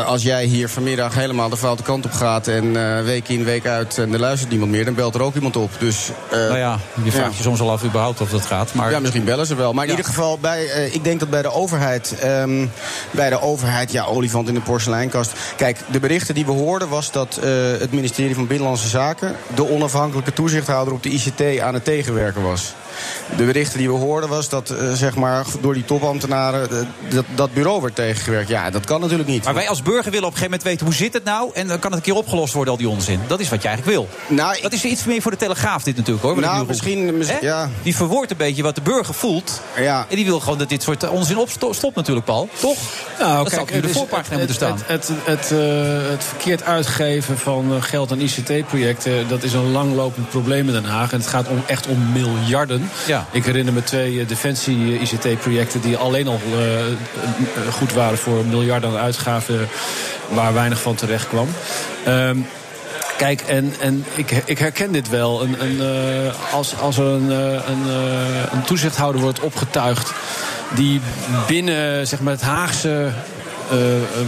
[0.07, 2.49] als jij hier vanmiddag helemaal de foute kant op gaat...
[2.49, 4.85] en eh, week in, week uit en er luistert niemand meer...
[4.85, 5.71] dan belt er ook iemand op.
[5.79, 7.37] Dus, nou ja, je vraagt ja.
[7.37, 8.75] je soms al af überhaupt of dat gaat.
[8.75, 9.73] Maar Ja, misschien bellen ze wel.
[9.73, 9.97] Maar in Ja.
[9.97, 12.19] ieder geval, bij, ik denk dat bij de overheid...
[12.21, 12.67] ehm,
[13.11, 15.33] bij de overheid, ja, olifant in de porseleinkast...
[15.57, 17.39] Kijk, de berichten die we hoorden was dat
[17.79, 19.37] het ministerie van Binnenlandse Zaken...
[19.55, 22.75] de onafhankelijke toezichthouder op de ICT aan het tegenwerken was.
[23.37, 26.71] De berichten die we hoorden was dat eh, zeg maar, door die topambtenaren...
[26.71, 26.77] eh,
[27.15, 28.49] dat, dat bureau werd tegengewerkt.
[28.49, 29.45] Ja, dat kan natuurlijk niet.
[29.45, 31.51] Maar wij als burger willen op een gegeven moment weten hoe zit het nou...
[31.55, 33.21] en dan kan het een keer opgelost worden, al die onzin.
[33.27, 34.09] Dat is wat je eigenlijk wil.
[34.37, 36.41] Nou, dat is iets meer voor de Telegraaf dit natuurlijk, hoor.
[36.41, 37.69] Nou, nu misschien- misschien- ja.
[37.83, 39.61] Die verwoordt een beetje wat de burger voelt.
[39.77, 40.07] Ja.
[40.09, 42.49] En die wil gewoon dat dit soort onzin opsto- stopt natuurlijk, Paul.
[42.61, 42.77] Toch?
[43.19, 44.79] Nou, dat zou op het de voorpagina moeten staan.
[44.87, 49.29] Het, het, het, eh, het verkeerd uitgeven van eh, geld aan ICT-projecten...
[49.29, 51.13] dat is een langlopend probleem in Den Haag.
[51.13, 52.82] En het gaat om, echt om miljarden.
[53.07, 53.27] Ja.
[53.31, 55.81] Ik herinner me twee eh, defensie-ICT-projecten...
[55.81, 56.95] die alleen al eh, eh,
[57.71, 59.69] goed waren voor miljarden aan uitgaven...
[60.29, 61.49] waar weinig van terecht kwam.
[62.05, 62.39] Ehm,
[63.23, 65.43] Kijk, en, en ik, ik herken dit wel.
[65.43, 70.13] Een, een, eh, als, als er een, eh, een, eh, een toezichthouder wordt opgetuigd...
[70.75, 71.01] die
[71.47, 73.42] binnen zeg maar, het Haagse eh,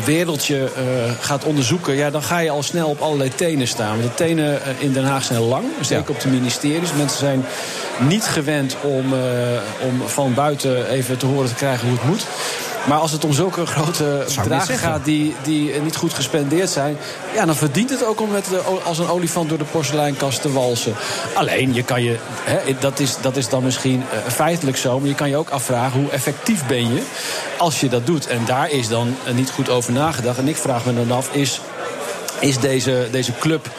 [0.04, 0.84] wereldje eh,
[1.20, 1.94] gaat onderzoeken...
[1.94, 3.98] Ja, dan ga je al snel op allerlei tenen staan.
[3.98, 6.92] Want de tenen eh, in Den Haag zijn lang, zeker op de ministeries.
[6.92, 7.44] Mensen zijn
[8.08, 9.20] niet gewend om, eh,
[9.88, 12.26] om van buiten even te horen te krijgen hoe het moet...
[12.84, 16.96] Maar als het om zulke grote bedragen gaat die, die niet goed gespendeerd zijn...
[17.34, 20.52] Ja, dan verdient het ook om met de, als een olifant door de porseleinkast te
[20.52, 20.94] walsen.
[21.34, 24.98] Alleen, je kan je, hè, dat, is, dat is dan misschien eh, feitelijk zo...
[24.98, 27.02] maar je kan je ook afvragen hoe effectief ben je
[27.58, 28.26] als je dat doet.
[28.26, 30.38] En daar is dan eh, niet goed over nagedacht.
[30.38, 31.60] En ik vraag me dan af, is...
[32.40, 33.70] Is deze, deze club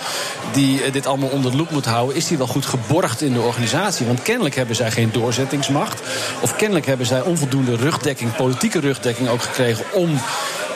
[0.53, 2.15] die eh, dit allemaal onder de loep moet houden...
[2.15, 4.05] is die wel goed geborgd in de organisatie?
[4.05, 6.01] Want kennelijk hebben zij geen doorzettingsmacht.
[6.41, 9.85] Of kennelijk hebben zij onvoldoende rugdekking, politieke rugdekking ook gekregen...
[9.93, 10.19] om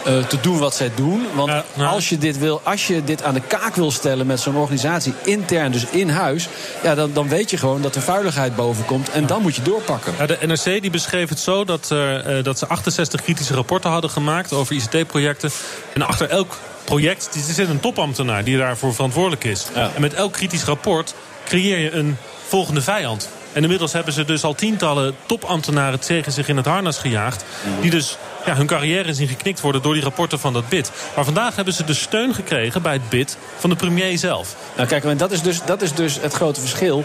[0.05, 1.25] eh, te doen wat zij doen.
[1.36, 4.55] Want als, je dit wil, als je dit aan de kaak wil stellen met zo'n
[4.55, 5.13] organisatie...
[5.23, 6.47] intern, dus in huis...
[6.84, 9.09] Ja, dan, dan weet je gewoon dat er vuiligheid boven komt.
[9.09, 10.13] En dan moet je doorpakken.
[10.27, 14.53] De NRC die beschreef het zo dat, eh, dat ze 68 kritische rapporten hadden gemaakt
[14.53, 15.51] over ICT-projecten.
[15.93, 16.57] En achter elk
[16.90, 19.68] project er zit een topambtenaar die daarvoor verantwoordelijk is.
[19.96, 21.16] En met elk kritisch rapport
[21.46, 22.18] creëer je een
[22.48, 23.30] volgende vijand.
[23.54, 27.46] En inmiddels hebben ze dus al tientallen topambtenaren tegen zich in het harnas gejaagd.
[27.82, 30.92] Die dus ja, hun carrière zien geknikt worden door die rapporten van dat BID.
[31.16, 34.56] Maar vandaag hebben ze de steun gekregen bij het BID van de premier zelf.
[34.76, 37.04] Nou kijk, en dat is dus, dat is dus het grote verschil.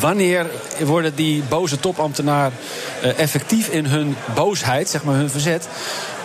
[0.00, 0.46] Wanneer
[0.80, 2.52] worden die boze topambtenaar
[3.02, 5.68] eh, effectief in hun boosheid, zeg maar hun verzet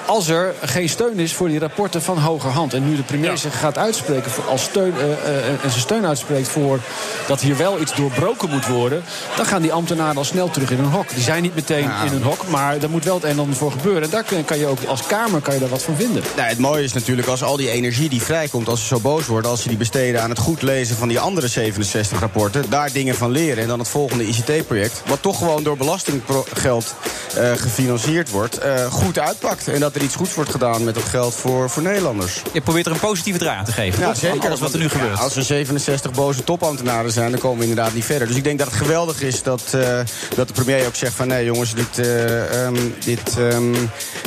[0.06, 2.74] als er geen steun is voor die rapporten van hogerhand.
[2.74, 6.06] En nu de premier zich gaat uitspreken voor, als steun, uh, uh, en zijn steun
[6.06, 6.80] uitspreekt voor
[7.28, 9.04] dat hier wel iets doorbroken moet worden.
[9.36, 11.10] dan gaan die ambtenaren al snel terug in hun hok.
[11.10, 12.04] Die zijn niet meteen Ja.
[12.04, 14.04] in hun hok, maar daar moet wel het een en ander voor gebeuren.
[14.04, 16.24] En daar kun- kan je ook als Kamer kan je daar wat van vinden.
[16.36, 19.26] Nou, het mooie is natuurlijk als al die energie die vrijkomt, als ze zo boos
[19.26, 22.92] worden, als ze die besteden aan het goed lezen van die andere 67 rapporten, daar
[22.92, 26.96] dingen van leren en dan het volgende ICT-project, wat toch gewoon door belastinggeld
[27.36, 29.68] eh, gefinancierd wordt, eh, goed uitpakt.
[29.68, 32.42] En dat er iets goeds wordt gedaan met dat geld voor, voor Nederlanders.
[32.52, 34.00] Je probeert er een positieve draai aan te geven.
[34.00, 34.18] Ja, toch?
[34.18, 34.48] Zeker.
[34.48, 35.18] Alles wat er nu gebeurt.
[35.18, 38.28] ja, als er 67 boze topambtenaren zijn, dan komen we inderdaad niet verder.
[38.28, 40.00] Dus ik denk dat het geweldig is dat, eh,
[40.36, 41.28] dat de premier ook zegt van...
[41.28, 43.76] nee jongens, dit, eh, ehm, dit, ehm,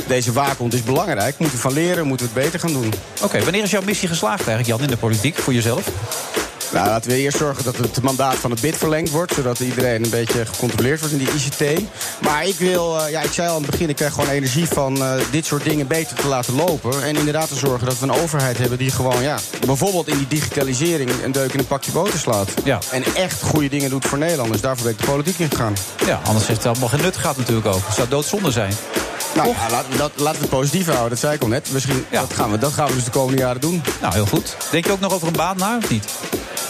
[0.06, 1.38] deze waakhond is belangrijk.
[1.38, 2.92] Moeten we van leren, moeten we het beter gaan doen.
[3.22, 5.90] Oké, wanneer is jouw missie geslaagd eigenlijk, Jan, in de politiek, voor jezelf?
[6.74, 9.34] Nou, laten we eerst zorgen dat het mandaat van het BID verlengd wordt...
[9.34, 11.82] zodat iedereen een beetje gecontroleerd wordt in die ICT.
[12.22, 13.88] Maar ik wil, eh, ja, ik zei al aan het begin...
[13.88, 17.02] ik krijg gewoon energie van eh, dit soort dingen beter te laten lopen.
[17.02, 19.22] En inderdaad te zorgen dat we een overheid hebben die gewoon...
[19.22, 22.50] ja, bijvoorbeeld in die digitalisering een deuk in een pakje boter slaat.
[22.64, 22.78] Ja.
[22.90, 24.60] En echt goede dingen doet voor Nederlanders.
[24.60, 25.74] Daarvoor ben ik de politiek ingegaan.
[26.06, 27.86] Ja, anders heeft het allemaal geen nut gehad natuurlijk ook.
[27.86, 28.72] Het zou doodzonde zijn.
[29.34, 31.68] Nou, ja, laten, we dat, laten we het positief houden, dat zei ik al net.
[31.72, 33.82] Misschien, dat, gaan we, dat gaan we dus de komende jaren doen.
[34.00, 34.56] Nou, heel goed.
[34.70, 36.04] Denk je ook nog over een baan na, of niet?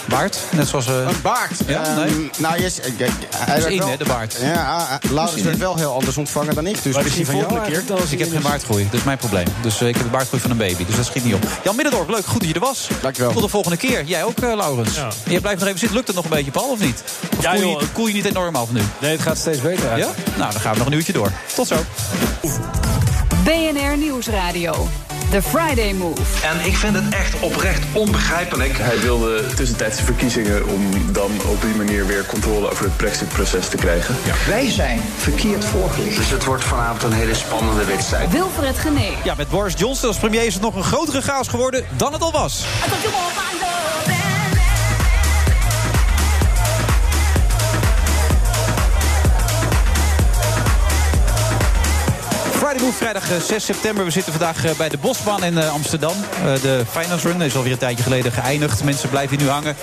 [0.09, 0.37] Baard?
[0.51, 0.87] Net zoals...
[0.87, 1.51] eh, Een baard?
[1.67, 2.29] Ja, Ehm, nee?
[2.37, 4.35] Nou, yes, eh, kijk, hij is in, wel- hè, de baard.
[4.41, 6.83] Ja, uh, Laurens werd wel heel anders ontvangen dan ik.
[6.83, 7.83] Dus Maar misschien die volgende keer.
[8.09, 9.45] Ik heb geen baardgroei, dat is mijn probleem.
[9.61, 11.47] Dus eh, ik heb de baardgroei van een baby, dus dat schiet niet op.
[11.63, 12.87] Jan Middendorp, leuk, goed dat je er was.
[13.01, 13.31] Dankjewel.
[13.31, 14.03] Tot de volgende keer.
[14.05, 14.95] Jij ook, eh, Laurens.
[14.95, 15.03] Ja.
[15.23, 15.97] En jij blijft nog even zitten.
[15.97, 17.03] Lukt het nog een beetje, Paul, of niet?
[17.37, 17.81] Of Ja, koel, je, joh.
[17.93, 18.81] koel je niet enorm af nu?
[18.99, 19.89] Nee, het gaat steeds beter Ja?
[19.91, 20.37] eigenlijk.
[20.37, 21.31] Nou, dan gaan we nog een uurtje door.
[21.55, 21.75] Tot zo.
[23.43, 24.87] BNR Nieuwsradio.
[25.31, 26.21] The Friday Move.
[26.43, 28.77] En ik vind het echt oprecht onbegrijpelijk.
[28.77, 33.77] Hij wilde tussentijdse verkiezingen om dan op die manier weer controle over het Brexit-proces te
[33.77, 34.15] krijgen.
[34.47, 36.17] Wij zijn verkeerd voorgelicht.
[36.17, 38.31] Dus het wordt vanavond een hele spannende wedstrijd.
[38.31, 39.13] Wilfred Genee.
[39.23, 42.21] Ja, met Boris Johnson als premier is het nog een grotere chaos geworden dan het
[42.21, 42.63] al was.
[52.65, 54.05] Friday vrijdag eh, 6 september.
[54.05, 56.15] We zitten vandaag eh, bij de Bosbaan in eh, Amsterdam.
[56.45, 58.83] Eh, De Finance Run is alweer een tijdje geleden geëindigd.
[58.83, 59.75] Mensen blijven hier nu hangen.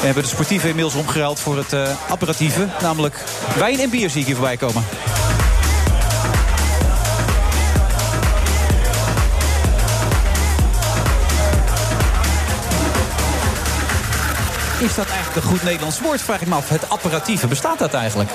[0.00, 2.66] We hebben de sportieve inmiddels omgeruild voor het eh, apparatieve.
[2.82, 3.24] Namelijk
[3.58, 4.84] wijn en bier zie ik hier voorbij komen.
[14.80, 16.22] Is dat eigenlijk een goed Nederlands woord?
[16.22, 16.68] Vraag ik me af.
[16.68, 18.30] Het apparatieve, bestaat dat eigenlijk?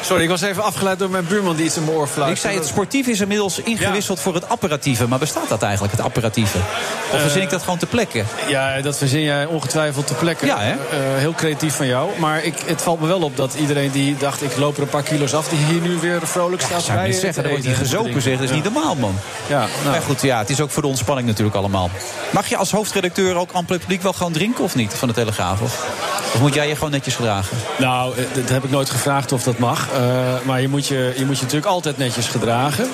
[0.00, 2.30] Sorry, ik was even afgeleid door mijn buurman die iets in mijn oor fluit.
[2.30, 5.08] Ik zei het sportief is inmiddels ingewisseld voor het apparatieve.
[5.08, 6.58] Maar bestaat dat eigenlijk, het apparatieve?
[6.58, 8.26] Of Eh, verzin ik dat gewoon te plekken?
[8.48, 10.46] Ja, dat verzin jij ongetwijfeld ter plekke.
[10.46, 10.70] Ja, hè?
[10.70, 10.76] Eh,
[11.16, 12.10] heel creatief van jou.
[12.18, 14.42] Maar ik, het valt me wel op dat iedereen die dacht...
[14.42, 17.04] ik loop er een paar kilo's af, die hier nu weer vrolijk staat zou ik
[17.04, 17.32] bij, zeggen.
[17.32, 18.34] te Dan wordt hij te gezopen, zeg.
[18.34, 19.14] Dat is niet normaal, man.
[19.46, 21.90] Ja, nou, Maar goed, ja, het is ook voor de ontspanning natuurlijk allemaal.
[22.30, 24.94] Mag je als hoofdredacteur ook aan het publiek wel gewoon drinken of niet?
[24.94, 25.60] Van de Telegraaf?
[25.60, 25.86] Of,
[26.34, 27.56] of moet jij je gewoon netjes gedragen?
[27.78, 29.88] Nou, eh, dat heb ik nooit gevraagd of dat mag.
[29.94, 30.00] Eh,
[30.46, 32.84] maar je moet je, je moet je natuurlijk altijd netjes gedragen.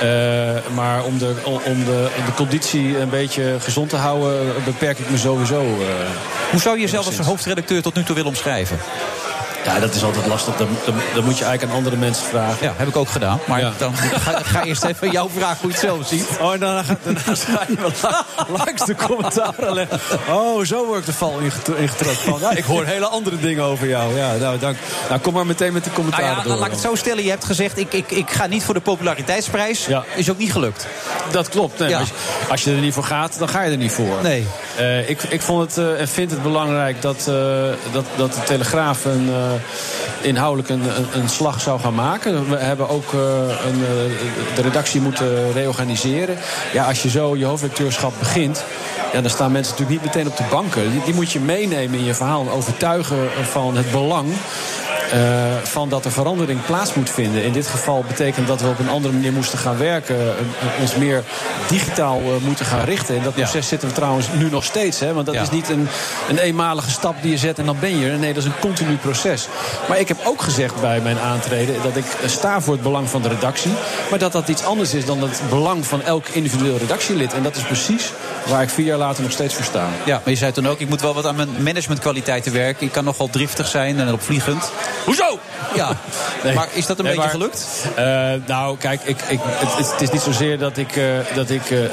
[0.00, 0.08] Eh,
[0.74, 4.52] maar om de, om, de, om de conditie een beetje gezond te houden...
[4.64, 5.60] beperk ik me sowieso.
[5.60, 5.86] eh,
[6.50, 8.78] Hoe zou je jezelf als hoofdredacteur tot nu toe willen omschrijven?
[9.64, 10.56] Ja, dat is altijd lastig.
[10.56, 12.66] Dan, dan, dan moet je eigenlijk aan andere mensen vragen.
[12.66, 13.38] Ja, heb ik ook gedaan.
[13.46, 16.26] Maar dan ga, ga eerst even jouw vraag hoe je het zelf ziet.
[16.40, 16.96] Oh, en daarna, ga-
[17.68, 18.24] je wel la-
[18.56, 20.00] langs de commentaren leggen.
[20.30, 22.16] Oh, zo word ik de val inget- ingetrapt.
[22.16, 24.16] Van, ja, ik hoor hele andere dingen over jou.
[24.16, 24.76] Ja, nou, dank.
[25.08, 26.54] Nou, kom maar meteen met Nou commentaren ja, door.
[26.56, 27.24] laat ik het zo stellen.
[27.24, 29.86] Je hebt gezegd, ik, ik, ik ga niet voor de populariteitsprijs.
[29.86, 30.04] Ja.
[30.14, 30.86] Is ook niet gelukt.
[31.30, 31.78] Dat klopt.
[31.78, 32.14] Nee, als, je,
[32.50, 34.18] als je er niet voor gaat, dan ga je er niet voor.
[34.22, 34.46] Nee.
[34.76, 37.24] Eh, ik, ik vond het eh, en vind het belangrijk dat, eh,
[37.92, 39.30] dat, dat de Telegraaf een,
[40.20, 42.48] inhoudelijk een, een, een slag zou gaan maken.
[42.48, 43.20] We hebben ook eh,
[43.66, 46.36] een, eh, de redactie moeten reorganiseren.
[46.72, 48.64] Ja, als je zo je hoofdredacteurschap begint...
[49.12, 50.90] Ja, dan staan mensen natuurlijk niet meteen op de banken.
[50.90, 54.28] Die, die moet je meenemen in je verhaal en overtuigen van het belang...
[55.12, 55.18] eh,
[55.62, 57.44] van dat er verandering plaats moet vinden.
[57.44, 60.16] In dit geval betekent dat we op een andere manier moesten gaan werken.
[60.18, 61.22] eh, ons meer
[61.68, 63.14] digitaal eh, moeten gaan richten.
[63.16, 65.00] In dat proces zitten we trouwens nu nog steeds.
[65.00, 65.42] Hè, want dat Ja.
[65.42, 65.88] is niet een,
[66.28, 68.18] een eenmalige stap die je zet en dan ben je er.
[68.18, 69.48] Nee, dat is een continu proces.
[69.88, 71.74] Maar ik heb ook gezegd bij mijn aantreden...
[71.82, 73.72] dat ik sta voor het belang van de redactie.
[74.10, 77.32] Maar dat dat iets anders is dan het belang van elk individueel redactielid.
[77.34, 78.12] En dat is precies
[78.46, 79.86] waar ik vier jaar later nog steeds voor sta.
[80.04, 82.86] Ja, maar je zei toen ook, ik moet wel wat aan mijn managementkwaliteiten werken.
[82.86, 84.70] Ik kan nogal driftig zijn en opvliegend.
[85.04, 85.38] Hoezo?
[85.74, 85.88] Ja,
[86.44, 86.54] Nee.
[86.54, 87.66] maar is dat een Nee, beetje maar- gelukt?
[87.94, 91.70] Eh, nou, kijk, ik, ik, het, het is niet zozeer dat ik, eh, dat ik
[91.70, 91.90] eh, eh,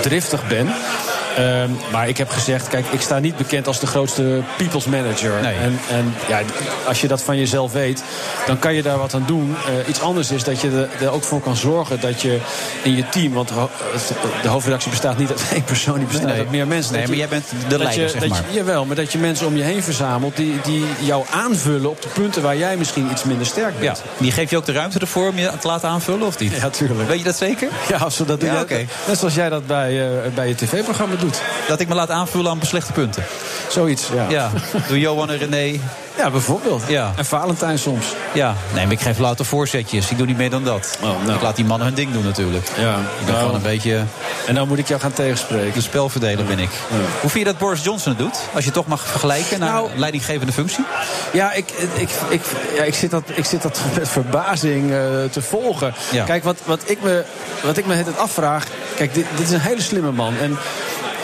[0.00, 0.74] driftig ben.
[1.36, 5.32] Ehm, maar ik heb gezegd, kijk, ik sta niet bekend als de grootste people's manager.
[5.42, 5.54] Nee.
[5.54, 6.40] En, en ja,
[6.86, 8.02] als je dat van jezelf weet,
[8.46, 9.56] dan kan je daar wat aan doen.
[9.66, 12.38] Eh, iets anders is dat je er- ook voor kan zorgen dat je
[12.82, 13.32] in je team...
[13.32, 13.50] want
[14.42, 16.92] de hoofdredactie bestaat niet uit één persoon, die bestaat Nee, uit meer mensen.
[16.92, 18.42] Nee, maar je- jij bent de leider, je- zeg maar.
[18.48, 20.36] je- Jawel, maar dat je mensen om je heen verzamelt...
[20.36, 24.02] die, die jou aanvullen op de punten waar jij misschien iets minder sterk Ja, bent.
[24.18, 26.52] die geef je ook de ruimte ervoor om je te laten aanvullen, of niet?
[26.60, 27.08] Ja, tuurlijk.
[27.08, 27.68] Weet je dat zeker?
[27.88, 28.48] Ja, als we dat doen.
[28.48, 28.84] Ja, Ja, oké.
[29.06, 31.23] Net zoals jij dat bij, eh, bij je tv-programma doet.
[31.68, 33.24] Dat ik me laat aanvullen aan beslechte punten.
[33.68, 34.26] Zoiets, ja.
[34.28, 34.50] Ja,
[34.88, 35.80] door Johan en René.
[36.18, 36.82] Ja, bijvoorbeeld.
[36.88, 37.12] Ja.
[37.16, 38.06] En Valentijn soms.
[38.32, 40.10] Ja, nee, maar ik geef louter voorzetjes.
[40.10, 40.98] Ik doe niet meer dan dat.
[41.34, 42.68] Ik laat die mannen hun ding doen natuurlijk.
[42.78, 42.94] Ja.
[43.20, 44.02] Ik ben gewoon een beetje
[44.46, 45.72] En dan moet ik jou gaan tegenspreken.
[45.74, 46.68] de spelverdeler ben ik.
[47.20, 48.34] Hoe vind je dat Boris Johnson het doet?
[48.52, 50.84] Als je het toch mag vergelijken naar Nou- leidinggevende functie?
[51.32, 52.40] Ja, ik, ik, ik,
[52.76, 54.96] ja, ik, zit, dat, ik zit dat met verbazing eh,
[55.30, 55.94] te volgen.
[56.10, 56.24] Ja.
[56.24, 57.24] Kijk, wat, wat, ik me,
[57.62, 58.64] wat ik me het afvraag...
[58.96, 60.34] Kijk, dit, dit is een hele slimme man.
[60.40, 60.58] En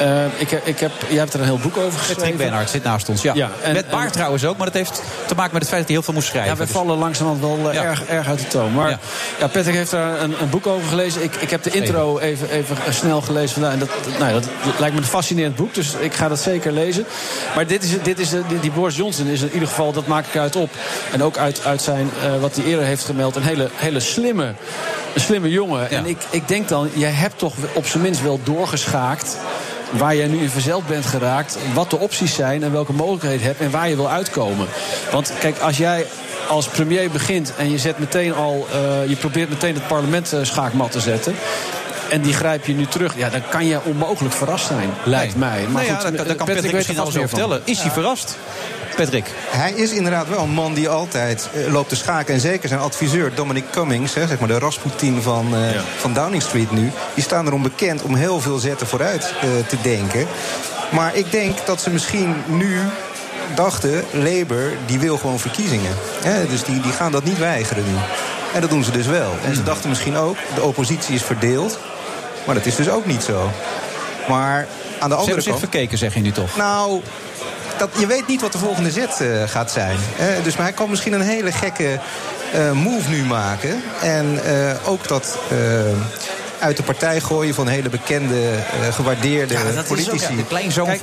[0.01, 2.23] eh, ik, ik heb, jij hebt er een heel boek over geschreven.
[2.23, 3.23] Patrick Benhart zit naast ons.
[3.23, 3.35] Ja.
[3.35, 5.81] Ja, en- met Baart en- trouwens ook, maar dat heeft te maken met het feit
[5.81, 6.51] dat hij heel veel moest schrijven.
[6.53, 7.83] Ja, we Dus- vallen langzamerhand wel eh, Ja.
[7.83, 8.73] erg, erg uit de toon.
[8.75, 8.99] Maar Ja.
[9.39, 9.47] ja.
[9.47, 11.23] Patrick heeft daar een, een boek over gelezen.
[11.23, 13.73] Ik, ik heb de intro even, even snel gelezen vandaag.
[13.73, 13.89] En dat,
[14.19, 17.05] nou, dat, dat lijkt me een fascinerend boek, dus ik ga dat zeker lezen.
[17.55, 18.31] Maar dit is, dit is,
[18.61, 20.71] die, Boris Johnson is in ieder geval, dat maak ik uit op.
[21.13, 24.55] En ook uit, uit zijn, eh, wat hij eerder heeft gemeld, een hele, hele slimme,
[25.15, 25.91] een slimme jongen.
[25.91, 29.37] En ik, ik denk dan, jij hebt toch op zijn minst wel doorgeschaakt
[29.91, 33.45] waar jij nu in verzeld bent geraakt, wat de opties zijn en welke mogelijkheden je
[33.47, 34.67] hebt en waar je wil uitkomen.
[35.13, 36.07] Want kijk, als jij
[36.49, 40.41] als premier begint en je zet meteen al, eh, je probeert meteen het parlement eh,
[40.43, 41.35] schaakmat te zetten.
[42.11, 43.17] En die grijp je nu terug.
[43.17, 45.67] Ja, dan kan je onmogelijk verrast zijn, lijkt mij.
[45.69, 47.29] Maar goed, daar, kan- Patrick Patrick misschien meer van.
[47.29, 47.61] vertellen.
[47.65, 48.37] Is hij verrast?
[49.05, 49.31] Patrick.
[49.51, 52.35] Hij is inderdaad wel een man die altijd eh, loopt te schaken.
[52.35, 56.43] En zeker zijn adviseur Dominic Cummings, hè, zeg maar de Rasputin van, eh, van Downing
[56.43, 56.93] Street nu...
[57.15, 60.27] die staan erom bekend om heel veel zetten vooruit eh, te denken.
[60.91, 62.79] Maar ik denk dat ze misschien nu
[63.55, 64.05] dachten...
[64.11, 65.93] Labour, die wil gewoon verkiezingen.
[66.23, 67.95] Hè, dus die, die gaan dat niet weigeren nu.
[68.55, 69.33] En dat doen ze dus wel.
[69.45, 71.79] En ze dachten misschien ook, de oppositie is verdeeld.
[72.47, 73.51] Maar dat is dus ook niet zo.
[74.29, 74.67] Maar
[75.01, 76.57] aan de Ze andere hebben zich verkeken, zeg je nu toch?
[76.57, 77.01] Nou,
[77.81, 79.97] dat, je weet niet wat de volgende zet eh, gaat zijn.
[80.01, 80.43] hè.
[80.43, 81.99] dus maar hij kan misschien een hele gekke
[82.53, 83.83] eh, move nu maken.
[84.03, 85.57] En eh, ook dat eh,
[86.61, 89.55] uit de partij gooien van hele bekende, eh, gewaardeerde
[89.89, 90.27] politici.
[90.87, 91.01] Kijk,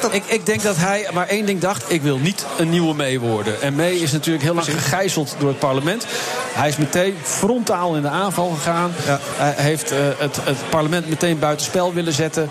[0.00, 1.84] dan- ik, ik denk dat hij maar één ding dacht.
[1.86, 3.62] Ik wil niet een nieuwe mee worden.
[3.62, 6.06] En mee is natuurlijk heel lang gegijzeld door het parlement.
[6.52, 8.92] Hij is meteen frontaal in de aanval gegaan.
[9.36, 12.50] Hij heeft eh, het, het parlement meteen buitenspel willen zetten.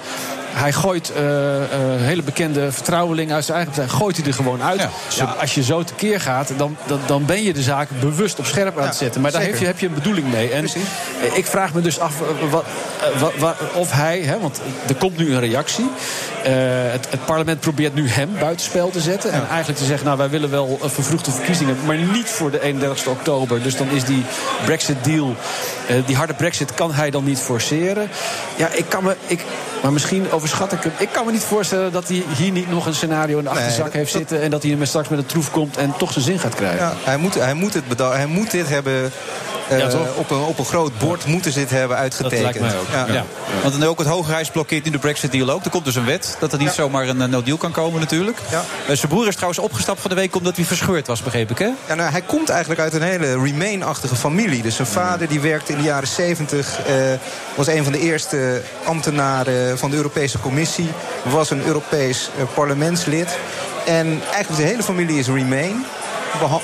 [0.53, 1.69] Hij gooit eh, eh,
[2.01, 3.97] hele bekende vertrouwelingen uit zijn eigen partij.
[3.97, 4.79] Gooit hij er gewoon uit.
[5.15, 8.45] Ja, als je zo tekeer gaat, dan, dan, dan ben je de zaak bewust op
[8.45, 9.21] scherp aan het zetten.
[9.21, 10.49] Maar daar heeft je, heb je een bedoeling mee.
[10.51, 12.13] En eh, ik vraag me dus af
[12.49, 12.63] wat,
[13.19, 15.89] wat, wat- of hij, hè, want er komt nu een reactie.
[16.91, 19.31] Het, het parlement probeert nu hem buitenspel te zetten.
[19.31, 23.07] En eigenlijk te zeggen, nou wij willen wel vervroegde verkiezingen, maar niet voor de 31
[23.07, 23.63] oktober.
[23.63, 24.23] Dus dan is die
[24.65, 25.35] Brexit-deal,
[26.05, 28.09] die harde Brexit, kan hij dan niet forceren.
[28.55, 29.43] Ja, ik kan me, ik,
[29.81, 30.91] maar misschien overschat ik hem.
[30.97, 33.57] Ik kan me niet voorstellen dat hij hier niet nog een scenario in de Nee,
[33.59, 34.41] achterzak dat- heeft zitten.
[34.41, 36.77] En dat hij met straks met een troef komt en toch zijn zin gaat krijgen.
[36.85, 39.11] Ja, hij, moet, hij, moet het hij moet dit hebben.
[39.69, 42.41] Eh, Ja, op, een, op een groot bord moeten ze dit hebben uitgetekend.
[42.41, 43.07] lijkt mij ook.
[43.11, 43.25] Ja.
[43.61, 45.63] Want dan ook het Hogerhuis blokkeert nu de Brexit-deal ook.
[45.63, 48.37] Er komt dus een wet dat er niet zomaar een eh, no-deal kan komen natuurlijk.
[48.51, 51.57] Eh, zijn broer is trouwens opgestapt van de week omdat hij verscheurd was, begreep ik,
[51.57, 51.69] hè?
[51.87, 54.61] Ja, nou, hij komt eigenlijk uit een hele Remain-achtige familie.
[54.61, 56.95] Dus zijn vader die werkte in de jaren 70, eh,
[57.55, 60.89] was een van de eerste ambtenaren van de Europese Commissie.
[61.23, 63.37] Was een Europees parlementslid.
[63.85, 65.85] En eigenlijk de hele familie is Remain.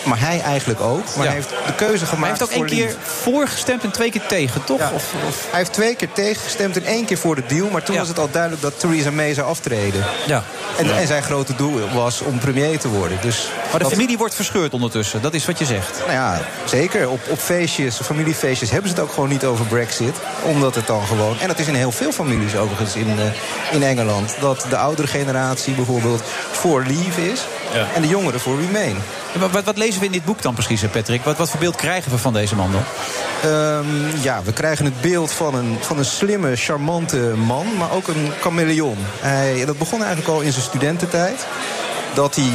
[0.03, 1.16] Maar hij eigenlijk ook.
[1.16, 3.22] Maar hij heeft de keuze gemaakt hij heeft ook één keer Leave.
[3.22, 4.91] voor gestemd en twee keer tegen, toch?
[4.91, 5.47] Of, of...
[5.49, 7.70] Hij heeft twee keer tegengestemd en één keer voor de deal.
[7.70, 10.05] Maar toen was het al duidelijk dat Theresa May zou aftreden.
[10.26, 10.43] Ja.
[10.78, 13.18] En, en zijn grote doel was om premier te worden.
[13.22, 15.99] Dus Maar de familie wordt verscheurd ondertussen, dat is wat je zegt.
[15.99, 17.09] Nou ja, zeker.
[17.09, 20.16] Op, op feestjes, familiefeestjes hebben ze het ook gewoon niet over Brexit.
[20.43, 21.39] Omdat het dan gewoon...
[21.39, 24.36] En dat is in heel veel families overigens in, eh, in Engeland.
[24.39, 27.45] Dat de oudere generatie bijvoorbeeld voor Leave is.
[27.74, 27.88] Ja.
[27.95, 28.97] En de jongeren voor Remain.
[29.40, 31.24] Wat, wat lezen we in dit boek dan precies, Patrick?
[31.24, 32.84] Wat, wat voor beeld krijgen we van deze man dan?
[33.52, 38.08] Ehm, ja, we krijgen het beeld van een, van een slimme, charmante man, maar ook
[38.08, 38.98] een chameleon.
[39.20, 41.46] Hij, dat begon eigenlijk al in zijn studententijd.
[42.14, 42.50] Dat hij,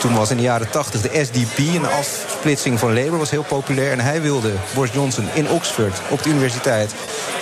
[0.00, 3.92] toen was in de jaren 80 de SDP, een afsplitsing van Labour, was heel populair.
[3.92, 6.94] En hij wilde, Boris Johnson, in Oxford op de universiteit...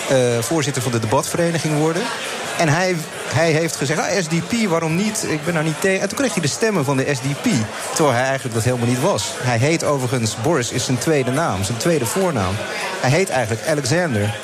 [0.08, 2.02] eh, voorzitter van de debatvereniging worden.
[2.58, 2.96] En hij,
[3.34, 5.26] hij heeft gezegd, ah, SDP, waarom niet?
[5.28, 6.00] Ik ben nou niet tegen.
[6.00, 7.44] En toen kreeg hij de stemmen van de SDP.
[7.94, 9.32] Terwijl hij eigenlijk dat helemaal niet was.
[9.36, 12.54] Hij heet overigens, Boris is zijn tweede naam, zijn tweede voornaam.
[13.00, 14.34] Hij heet eigenlijk Alexander.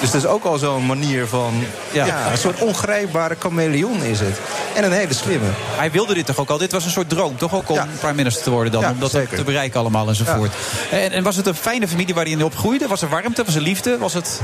[0.00, 1.64] Dus dat is ook al zo'n manier van...
[1.92, 4.40] Ja, een soort ongrijpbare chameleon is het.
[4.74, 5.46] En een hele slimme.
[5.76, 6.58] Hij wilde dit toch ook al?
[6.58, 8.80] Dit was een soort droom, toch ook om prime minister te worden dan?
[8.80, 9.36] Ja, om dat zeker.
[9.36, 10.52] te bereiken allemaal enzovoort.
[10.90, 12.86] En, en was het een fijne familie waar hij in opgroeide?
[12.86, 13.44] Was er warmte?
[13.44, 13.98] Was er liefde?
[13.98, 14.40] Was het...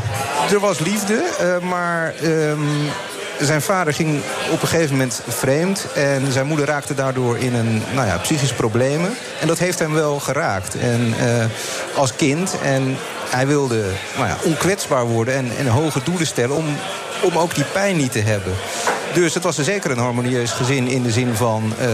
[0.50, 2.60] Er was liefde, eh, maar ehm,
[3.40, 5.86] zijn vader ging op een gegeven moment vreemd.
[5.94, 9.10] En zijn moeder raakte daardoor in een nou ja, psychische problemen.
[9.40, 10.76] En dat heeft hem wel geraakt.
[10.78, 11.44] En eh,
[11.96, 12.56] als kind.
[12.62, 12.96] En
[13.28, 13.84] hij wilde
[14.16, 16.56] nou ja, onkwetsbaar worden en, en hoge doelen stellen...
[16.56, 16.66] Om,
[17.22, 18.52] om ook die pijn niet te hebben.
[19.14, 21.88] Dus het was er zeker een harmonieus gezin in de zin van eh,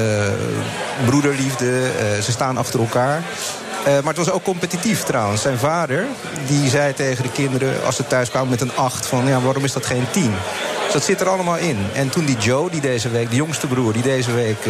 [1.05, 1.91] broederliefde.
[1.99, 3.23] eh, ze staan achter elkaar.
[3.85, 5.43] Eh, maar het was ook competitief trouwens.
[5.43, 6.07] Zijn vader
[6.47, 9.07] die zei tegen de kinderen als ze thuis kwamen met een 8...
[9.07, 10.35] van ja, waarom is dat geen 10?
[10.85, 11.79] Dus dat zit er allemaal in.
[11.93, 13.93] En toen die Joe, die deze week, de jongste broer...
[13.93, 14.69] die deze week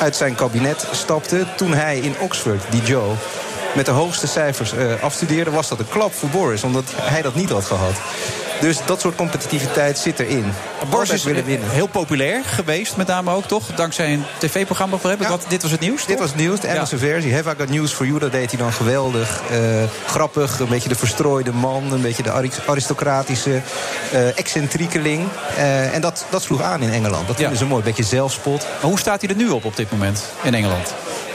[0.00, 1.46] uit zijn kabinet stapte...
[1.56, 3.14] toen hij in Oxford, die Joe
[3.74, 5.50] met de hoogste cijfers eh, afstudeerde...
[5.50, 7.94] was dat een klap voor Boris, omdat hij dat niet had gehad.
[8.60, 10.52] Dus dat soort competitiviteit zit erin.
[10.90, 11.70] Boris is willen winnen.
[11.70, 13.66] heel populair geweest, met name ook, toch?
[13.74, 15.28] Dankzij een tv-programma, ik.
[15.28, 17.34] Wat, dit was het nieuws, Dit was het nieuws, de Engelse versie.
[17.34, 19.40] Have I Got News For You, dat deed hij dan geweldig.
[19.50, 19.58] eh,
[20.06, 21.92] grappig, een beetje de verstrooide man.
[21.92, 23.60] Een beetje de aris- aristocratische
[24.12, 25.28] eh excentriekeling.
[25.56, 27.26] Eh, en dat, dat sloeg aan in Engeland.
[27.26, 28.60] Dat vinden ze mooi, een beetje zelfspot.
[28.80, 30.94] Maar hoe staat hij er nu op op dit moment in Engeland?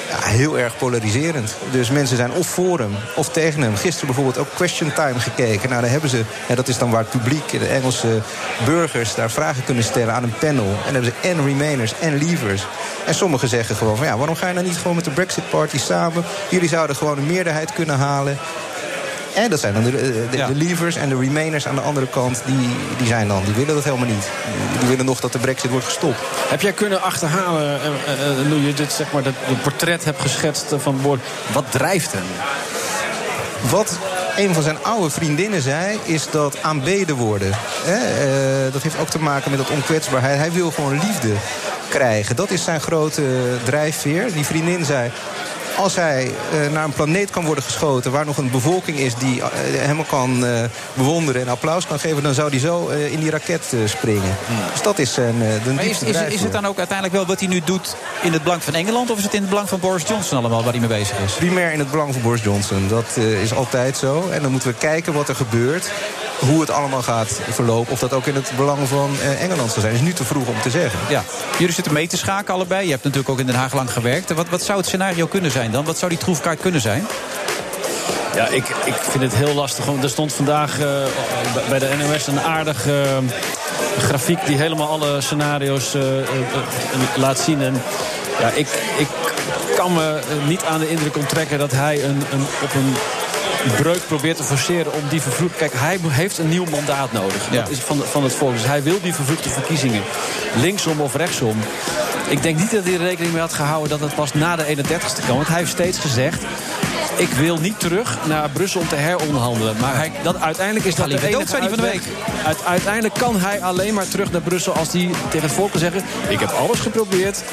[0.09, 1.55] Ja, heel erg polariserend.
[1.71, 3.75] Dus mensen zijn of voor hem of tegen hem.
[3.75, 5.69] Gisteren bijvoorbeeld ook Question Time gekeken.
[5.69, 8.21] Nou, daar hebben ze, ja, dat is dan waar het publiek, de Engelse
[8.65, 9.15] burgers...
[9.15, 10.65] daar vragen kunnen stellen aan een panel.
[10.65, 12.67] En dan hebben ze en Remainers en Leavers.
[13.05, 15.49] En sommigen zeggen gewoon van ja, waarom ga je nou niet gewoon met de Brexit
[15.49, 16.23] Party samen?
[16.49, 18.37] Jullie zouden gewoon een meerderheid kunnen halen.
[19.37, 22.41] En dat zijn dan de, de, de Leavers en de Remainers aan de andere kant.
[22.45, 24.29] Die, die zijn dan, die willen dat helemaal niet.
[24.79, 26.17] Die willen nog dat de Brexit wordt gestopt.
[26.49, 30.21] Heb jij kunnen achterhalen, eh, eh, eh, hoe je dit, zeg maar, dat, portret hebt
[30.21, 31.21] geschetst eh, van Boris?
[31.51, 32.25] Wat drijft hem?
[33.69, 33.97] Wat
[34.37, 37.51] een van zijn oude vriendinnen zei, is dat aanbeden worden.
[37.83, 37.95] Hè?
[37.95, 40.37] eh, dat heeft ook te maken met dat onkwetsbaarheid.
[40.37, 41.33] Hij wil gewoon liefde
[41.89, 42.35] krijgen.
[42.35, 43.23] Dat is zijn grote
[43.63, 44.33] drijfveer.
[44.33, 45.11] Die vriendin zei...
[45.77, 48.11] Als hij eh, naar een planeet kan worden geschoten...
[48.11, 50.63] waar nog een bevolking is die eh, hem kan eh,
[50.93, 52.23] bewonderen en applaus kan geven...
[52.23, 54.37] dan zou hij zo in die raket springen.
[54.71, 55.37] Dus dat is zijn
[55.75, 58.63] Maar is, is, het dan ook uiteindelijk wel wat hij nu doet in het belang
[58.63, 59.11] van Engeland...
[59.11, 61.33] of is het in het belang van Boris Johnson allemaal waar hij mee bezig is?
[61.33, 62.87] Primair in het belang van Boris Johnson.
[62.87, 64.29] Dat is altijd zo.
[64.31, 65.91] En dan moeten we kijken wat er gebeurt.
[66.39, 67.91] Hoe het allemaal gaat verlopen.
[67.91, 69.93] Of dat ook in het belang van eh, Engeland zal zijn.
[69.93, 70.99] is nu te vroeg om te zeggen.
[71.09, 71.23] Ja,
[71.57, 72.85] jullie zitten mee te schaken allebei.
[72.85, 74.33] Je hebt natuurlijk ook in Den Haag lang gewerkt.
[74.33, 75.85] Wat, wat zou het scenario kunnen zijn dan?
[75.85, 77.05] Wat zou die troefkaart kunnen zijn?
[78.37, 79.85] Ja, ik, ik vind het heel lastig.
[79.85, 80.87] Want Er stond vandaag eh,
[81.69, 83.17] bij de NOS een aardig eh,
[83.97, 84.45] grafiek...
[84.45, 86.01] die helemaal alle scenario's eh,
[87.15, 87.61] laat zien.
[87.61, 87.81] En
[88.39, 88.67] ja, ik,
[88.97, 89.07] ik
[89.75, 91.59] kan me niet aan de indruk onttrekken...
[91.59, 92.95] dat hij een, een, op een
[93.75, 95.55] breuk probeert te forceren om die vervroegd...
[95.55, 97.47] Kijk, hij heeft een nieuw mandaat nodig.
[97.51, 98.53] Dat is van, van het volk.
[98.53, 100.03] Dus hij wil die vervroegde verkiezingen.
[100.61, 101.57] Linksom of rechtsom.
[102.29, 104.75] Ik denk niet dat hij er rekening mee had gehouden dat het pas na de
[104.75, 105.35] 31ste kan.
[105.35, 106.43] Want hij heeft steeds gezegd...
[107.17, 109.75] Ik wil niet terug naar Brussel om te heronderhandelen.
[109.79, 111.99] Maar hij, dat, uiteindelijk is dat de dood, zei hij van de.
[112.45, 115.79] Uit- uiteindelijk kan hij alleen maar terug naar Brussel als hij tegen het volk kan
[115.79, 116.03] zeggen...
[116.29, 117.43] ik heb alles geprobeerd,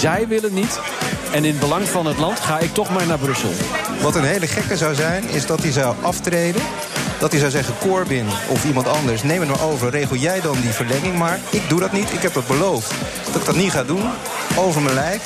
[0.00, 0.80] zij willen niet...
[1.32, 3.50] en in het belang van het land ga ik toch maar naar Brussel.
[4.00, 6.62] Wat een hele gekke zou zijn, is dat hij zou aftreden.
[7.18, 9.90] Dat hij zou zeggen, Corbyn of iemand anders, neem het maar over.
[9.90, 11.38] Regel jij dan die verlenging maar.
[11.50, 12.90] Ik doe dat niet, ik heb dat beloofd.
[13.32, 14.02] Dat ik dat niet ga doen,
[14.56, 15.20] over mijn lijk.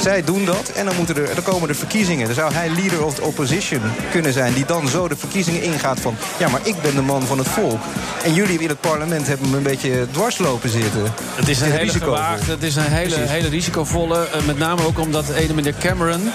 [0.00, 2.26] Zij doen dat en dan, moeten er, dan komen er verkiezingen.
[2.26, 3.80] Dan zou hij leader of the opposition
[4.10, 4.54] kunnen zijn...
[4.54, 6.16] die dan zo de verkiezingen ingaat van...
[6.38, 7.80] ja, maar ik ben de man van het volk.
[8.24, 11.02] En jullie in het parlement hebben me een beetje dwars lopen zitten.
[11.34, 13.30] Het is een hele gewaagde, het is een hele, Precies.
[13.30, 14.28] hele risicovolle.
[14.32, 16.30] eh, met name ook omdat de ene meneer Cameron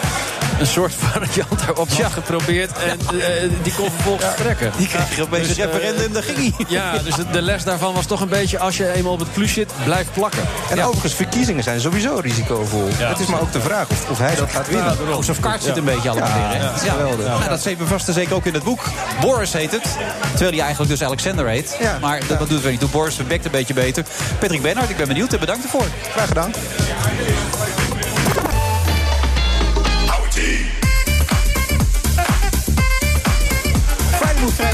[0.60, 2.72] een soort variant daarop had geprobeerd.
[2.78, 4.72] En eh, die kon vervolgens vertrekken.
[4.78, 6.66] Die kreeg opeens een Dus, eh, referendum, daar ging hij.
[6.68, 8.60] Ja, dus de, les daarvan was toch een beetje...
[8.60, 10.44] als je eenmaal op het plus zit, blijf plakken.
[10.70, 12.88] En overigens, verkiezingen zijn sowieso risicovol.
[12.94, 14.98] Het is maar ook de vraag of, of hij dat gaat winnen.
[15.06, 16.58] House of Cards zit een beetje allemaal Ja, weer.
[16.58, 16.64] Hè?
[16.64, 17.26] ja, dat geweldig.
[17.26, 18.84] Nou, dat zeven vast en zeker ook in het boek.
[19.22, 19.98] Boris heet het.
[20.30, 21.80] Terwijl hij eigenlijk dus Alexander heet.
[22.02, 22.90] maar dat, dat doet het niet toe.
[22.90, 24.04] Boris bekt een beetje beter.
[24.40, 25.86] Patrick Benhard, ik ben benieuwd en bedankt ervoor.
[26.12, 26.52] Graag gedaan.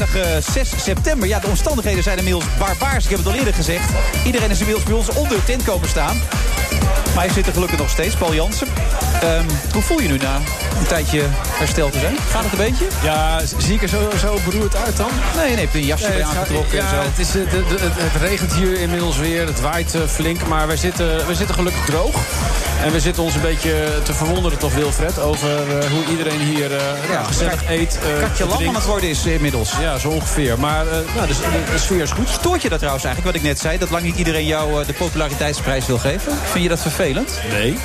[0.06, 1.28] Vrijdag eh, 6 september.
[1.28, 3.04] Ja, de omstandigheden zijn inmiddels barbaars.
[3.04, 3.84] Ik heb het al eerder gezegd.
[4.24, 6.20] Iedereen is inmiddels bij ons onder de tent komen staan.
[7.14, 8.66] Maar hij zit er gelukkig nog steeds, Paul Jansen.
[9.22, 10.36] Ehm, hoe voel je nu na
[10.78, 12.16] een tijdje hersteld te zijn?
[12.30, 12.86] Gaat het een beetje?
[13.02, 15.08] Ja, zie ik er zo, zo beroerd uit dan?
[15.36, 16.96] Nee, nee, je hebt een jasje Nee, bij het gaat- aangetrokken ja, en zo.
[17.10, 19.46] Het, is, eh, de- het, het regent hier inmiddels weer.
[19.46, 20.46] Het waait eh, flink.
[20.46, 22.14] Maar we zitten, we zitten gelukkig droog.
[22.84, 25.18] En we zitten ons een beetje te verwonderen, toch Wilfred...
[25.18, 27.98] over eh, hoe iedereen hier eh, gezellig eet.
[28.02, 28.66] eh, Katje drinkt.
[28.66, 29.72] aan het worden is inmiddels.
[29.80, 30.58] Ja, zo ongeveer.
[30.58, 32.28] Maar eh, nou, de, de, de sfeer is goed.
[32.28, 33.78] Stoort je dat trouwens eigenlijk, wat ik net zei?
[33.78, 36.32] Dat lang niet iedereen jou eh, de populariteitsprijs wil geven?
[36.50, 37.40] Vind je dat vervelend?
[37.50, 37.78] Nee.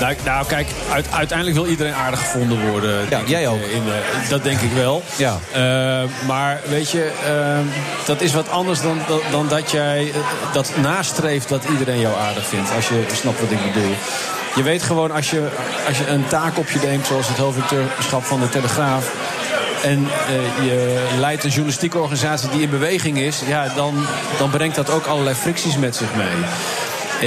[0.00, 3.06] Nou, nou kijk, uit- uiteindelijk wil iedereen aardig gevonden worden.
[3.10, 3.60] Ja, jij ik, ook.
[3.62, 5.02] eh, In, eh, dat denk ik wel.
[5.16, 5.38] Ja.
[5.52, 7.58] Eh, maar weet je, eh,
[8.06, 10.16] dat is wat anders dan, dan, dan dat jij eh,
[10.52, 12.70] dat nastreeft dat iedereen jou aardig vindt.
[12.76, 13.94] Als je snapt wat ik bedoel.
[14.54, 15.48] Je weet gewoon, als je,
[15.88, 19.12] als je een taak op je neemt, zoals het hoofdredacteurschap van de Telegraaf.
[19.84, 23.94] En eh, je leidt een journalistieke organisatie die in beweging is, ja, dan,
[24.38, 26.26] dan brengt dat ook allerlei fricties met zich mee.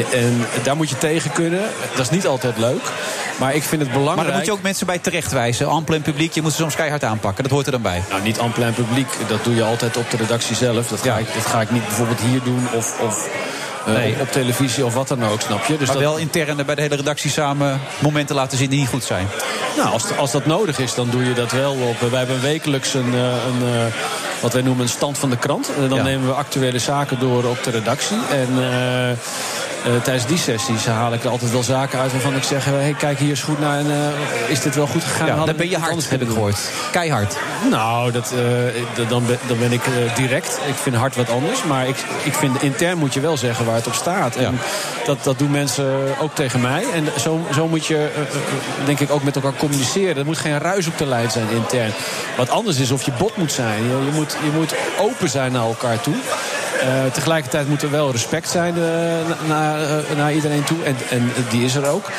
[0.04, 1.62] En, en daar moet je tegen kunnen.
[1.96, 2.92] Dat is niet altijd leuk.
[3.40, 4.16] Maar ik vind het belangrijk.
[4.16, 5.68] Maar daar moet je ook mensen bij terechtwijzen.
[5.68, 7.44] Ampel en publiek, je moet ze soms keihard aanpakken.
[7.44, 8.04] Dat hoort er dan bij.
[8.10, 9.08] Nou, niet en plein publiek.
[9.28, 10.88] Dat doe je altijd op de redactie zelf.
[10.88, 13.30] Dat ga, ik, dat ga ik niet bijvoorbeeld hier doen of, of
[13.86, 14.14] eh, Nee.
[14.14, 15.78] op, op televisie of wat dan ook, snap je?
[15.78, 18.90] Dus maar dat, wel intern bij de hele redactie samen momenten laten zien die niet
[18.90, 19.28] goed zijn.
[19.78, 22.10] Nou, als, als dat nodig is, dan doe je dat wel op.
[22.10, 23.94] Wij hebben wekelijks een, eh, een eh,
[24.42, 25.70] wat wij noemen een stand van de krant.
[25.82, 26.04] En dan Ja.
[26.04, 28.18] nemen we actuele zaken door op de redactie.
[28.32, 28.48] En
[29.86, 32.66] eh, eh, tijdens die sessies haal ik er altijd wel zaken uit waarvan ik zeg...
[32.66, 35.28] Hey, kijk hier eens goed naar en eh, is dit wel goed gegaan?
[35.28, 36.60] Ja, dan ben je hard, heb ik gehoord.
[36.92, 37.38] Keihard.
[37.70, 40.60] Nou, dat, eh, dan, ben, dan ben ik eh, direct.
[40.68, 41.64] Ik vind hard wat anders.
[41.64, 44.36] Maar ik, ik vind intern moet je wel zeggen waar het op staat.
[44.36, 44.60] En
[45.06, 46.86] dat, dat doen mensen ook tegen mij.
[46.94, 48.28] En zo, zo moet je, eh, eh,
[48.86, 50.18] denk ik, ook met elkaar communiceren.
[50.18, 51.92] Er moet geen ruis op de lijn zijn intern.
[52.38, 53.84] Wat anders is of je bot moet zijn.
[53.84, 56.16] Je, je, moet, je moet open zijn naar elkaar toe.
[56.82, 60.84] Eh, tegelijkertijd moet er wel respect zijn eh, na- naar, eh, naar iedereen toe.
[60.84, 62.10] En, en die is er ook.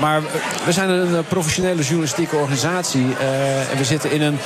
[0.00, 0.22] Maar
[0.64, 3.06] we zijn een professionele journalistieke organisatie.
[3.70, 4.38] en we zitten in een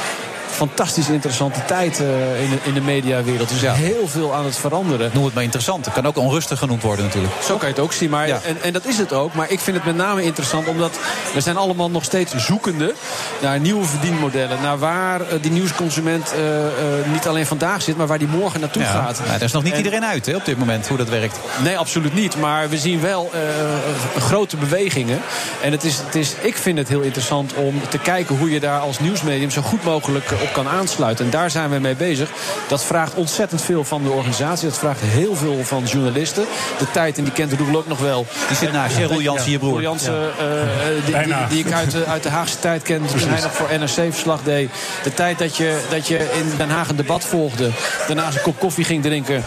[0.59, 3.51] fantastisch interessante tijd eh, in, de, in de mediawereld.
[3.51, 5.11] Er is heel veel aan het veranderen.
[5.15, 5.85] Noem het maar interessant.
[5.85, 7.35] Het kan ook onrustig genoeg worden natuurlijk.
[7.43, 8.11] Zo kan je het ook zien.
[8.11, 9.35] Maar, en, en dat is het ook.
[9.35, 10.99] Maar ik vind het met name interessant omdat
[11.35, 12.95] we zijn allemaal nog steeds zoekende
[13.43, 14.59] naar nieuwe verdienmodellen.
[14.63, 16.73] Naar waar eh, die nieuwsconsument eh, eh,
[17.13, 19.21] niet alleen vandaag zit, maar waar die morgen naartoe Ja, gaat.
[19.27, 21.39] maar er is nog niet En- iedereen uit hè, op dit moment hoe dat werkt.
[21.63, 22.37] Nee, absoluut niet.
[22.37, 23.41] Maar we zien wel eh,
[24.23, 25.21] grote bewegingen.
[25.63, 28.61] En het is, het is, ik vind het heel interessant om te kijken hoe je
[28.61, 31.25] daar als nieuwsmedium zo goed mogelijk eh, op kan aansluiten.
[31.25, 32.29] En daar zijn we mee bezig.
[32.69, 34.69] Dat vraagt ontzettend veel van de organisatie.
[34.69, 36.45] Dat vraagt heel veel van journalisten.
[36.79, 38.27] De tijd, en die kent Roel ook nog wel.
[38.49, 39.81] Die zit naast Roel Jansen, je broer.
[39.81, 40.69] Jansen, eh, eh,
[41.05, 43.07] die, die, die ik uit, de- uit de Haagse tijd ken.
[43.07, 44.71] Toen hij nog voor NRC verslag deed.
[45.03, 47.71] De tijd dat je, dat je in Den Haag een debat volgde.
[48.07, 49.45] Daarna een kop koffie ging drinken.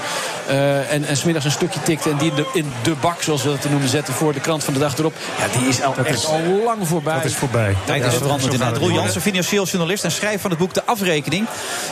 [0.48, 2.10] eh, en, en smiddags een stukje tikte.
[2.10, 4.40] En die in de, in de bak, zoals we dat te noemen, zetten voor de
[4.40, 5.14] krant van de dag erop.
[5.40, 7.14] Ja, die is al echt is- al lang voorbij.
[7.16, 7.76] Dat is voorbij.
[7.86, 8.78] Tijd is veranderd inderdaad.
[8.78, 11.46] Roel Jansen, financieel journalist en schrijver van het boek De Afrekening.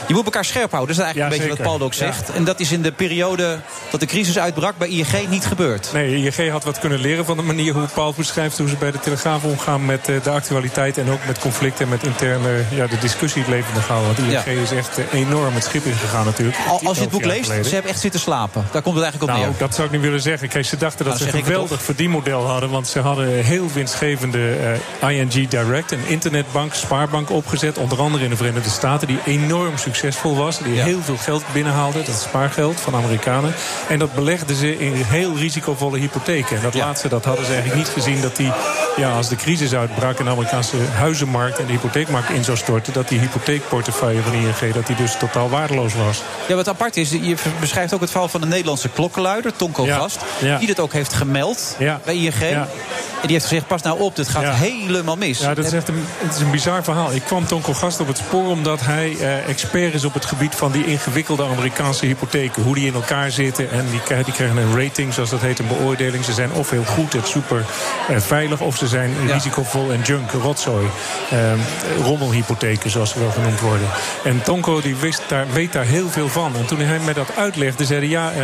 [0.06, 0.96] Je moet elkaar scherp houden.
[0.96, 1.72] Dat is eigenlijk Ja, een beetje wat.
[1.78, 2.30] Paul ook zegt.
[2.32, 3.58] En dat is in de periode
[3.90, 5.90] dat de crisis uitbrak bij ING niet gebeurd.
[5.92, 8.58] Nee, ING had wat kunnen leren van de manier hoe Paul beschrijft...
[8.58, 10.98] hoe ze bij de Telegraaf omgaan met eh, de actualiteit...
[10.98, 14.06] en ook met conflicten en met interne ja, de discussie levendig houden.
[14.14, 14.62] Want ING Ja.
[14.62, 16.58] is echt eh, enorm het schip ingegaan natuurlijk.
[16.68, 17.64] Al- Als je het boek leest, geleden.
[17.64, 18.66] ze hebben echt zitten slapen.
[18.72, 19.58] Daar komt het eigenlijk op Nou, neer.
[19.60, 20.48] dat zou ik niet willen zeggen.
[20.48, 22.70] Kijk, ze dachten dat Nou, ze een geweldig verdienmodel hadden.
[22.70, 24.56] Want ze hadden een heel winstgevende
[25.00, 27.78] eh, ING Direct, een internetbank, spaarbank opgezet.
[27.78, 30.58] Onder andere in de Verenigde Staten, die enorm succesvol was.
[30.58, 30.84] Die Ja.
[30.84, 33.54] heel veel geld binnenhaalde, dat spaargeld van Amerikanen.
[33.88, 36.56] En dat belegden ze in heel risicovolle hypotheken.
[36.56, 38.52] En dat laatste, dat hadden ze eigenlijk niet gezien dat die,
[38.96, 42.92] ja, als de crisis uitbrak en de Amerikaanse huizenmarkt en de hypotheekmarkt in zou storten,
[42.92, 46.22] dat die hypotheekportefeuille van ING dat die dus totaal waardeloos was.
[46.48, 50.18] Ja, wat apart is, je beschrijft ook het verhaal van een Nederlandse klokkenluider, Tonko Gast.
[50.38, 50.58] ja.
[50.58, 52.34] Die dat ook heeft gemeld bij ING.
[52.40, 55.38] En die heeft gezegd, pas nou op, dit gaat helemaal mis.
[55.38, 57.12] Ja, dat is echt een, het is een bizar verhaal.
[57.12, 60.54] Ik kwam Tonko Gast op het spoor omdat hij eh, expert is op het gebied
[60.54, 62.62] van die ingewikkelde Amerikaanse hypotheken.
[62.62, 63.70] Hoe die in elkaar zitten.
[63.70, 66.24] En die, krijgen- die krijgen een rating, zoals dat heet, een beoordeling.
[66.24, 67.64] Ze zijn of heel goed en super
[68.08, 70.86] eh, veilig, of ze zijn risicovol en junk, rotzooi.
[71.30, 71.58] Ehm,
[72.02, 73.88] rommelhypotheken, zoals ze wel genoemd worden.
[74.24, 76.56] En Tonko die wist daar, weet daar heel veel van.
[76.56, 78.08] En toen hij mij dat uitlegde, zei hij...
[78.08, 78.36] ja, eh,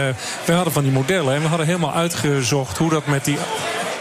[0.44, 2.78] we hadden van die modellen en we hadden helemaal uitgezocht...
[2.78, 3.38] hoe dat met die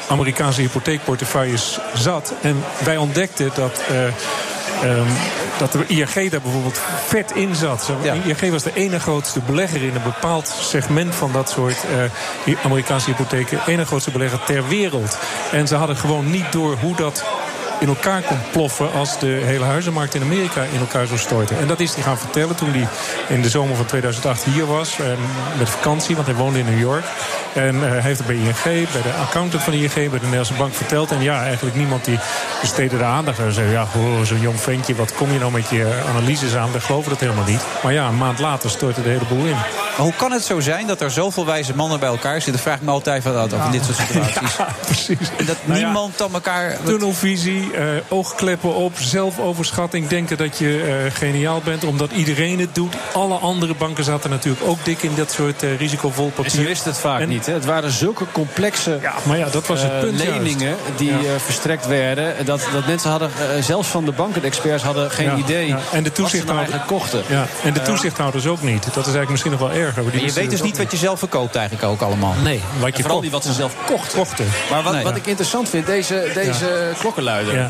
[0.10, 2.34] Amerikaanse hypotheekportefeuilles zat.
[2.42, 3.82] En wij ontdekten dat.
[3.90, 3.96] eh,
[4.82, 5.08] ehm,
[5.58, 7.84] dat de ING daar bijvoorbeeld vet in zat.
[7.84, 11.86] Zo, ING was de ene grootste belegger in een bepaald segment van dat soort
[12.46, 13.60] eh, Amerikaanse hypotheken.
[13.68, 15.18] ene grootste belegger ter wereld.
[15.52, 17.26] En ze hadden gewoon niet door hoe dat
[17.80, 21.58] in elkaar kon ploffen als de hele huizenmarkt in Amerika in elkaar zou storten.
[21.58, 22.88] En dat is hij gaan vertellen toen hij
[23.28, 25.00] in de zomer van 2008 hier was.
[25.00, 25.06] eh,
[25.58, 27.06] met vakantie, want hij woonde in New York.
[27.54, 30.54] En eh, hij heeft het bij ING, bij de accountant van ING, bij de Nederlandse
[30.54, 31.12] Bank verteld.
[31.12, 32.20] En ja, eigenlijk niemand die
[32.62, 33.38] besteedde de aandacht.
[33.38, 36.72] Hij zei, ja, oh, zo'n jong ventje, wat kom je nou met je analyses aan?
[36.72, 37.62] We geloven dat helemaal niet.
[37.84, 39.56] Maar ja, een maand later stortte de hele boel in.
[39.96, 42.62] Maar hoe kan het zo zijn dat er zoveel wijze mannen bij elkaar zitten?
[42.62, 44.56] Vraag ik me altijd van uit over in dit soort situaties.
[44.86, 45.30] precies.
[45.38, 46.78] En dat Nou ja, niemand dan elkaar...
[46.84, 50.08] Tunnelvisie, eh, oogkleppen op, zelfoverschatting.
[50.08, 52.94] Denken dat je eh, geniaal bent omdat iedereen het doet.
[53.14, 56.46] Alle andere banken zaten natuurlijk ook dik in dat soort eh, risicovol papier.
[56.46, 57.46] En ze wisten het vaak En- niet.
[57.46, 57.54] Hè?
[57.54, 60.24] Het waren zulke complexe Ja, maar ja, dat was het juist.
[60.24, 61.40] leningen die Ja.
[61.46, 62.46] verstrekt werden.
[62.46, 63.30] Dat, dat mensen hadden,
[63.60, 65.76] zelfs van de bankenexperts, hadden geen Ja, idee ja.
[65.76, 67.24] En de nou toezichthouder eigenlijk kochten.
[67.28, 68.84] Ja, en de toezichthouders ook niet.
[68.84, 70.04] Dat is eigenlijk misschien nog wel erger.
[70.04, 72.34] maar je weet dus niet wat je zelf verkoopt eigenlijk ook allemaal.
[72.44, 74.18] Nee, wat je vooral niet wat ze zelf kochten.
[74.20, 74.46] kochten.
[74.72, 75.04] Maar wat, Nee.
[75.04, 77.70] wat ik interessant vind, deze, deze klokkenluider, Ja.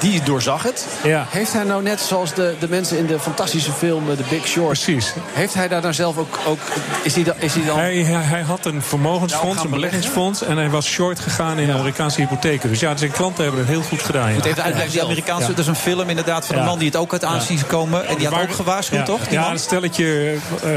[0.00, 0.86] die doorzag het.
[1.02, 1.26] Ja.
[1.28, 4.46] Heeft hij nou net zoals de, de mensen in de fantastische film eh, The Big
[4.46, 4.66] Short...
[4.66, 5.12] Precies.
[5.32, 6.38] Heeft hij daar nou zelf ook...
[6.46, 6.58] ook
[7.02, 7.78] is, hij, da- is hij dan...
[7.78, 10.42] Hij, hij, hij had een Nou, vermogensfonds, gaan een beleggingsfonds...
[10.42, 12.68] en hij was short gegaan in Amerikaanse hypotheken.
[12.68, 14.28] Dus ja, zijn klanten hebben het heel goed gedaan.
[14.28, 14.34] Ja.
[14.34, 16.96] Moet even uitleggen, die Amerikaanse, dat is een film inderdaad van een man die het
[16.96, 18.06] ook uit aan zien komen.
[18.06, 19.20] En die had ook gewaarschuwd, ja, toch?
[19.22, 19.50] Die Ja, man?
[19.50, 20.70] een stelletje eh,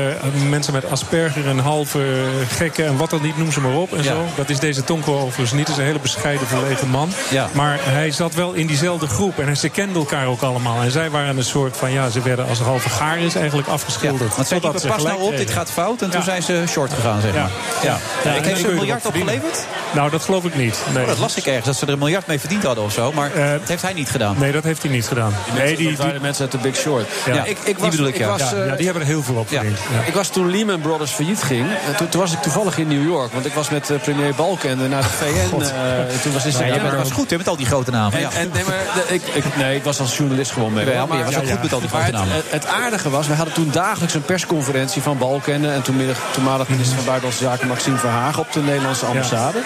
[0.50, 4.04] mensen met Asperger en halve gekken en wat dan niet, noem ze maar op en
[4.04, 4.12] Ja.
[4.12, 4.26] zo.
[4.36, 5.66] Dat is deze Tonko overigens niet.
[5.68, 7.10] Dat is een hele bescheiden, verlegen man.
[7.30, 7.50] Ja.
[7.52, 10.82] Maar hij zat wel in diezelfde groep en ze kenden elkaar ook allemaal.
[10.82, 14.36] En zij waren een soort van, ja, ze werden als halve garis eigenlijk afgeschilderd.
[14.36, 16.02] Want zij Totdat liepen ze pas nou op, dit gaat fout.
[16.02, 16.26] En toen Ja.
[16.26, 17.40] zijn ze short gegaan, zeg Ja.
[17.42, 17.50] maar.
[17.84, 17.98] Ja.
[18.24, 19.66] Ja, ik heb ze een miljard opgeleverd?
[19.94, 20.80] Nou, dat geloof ik niet.
[20.94, 21.02] Nee.
[21.04, 23.12] Oh, dat las ik ergens, dat ze er een miljard mee verdiend hadden of zo.
[23.12, 24.36] Maar Eh, dat heeft hij niet gedaan.
[24.40, 25.34] Nee, dat heeft hij niet gedaan.
[25.56, 27.08] Nee, die, dat waren de mensen uit The Big Short.
[27.26, 27.44] Ja.
[27.44, 28.28] ik, ik Die was, bedoel ik, ik ja.
[28.28, 29.78] was, ja, eh, ja, die hebben er heel veel op verdiend.
[29.94, 30.06] Ja.
[30.08, 31.66] Ik was toen Lehman Brothers failliet ging.
[31.90, 33.34] eh, Toen, toen was ik toevallig in New York.
[33.34, 35.26] Want ik was met premier Balken naar de VN.
[35.62, 36.92] eh, toen was in Ja, september.
[36.92, 38.14] dat was goed hè, met al die grote namen.
[38.14, 38.30] En, Ja.
[38.40, 40.86] En, nee, maar, ik, ik, nee, ik was als journalist gewoon mee.
[40.86, 43.34] Ja, maar je was ook goed al die Maar het, het, het aardige was, we
[43.34, 47.98] hadden toen dagelijks een persconferentie van Balken en toenmiddag, toenmalig minister van Buitenlandse Zaken Maxime
[47.98, 49.62] Verhagen op de Nederlandse ambassade.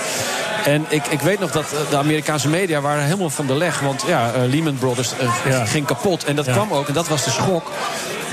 [0.65, 3.79] En ik, ik weet nog dat eh, de Amerikaanse media waren helemaal van de leg.
[3.79, 5.11] Want ja, eh, Lehman Brothers
[5.45, 6.23] eh, ging kapot.
[6.23, 7.71] En dat kwam ook, en dat was de schok.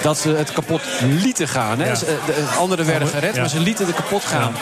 [0.02, 0.80] Dat ze het kapot
[1.22, 1.78] lieten gaan.
[1.80, 1.86] Hè.
[1.86, 1.92] Ja.
[1.92, 3.40] Eh, De anderen werden gered, Ja.
[3.40, 4.52] maar ze lieten het kapot gaan.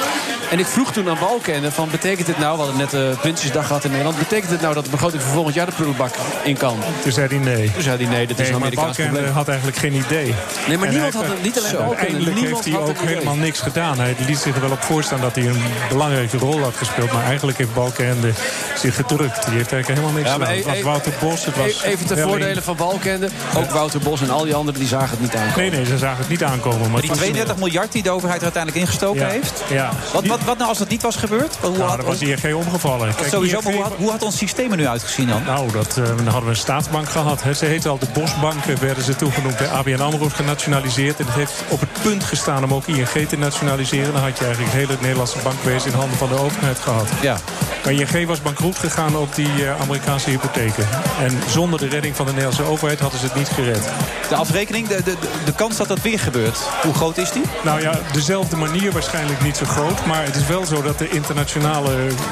[0.50, 3.66] En ik vroeg toen aan Balken van betekent dit nou, we hadden net de Prinsjesdag
[3.66, 6.56] gehad in Nederland, betekent dit nou dat de begroting voor volgend jaar de prullenbak in
[6.56, 6.76] kan?
[7.02, 7.72] Toen zei hij nee.
[7.72, 9.32] Toen zei hij nee, dat is een Amerikaans probleem.
[9.32, 10.34] had eigenlijk geen idee.
[10.68, 11.96] Nee, maar En niemand had het, niet alleen Zo, Balken.
[11.98, 13.98] Uiteindelijk niemand heeft hij had ook helemaal niks gedaan.
[13.98, 17.12] Hij liet zich er wel op voorstaan dat hij een belangrijke rol had gespeeld.
[17.12, 18.32] Maar eigenlijk heeft Balkenende
[18.76, 19.44] zich gedrukt.
[19.46, 20.48] Die heeft eigenlijk helemaal niks Ja, gedaan.
[20.54, 21.82] Het e- was Wouter Bos, het was...
[21.82, 22.34] E- Even ten Welling.
[22.36, 23.28] voordele van Balkende.
[23.56, 25.56] Ook Wouter Bos en al die anderen die zagen het niet aankomen.
[25.58, 26.80] Nee, nee, ze zagen het niet aankomen.
[26.80, 29.62] Maar Maar die het was- 32 miljard die de overheid er uiteindelijk ingestoken Ja, heeft.
[29.70, 29.90] Ja.
[30.12, 31.56] Wat, wat, wat nou als dat niet was gebeurd?
[31.60, 33.14] Hoe Nou, had, dan was ING omgevallen.
[33.14, 35.42] Kijk, sowieso, ING maar hoe had, hoe had ons systeem er nu uitgezien dan?
[35.46, 37.42] Nou, dat, eh, dan hadden we een staatsbank gehad.
[37.56, 39.58] Ze heette al de Bosbank, werden ze toegenoemd.
[39.58, 41.18] De ABN AMRO is genationaliseerd.
[41.18, 44.12] En het heeft op het punt gestaan om ook ING te nationaliseren.
[44.12, 47.08] Dan had je eigenlijk het hele Nederlandse bankwezen in handen van de overheid gehad.
[47.20, 47.36] Ja.
[47.84, 50.86] Maar ING was bankroet gegaan op die eh, Amerikaanse hypotheken.
[51.20, 53.88] En zonder de redding van de Nederlandse overheid hadden ze het niet gered.
[54.28, 55.14] De afrekening, de, de,
[55.44, 57.42] de- kans dat dat weer gebeurt, hoe groot is die?
[57.64, 60.06] Nou ja, dezelfde manier waarschijnlijk niet zo groot.
[60.06, 61.90] Maar het is wel zo dat de internationale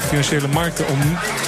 [0.08, 0.98] financiële markten om,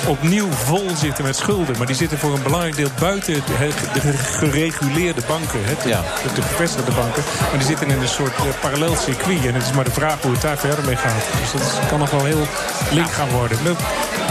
[0.07, 1.75] opnieuw vol zitten met schulden.
[1.79, 3.71] Maar die zitten voor een belangrijk deel buiten de,
[4.01, 5.61] de gereguleerde banken.
[5.65, 6.01] Hè, de, Ja.
[6.23, 7.23] de, de gevestigde banken.
[7.41, 9.47] Maar die zitten in een soort eh, parallel circuit.
[9.47, 11.23] En het is maar de vraag hoe het daar verder mee gaat.
[11.41, 12.47] Dus dat is- kan nog wel heel
[12.91, 13.59] link gaan worden.
[13.65, 13.71] Nu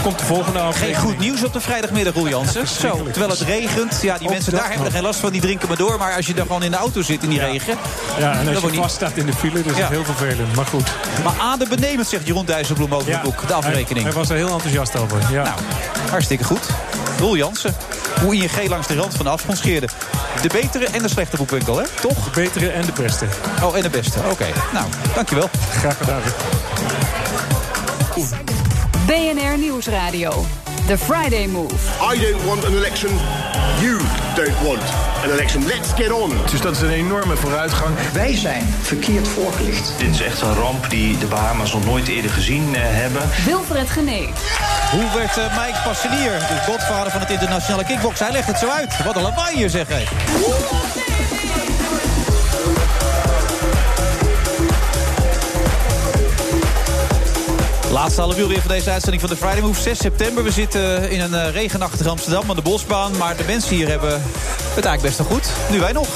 [0.02, 0.98] komt de volgende Geen afrekening.
[1.02, 2.66] goed nieuws op de vrijdagmiddag, Roel Jansen.
[2.68, 3.98] Zo, terwijl het regent.
[4.02, 5.32] Ja, die mensen dat daar hebben er geen last van.
[5.32, 5.98] Die drinken maar door.
[5.98, 7.76] Maar als je dan gewoon in de auto zit in die regen...
[8.18, 9.82] Ja, en dat als je niet- vast staat in de file, dus Ja.
[9.84, 10.54] is heel vervelend.
[10.54, 10.88] Maar goed.
[11.24, 13.46] Maar adembenemend, zegt Jeroen Dijsselbloem over het boek.
[13.46, 13.88] De afrekening.
[13.94, 15.18] Hij, hij was er heel enthousiast over.
[15.30, 15.42] Ja.
[15.42, 15.56] Nou,
[16.10, 16.66] hartstikke goed.
[17.18, 17.74] Roel Jansen.
[18.20, 19.88] Hoe ING langs de rand van de afgrond scheerde.
[20.42, 21.84] De betere en de slechte boekwinkel, hè?
[22.00, 22.24] Toch?
[22.24, 23.24] De betere en de beste.
[23.62, 24.18] Oh, en de beste.
[24.30, 24.46] Oké.
[24.72, 25.50] Nou, dankjewel.
[25.80, 26.20] Graag gedaan.
[29.08, 30.44] BNR Nieuwsradio.
[30.86, 31.74] The Friday Move.
[32.14, 33.10] I don't want an election.
[33.80, 33.98] You
[34.34, 34.82] don't want
[35.24, 35.66] an election.
[35.66, 36.32] Let's get on.
[36.50, 37.96] Dus dat is een enorme vooruitgang.
[38.12, 39.92] Wij zijn verkeerd voorgelicht.
[39.98, 43.22] Dit is echt een ramp die de Bahamas nog nooit eerder gezien eh, hebben.
[43.44, 44.28] Wilfred Genee.
[44.90, 48.20] Hoe werd eh, Mike Passenier, de godvader van het internationale kickbox?
[48.20, 49.04] Hij legt het zo uit.
[49.04, 50.06] Wat een lawaai hier, zeg hij.
[57.92, 59.80] Laatste half uur weer van deze uitzending van de Friday Move.
[59.80, 60.44] 6 september.
[60.44, 63.16] We zitten in een eh, regenachtige Amsterdam aan de bosbaan.
[63.16, 64.10] Maar de mensen hier hebben
[64.74, 65.50] het eigenlijk best wel goed.
[65.70, 66.08] Nu wij nog.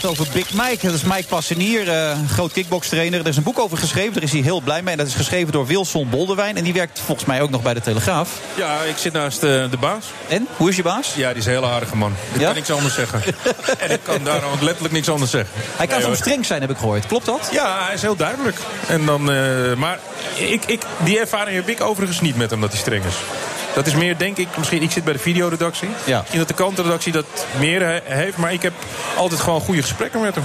[0.00, 0.86] Praten over Big Mike.
[0.86, 3.20] Dat is Mike Passenier, eh, groot kickbokstrainer.
[3.20, 4.92] Er is een boek over geschreven, daar is hij heel blij mee.
[4.92, 6.56] En dat is geschreven door Wilson Boldewijn.
[6.56, 8.30] En die werkt volgens mij ook nog bij de Telegraaf.
[8.56, 10.04] Ja, ik zit naast eh, de baas.
[10.28, 10.46] En?
[10.56, 11.14] Hoe is je baas?
[11.14, 12.14] Ja, die is een hele aardige man.
[12.32, 13.22] Ik kan niks anders zeggen.
[13.78, 15.50] en ik kan daar ook letterlijk niks anders zeggen.
[15.76, 16.16] Hij kan Nee, hoor.
[16.16, 17.06] streng zijn, heb ik gehoord.
[17.06, 17.48] Klopt dat?
[17.52, 18.56] Ja, hij is heel duidelijk.
[18.88, 19.98] En dan, eh, maar
[20.34, 23.14] ik, ik, die ervaring heb ik overigens niet met hem dat hij streng is.
[23.76, 25.88] Dat is meer, denk ik, misschien ik zit bij de videoredactie.
[26.04, 26.18] Ja.
[26.18, 27.24] Misschien dat de kantredactie dat
[27.58, 28.36] meer he- heeft.
[28.36, 28.72] Maar ik heb
[29.16, 30.44] altijd gewoon goede gesprekken met hem.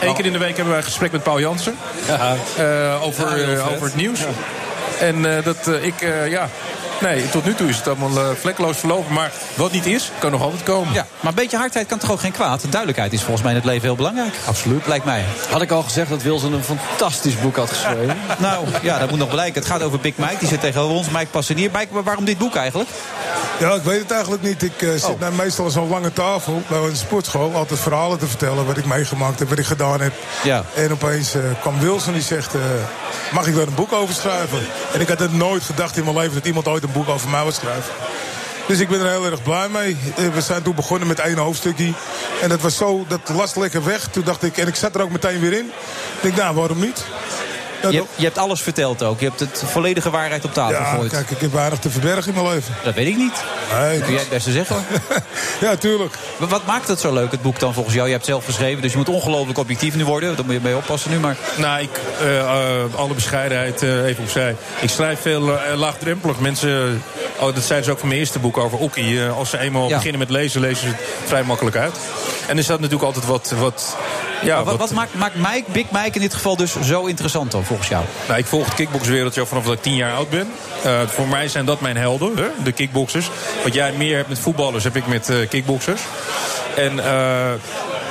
[0.00, 1.76] Eén keer in de week hebben wij een gesprek met Paul Jansen.
[2.06, 4.20] Eh, over, Ja, eh, over het nieuws.
[5.00, 6.48] En eh, dat eh, ik, eh, ja...
[7.00, 9.12] Nee, tot nu toe is het allemaal eh, vlekkeloos verlopen.
[9.12, 10.94] Maar wat niet is, kan nog altijd komen.
[10.94, 12.62] Ja, maar een beetje hardheid kan toch ook geen kwaad?
[12.68, 14.34] Duidelijkheid is volgens mij in het leven heel belangrijk.
[14.46, 14.86] Absoluut.
[14.86, 15.24] Lijkt mij.
[15.50, 18.16] Had ik al gezegd dat Wilson een fantastisch boek had geschreven?
[18.38, 19.60] Nou, ja, dat moet nog blijken.
[19.60, 20.36] Het gaat over Big Mike.
[20.38, 21.10] Die zit tegenover ons.
[21.10, 21.70] Mike Passenier.
[21.72, 22.88] Mike, waarom dit boek eigenlijk?
[23.58, 24.62] Ja, ik weet het eigenlijk niet.
[24.62, 27.54] Ik eh, zit nou meestal aan zo'n lange tafel bij een sportschool.
[27.54, 30.12] Altijd verhalen te vertellen wat ik meegemaakt heb, wat ik gedaan heb.
[30.42, 30.64] Ja.
[30.74, 32.60] En opeens eh, kwam Wilson die zegt, eh,
[33.32, 34.58] mag ik daar een boek over schrijven?
[34.92, 37.50] En ik had het nooit gedacht in mijn leven dat iemand ooit boek over mij
[37.50, 37.92] schrijven.
[38.66, 39.96] Dus ik ben er heel erg blij mee.
[40.16, 41.92] Eh, We zijn toen begonnen met één hoofdstukje.
[42.42, 44.08] En dat was zo, dat last lekker weg.
[44.10, 45.66] Toen dacht ik, en ik zat er ook meteen weer in.
[45.66, 47.04] Ik denk, nou, waarom niet?
[47.82, 49.20] Ja, Je, hebt- je hebt alles verteld ook.
[49.20, 51.10] Je hebt het volledige waarheid op tafel Ja, gegooid.
[51.10, 52.74] kijk, ik heb weinig te verbergen in mijn leven.
[52.84, 53.44] Dat weet ik niet.
[53.78, 55.16] Nee, Dat kun jij het beste zeggen hoor.
[55.68, 56.14] ja, tuurlijk.
[56.36, 58.06] Maar wat maakt het zo leuk, het boek dan volgens jou?
[58.06, 60.36] Je hebt het zelf geschreven, dus je moet ongelooflijk objectief nu worden.
[60.36, 61.18] Daar moet je mee oppassen nu.
[61.18, 61.90] Maar Nou, ik,
[62.20, 64.56] eh, eh, alle bescheidenheid eh, even opzij.
[64.80, 66.38] Ik schrijf veel laagdrempelig.
[66.38, 67.02] Mensen,
[67.38, 69.22] oh, dat zeiden ze ook van mijn eerste boek over Oekie.
[69.28, 69.94] Als ze eenmaal Ja.
[69.96, 71.96] beginnen met lezen, lezen ze het vrij makkelijk uit.
[72.46, 73.52] En er staat natuurlijk altijd wat...
[73.58, 73.96] wat
[74.42, 77.64] ja, wat, wat- maakt, maakt Mike, Big Mike in dit geval dus zo interessant dan,
[77.64, 78.04] volgens jou?
[78.28, 80.48] Nou, ik volg het kickboxwereldje al vanaf dat ik tien jaar oud ben.
[80.84, 83.30] Eh, voor mij zijn dat mijn helden, hè, de kickboxers.
[83.64, 86.00] Wat jij meer hebt met voetballers, heb ik met eh, kickboxers.
[86.76, 87.52] En eh,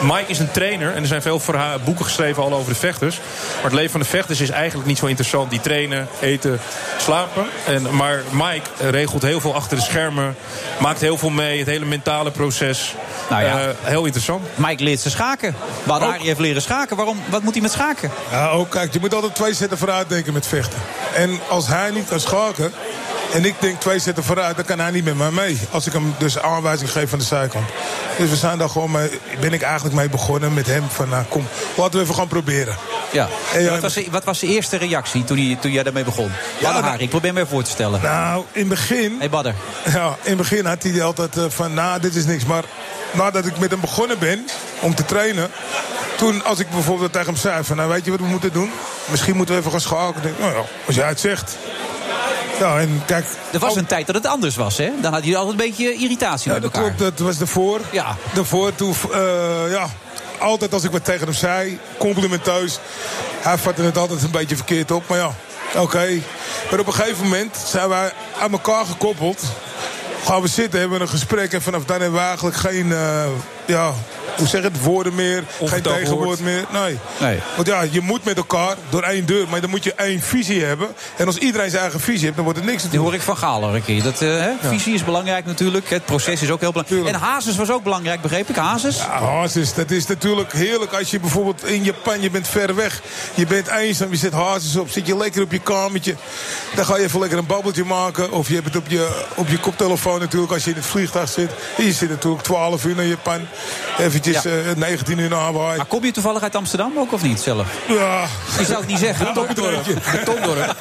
[0.01, 1.41] Mike is een trainer en er zijn veel
[1.83, 3.19] boeken geschreven al over de vechters.
[3.55, 5.49] Maar het leven van de vechters is eigenlijk niet zo interessant.
[5.49, 6.59] Die trainen, eten,
[6.97, 7.45] slapen.
[7.67, 10.35] En, maar Mike regelt heel veel achter de schermen.
[10.79, 12.95] Maakt heel veel mee, het hele mentale proces.
[13.29, 13.59] Nou ja.
[13.59, 14.45] Eh, heel interessant.
[14.55, 15.55] Mike leert ze schaken.
[15.83, 16.95] Badari heeft leren schaken.
[16.95, 18.11] Waarom, wat moet hij met schaken?
[18.31, 20.79] Ja, ook kijk, je moet altijd twee zetten vooruit denken met vechten.
[21.15, 22.73] En als hij niet kan schaken.
[23.33, 25.59] En ik denk twee zetten vooruit, dan kan hij niet met mij mee.
[25.71, 27.65] Als ik hem dus aanwijzing geef van de zijkant.
[28.17, 30.83] Dus we zijn daar gewoon mee, ben ik eigenlijk mee begonnen met hem.
[30.89, 32.75] Van nou kom, laten we even gaan proberen.
[33.11, 33.27] Ja.
[33.53, 36.03] En ja, wat, was de, wat was de eerste reactie toen, hij, toen jij daarmee
[36.03, 36.31] begon?
[36.61, 38.01] Badari, ik probeer me voor te stellen.
[38.01, 39.15] Nou, in het begin.
[39.19, 39.55] Hey Badder.
[39.93, 42.45] Ja, in het begin had hij altijd eh, van, nou, dit is niks.
[42.45, 42.63] Maar
[43.11, 44.45] nadat ik met hem begonnen ben
[44.79, 45.51] om te trainen.
[46.17, 48.71] Toen, als ik bijvoorbeeld tegen hem zei van, nou, weet je wat we moeten doen?
[49.05, 50.35] Misschien moeten we even gaan schakelen.
[50.39, 51.57] Nou ja, als jij het zegt.
[52.59, 53.25] Ja, en kijk...
[53.51, 54.91] Er was een tijd dat het anders was, hè?
[55.01, 56.95] Dan had je altijd een beetje irritatie Ja, met dat elkaar.
[56.95, 57.17] klopt.
[57.17, 57.79] Dat was daarvoor.
[57.91, 58.15] Ja.
[58.33, 59.19] Daarvoor, toen, eh,
[59.71, 59.87] ja,
[60.39, 62.79] altijd als ik wat tegen hem zei, complimenteus.
[63.41, 65.31] Hij vatte het altijd een beetje verkeerd op, maar ja,
[65.75, 66.07] oké.
[66.71, 69.41] Maar op een gegeven moment zijn wij aan elkaar gekoppeld.
[70.25, 73.23] Gaan we zitten, hebben we een gesprek en vanaf dan hebben we eigenlijk geen, eh,
[73.65, 73.93] ja,
[74.37, 76.39] hoe zeg het, woorden meer, geen tegenwoord woord.
[76.39, 76.65] meer.
[76.71, 76.97] Nee.
[77.19, 77.39] Nee.
[77.55, 80.63] Want ja, je moet met elkaar door één deur, maar dan moet je één visie
[80.63, 80.87] hebben.
[81.17, 83.21] En als iedereen zijn eigen visie heeft, dan wordt het niks te Die hoor ik
[83.21, 84.03] van Gaal een keer.
[84.03, 84.45] Dat, eh?
[84.61, 85.89] Visie is belangrijk natuurlijk.
[85.89, 87.05] Het proces is ook heel belangrijk.
[87.07, 88.55] En Hazes was ook belangrijk, begreep ik?
[88.55, 88.97] Hazes?
[88.97, 93.01] Ja, hazes, dat is natuurlijk heerlijk als je bijvoorbeeld in Japan, je bent ver weg.
[93.33, 96.15] Je bent eenzaam, je zet hazes op, zit je lekker op je kamertje.
[96.75, 98.31] Dan ga je even lekker een babbeltje maken.
[98.31, 101.29] Of je hebt het op je, op je koptelefoon natuurlijk als je in het vliegtuig
[101.29, 101.49] zit.
[101.77, 103.47] En je zit natuurlijk 12 uur naar Japan.
[103.97, 104.49] Eventjes Ja.
[104.49, 105.77] eh, 19 uur naar Hawaii.
[105.77, 107.67] Maar kom je toevallig uit Amsterdam ook of niet zelf?
[107.87, 108.25] Ja.
[108.59, 109.25] Je zou het niet zeggen.
[109.33, 109.83] Betondorp.
[110.11, 110.75] Betondorp.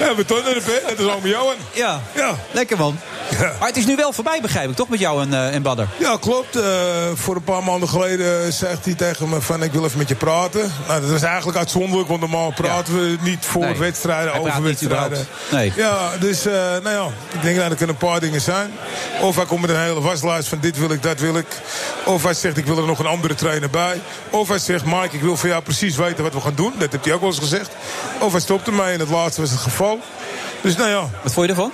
[0.00, 0.62] Ja, Betondorp?
[0.86, 1.46] Dat is allemaal jou.
[1.72, 2.00] Ja.
[2.14, 2.34] Ja.
[2.50, 2.98] Lekker man.
[3.58, 4.88] Maar het is nu wel voorbij, begrijp ik, toch?
[4.88, 5.88] Met jou en, eh, en Badder.
[5.96, 6.56] Ja, klopt.
[6.56, 6.62] Eh,
[7.14, 10.14] voor een paar maanden geleden zegt hij tegen me van ik wil even met je
[10.14, 10.72] praten.
[10.88, 13.78] Nou, dat was eigenlijk uitzonderlijk, want normaal praten we niet voor Nee.
[13.78, 15.26] wedstrijden, over wedstrijden.
[15.50, 15.72] Nee.
[15.76, 16.52] Ja, dus eh,
[16.82, 18.70] nou ja, ik denk dat er kunnen een paar dingen zijn.
[19.20, 21.31] Of hij komt met een hele waslijst van dit wil ik, dat wil
[22.04, 24.00] Of hij zegt ik wil er nog een andere trainer bij.
[24.30, 26.72] Of hij zegt Mike, ik wil voor jou precies weten wat we gaan doen.
[26.78, 27.70] Dat heeft hij ook wel eens gezegd.
[28.20, 29.98] Of hij stopt ermee en het laatste was het geval.
[30.60, 31.72] Dus nou ja, Wat vond je ervan?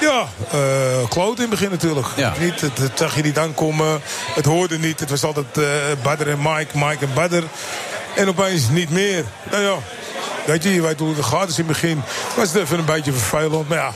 [0.00, 2.06] ja, eh kloot in het begin natuurlijk.
[2.16, 2.32] Ja.
[2.40, 4.00] Niet, het, het zag je niet aankomen.
[4.34, 5.00] Het hoorde niet.
[5.00, 5.64] Het was altijd eh
[6.02, 7.42] Badder en Mike, Mike en Badder.
[8.14, 9.24] En opeens niet meer.
[9.50, 9.74] Nou ja,
[10.44, 11.46] weet je, je weet hoe het gaat.
[11.46, 12.02] Dus in het begin
[12.36, 13.68] was het even een beetje vervelend.
[13.68, 13.92] Maar ja,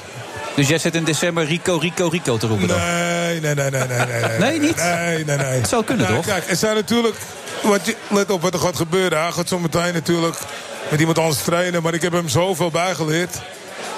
[0.56, 2.78] Dus jij zit in december Rico, Rico, Rico te roepen dan?
[2.78, 3.98] nee, nee, nee, nee, nee.
[3.98, 4.76] Nee, nee, Nee, niet?
[4.76, 5.46] Nee, nee, nee.
[5.46, 6.26] Het zou kunnen, Nou, toch?
[6.26, 7.16] Kijk, er zijn natuurlijk...
[7.62, 9.22] Wat je, let op wat er gaat gebeuren.
[9.22, 10.36] Hij gaat zo meteen natuurlijk
[10.90, 11.82] met iemand anders trainen.
[11.82, 13.40] Maar ik heb hem zoveel bijgeleerd...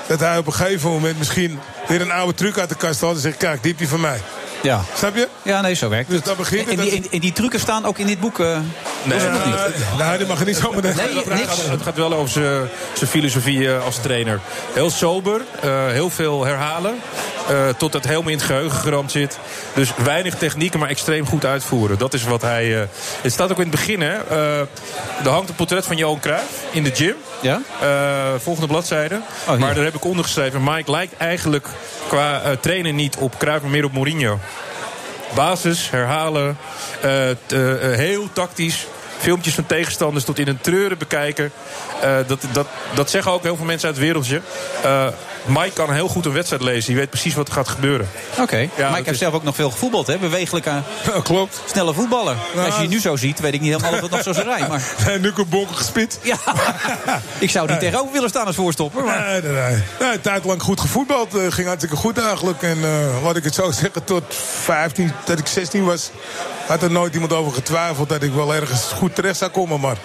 [0.06, 1.58] dat hij op een gegeven moment misschien
[1.88, 3.14] weer een oude truc uit de kast had...
[3.14, 4.20] en zegt, kijk, die heb je van mij.
[4.62, 4.80] Ja.
[4.96, 5.28] Snap je?
[5.42, 7.98] Ja, nee, zo werkt Dus dat begint En die, en, en die trucken staan ook
[7.98, 8.38] in dit boek.
[8.40, 8.58] eh
[9.02, 9.98] Nee, dat nog niet.
[9.98, 13.68] Nee, die mag je niet zomaar Nee, gaat, het gaat wel over zijn- zijn filosofie
[13.74, 14.40] eh, als trainer.
[14.72, 16.94] Heel sober, eh, heel veel herhalen.
[17.48, 19.38] Eh, tot het helemaal in het geheugen geramd zit.
[19.74, 21.98] Dus weinig technieken, maar extreem goed uitvoeren.
[21.98, 22.80] Dat is wat hij...
[22.80, 22.88] eh,
[23.22, 24.16] het staat ook in het begin, hè.
[24.30, 24.58] eh,
[25.24, 27.14] er hangt een portret van Johan Cruijff in de gym.
[27.40, 27.60] Ja?
[28.38, 29.20] Volgende bladzijde.
[29.46, 29.58] hier.
[29.58, 30.64] maar daar heb ik ondergeschreven.
[30.64, 31.66] Mike lijkt eigenlijk
[32.08, 34.38] qua trainen niet op Cruijff, maar meer op Mourinho.
[35.34, 36.56] Basis, herhalen,
[37.80, 38.86] heel tactisch.
[39.18, 41.52] Filmpjes van tegenstanders tot in een treuren bekijken.
[42.26, 44.40] Dat, dat, dat zeggen ook heel veel mensen uit het wereldje.
[44.82, 45.06] Eh,
[45.44, 46.86] Mike kan heel goed een wedstrijd lezen.
[46.86, 48.08] Die weet precies wat er gaat gebeuren.
[48.40, 50.18] Oké, Ja, heb is- zelf ook nog veel gevoetbald, hè?
[50.18, 50.72] Bewegelijke,
[51.22, 51.60] klopt.
[51.66, 52.36] snelle voetballer.
[52.64, 54.46] Als je je nu zo ziet, weet ik niet helemaal of het nog zo zou
[54.46, 54.68] zijn.
[54.68, 54.82] Maar
[55.12, 56.18] En nu een bonken gespit.
[56.22, 56.36] ja,
[57.38, 59.04] ik zou niet tegenover willen staan als voorstopper.
[59.04, 59.26] Maar...
[59.28, 59.82] Nee, nee, nee.
[60.00, 61.34] nee een tijd lang goed gevoetbald.
[61.34, 62.62] eh, ging hartstikke goed eigenlijk.
[62.62, 64.22] En eh, laat ik het zo zeggen, tot
[64.62, 66.10] 15, dat ik 16 was...
[66.66, 69.80] had er nooit iemand over getwijfeld dat ik wel ergens goed terecht zou komen.
[69.80, 69.96] Maar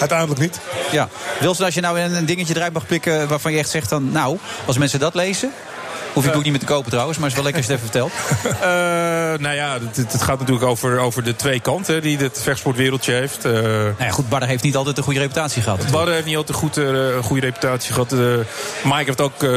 [0.00, 0.58] uiteindelijk niet.
[0.90, 1.08] Ja.
[1.40, 4.10] Wilson, als je nou een, een dingetje eruit mag pikken waarvan je echt zegt dan...
[4.12, 5.50] nou, als mensen dat lezen...
[6.12, 7.92] Hoef ik ook niet meer te kopen trouwens, maar is wel lekker als je het
[7.94, 8.60] even vertelt.
[8.60, 13.12] Eh, nou ja, het, het- gaat natuurlijk over, over de twee kanten die het vechtsportwereldje
[13.12, 13.44] heeft.
[13.44, 15.90] Eh, Nou ja, goed, Barder heeft niet altijd een goede reputatie gehad.
[15.90, 16.84] Barre heeft niet altijd een goed, eh,
[17.16, 18.12] een goede reputatie gehad.
[18.12, 18.18] Eh,
[18.84, 19.50] Mike heeft ook eh,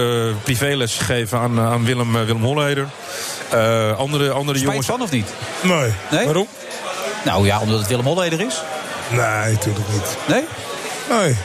[0.43, 2.87] privéles gegeven aan, aan Willem, eh, Willem Holleder.
[3.49, 4.85] Eh, andere andere Spijt jongens.
[4.87, 5.29] van of niet?
[5.61, 5.91] Nee.
[6.11, 6.25] Nee?
[6.25, 6.47] Waarom?
[7.25, 8.61] Nou ja, omdat het Willem Holleder is.
[9.09, 10.17] Nee, natuurlijk niet.
[10.27, 10.43] Nee?
[11.09, 11.35] Nee.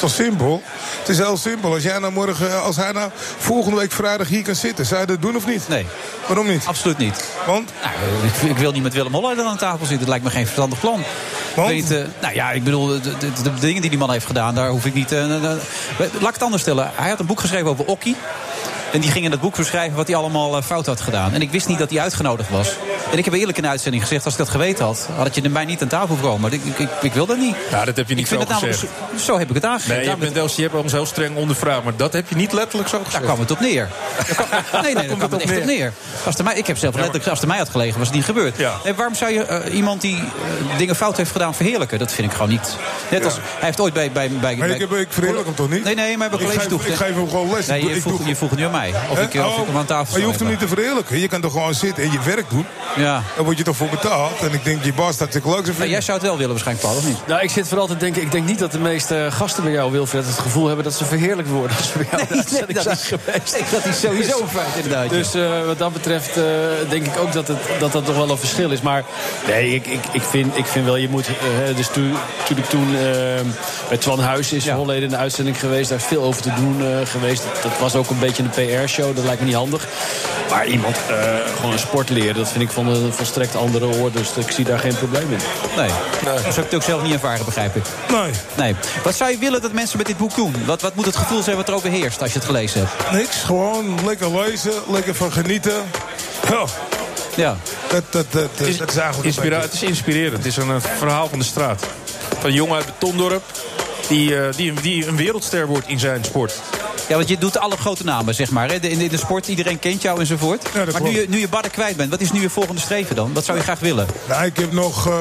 [0.00, 0.62] Het is simpel.
[0.98, 1.72] Het is heel simpel.
[1.72, 5.06] Als, jij nou morgen, als hij nou volgende week vrijdag hier kan zitten, zou je
[5.06, 5.68] dat doen of niet?
[5.68, 5.86] Nee.
[6.26, 6.64] Waarom niet?
[6.66, 7.24] Absoluut niet.
[7.46, 7.70] Want?
[7.82, 7.94] Nou,
[8.26, 9.98] ik, ik wil niet met Willem Holleder aan tafel zitten.
[9.98, 11.02] Dat lijkt me geen verstandig plan.
[11.54, 11.68] Want?
[11.68, 14.54] Weet, eh, nou ja, ik bedoel, de, de, de dingen die die man heeft gedaan,
[14.54, 15.12] daar hoef ik niet...
[15.12, 15.58] eh, eh, eh,
[15.98, 16.90] laat ik het anders stellen.
[16.94, 18.16] Hij had een boek geschreven over Okkie.
[18.92, 21.32] En die ging in dat boek beschrijven wat hij allemaal eh, fout had gedaan.
[21.32, 22.68] En ik wist niet dat hij uitgenodigd was.
[23.12, 25.08] En ik heb eerlijk in de uitzending gezegd, als ik dat geweten had...
[25.16, 26.40] had je er mij niet aan tafel komen.
[26.40, 27.56] Maar ik, ik, ik, ik wil dat niet.
[27.70, 28.92] Ja, dat heb je niet zo het namelijk, gezegd.
[29.16, 29.96] zo, zo heb ik het aangegeven.
[29.96, 31.84] Nee, je, bent, Els, je hebt ons heel streng ondervraagd.
[31.84, 33.12] Maar dat heb je niet letterlijk zo gezegd.
[33.14, 33.88] Daar kwam het op neer.
[34.72, 35.92] Nee, nee, daar kwam het echt op neer.
[36.24, 38.24] Als het mij, ik heb zelf letterlijk, als het mij had gelegen, was het niet
[38.24, 38.56] gebeurd.
[38.56, 38.74] Ja.
[38.84, 41.98] En waarom zou je eh, iemand die eh, dingen fout heeft gedaan verheerlijken?
[41.98, 42.76] Dat vind ik gewoon niet.
[43.10, 44.12] Net als, hij heeft ooit bij...
[44.12, 45.84] bij, bij, Maar bij- ik, heb, ik verheerlijk hem toch niet?
[45.84, 47.00] Nee, nee, maar bij ik college geef, toegezegd.
[47.00, 47.66] ik geef hem gewoon les.
[47.66, 48.92] Nee, Ik doe- je vroeg, je vroeg het nu aan mij.
[49.10, 51.18] Of ik, of Oh, ik hem aan tafel maar je hoeft hem niet te verheerlijken.
[51.18, 52.66] Je kan toch gewoon zitten en je werk doen.
[52.96, 53.22] Ja.
[53.36, 54.40] Daar word je toch voor betaald.
[54.40, 56.50] En ik denk, je baas dat ik leuk zou Nou, jij zou het wel willen
[56.50, 57.26] waarschijnlijk, Paul, of niet?
[57.26, 59.92] Nou, ik zit vooral te denken, ik denk niet dat de meeste gasten bij jou,
[59.92, 61.76] Wilfred, het gevoel hebben dat ze verheerlijkt worden.
[61.76, 63.52] Als ze bij jou uitzending dat zijn is- geweest.
[63.52, 65.04] nee, dat is sowieso een feit, inderdaad.
[65.04, 65.08] ja.
[65.16, 66.44] Dus eh, wat dat betreft eh,
[66.88, 68.80] denk ik ook dat, het, dat dat toch wel een verschil is.
[68.80, 69.04] Maar
[69.46, 71.26] nee, ik, ik, ik, vind, ik vind wel, je moet...
[71.26, 72.14] eh, dus toen,
[72.46, 73.02] toen ik toen eh,
[73.88, 74.74] bij Twan Huis is Ja.
[74.76, 75.88] Holleden in de uitzending geweest.
[75.88, 77.42] Daar is veel over te doen eh, geweest.
[77.42, 78.50] Dat, dat was ook een beetje een
[78.82, 79.16] PR-show.
[79.16, 79.86] Dat lijkt me niet handig.
[80.50, 81.16] Maar iemand eh,
[81.56, 84.18] gewoon een sport leren, dat vind ik van een volstrekt andere orde.
[84.18, 85.38] Dus ik zie daar geen probleem in.
[85.76, 85.88] Nee.
[85.88, 87.82] Zo zou ik het ook zelf niet ervaren, begrijp ik.
[88.10, 88.74] Nee, Nee.
[89.04, 90.54] Wat zou je willen dat mensen met dit boek doen?
[90.66, 93.12] Wat, wat moet het gevoel zijn wat er overheerst als je het gelezen hebt?
[93.12, 93.36] niks.
[93.36, 95.82] Gewoon lekker lezen, lekker van genieten.
[96.50, 96.64] Ja,
[97.34, 97.56] Ja.
[97.90, 100.36] dat, dat, dat, is, dat is eigenlijk een inspira- beetje- het is inspirerend.
[100.36, 101.82] Het is een eh, verhaal van de straat.
[102.38, 103.42] Van een jongen uit Betondorp.
[104.08, 106.52] Die, eh, die, die een wereldster wordt in zijn sport.
[107.08, 108.68] Ja, want je doet alle grote namen, zeg maar.
[108.68, 108.74] hè.
[108.74, 110.68] In de, sport, iedereen kent jou enzovoort.
[110.74, 113.16] Ja, maar nu je, nu je Badden kwijt bent, wat is nu je volgende streven
[113.16, 113.32] dan?
[113.32, 114.06] Wat zou je graag willen?
[114.28, 115.14] Nou, ik heb nog, eh,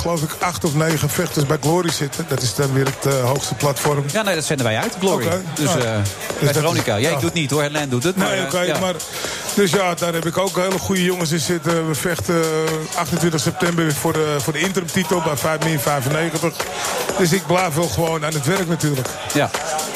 [0.00, 2.24] geloof ik, acht of negen vechters bij Glory zitten.
[2.28, 4.04] Dat is dan weer het eh, hoogste platform.
[4.12, 5.28] Ja, nee, dat zenden wij uit, Glory.
[5.54, 6.02] Dus Ja.
[6.40, 6.96] Dus Veronica.
[6.96, 7.14] is- Ja, ja.
[7.14, 8.16] ik doe het niet hoor, Helene doet het.
[8.16, 8.94] Nee, oké, maar...
[9.54, 11.88] Dus ja, daar heb ik ook hele goede jongens in zitten.
[11.88, 16.54] We vechten eh, 28 september weer voor de, voor de interimtitel bij 5 min 95.
[17.18, 19.08] Dus ik blijf wel gewoon aan het werk natuurlijk.
[19.34, 19.50] Ja.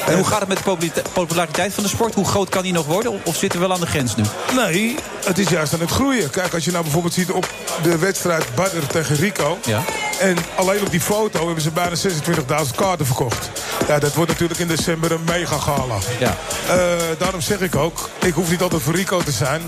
[0.06, 1.02] En hoe gaat het met de populita-
[1.38, 2.14] populariteit van de sport?
[2.14, 3.20] Hoe groot kan die nog worden?
[3.24, 4.24] Of- zitten we wel aan de grens nu?
[4.54, 6.30] Nee, het is juist aan het groeien.
[6.30, 7.48] Kijk, als je nou bijvoorbeeld ziet op
[7.82, 9.58] de wedstrijd Badr tegen Rico.
[9.64, 9.82] Ja.
[10.20, 13.50] En alleen op die foto hebben ze bijna 26.000 kaarten verkocht.
[13.88, 15.96] Ja, dat wordt natuurlijk in december een mega gala.
[16.18, 16.36] Ja.
[16.68, 16.76] Eh,
[17.18, 19.62] daarom zeg ik ook, ik hoef niet altijd voor Rico te zijn.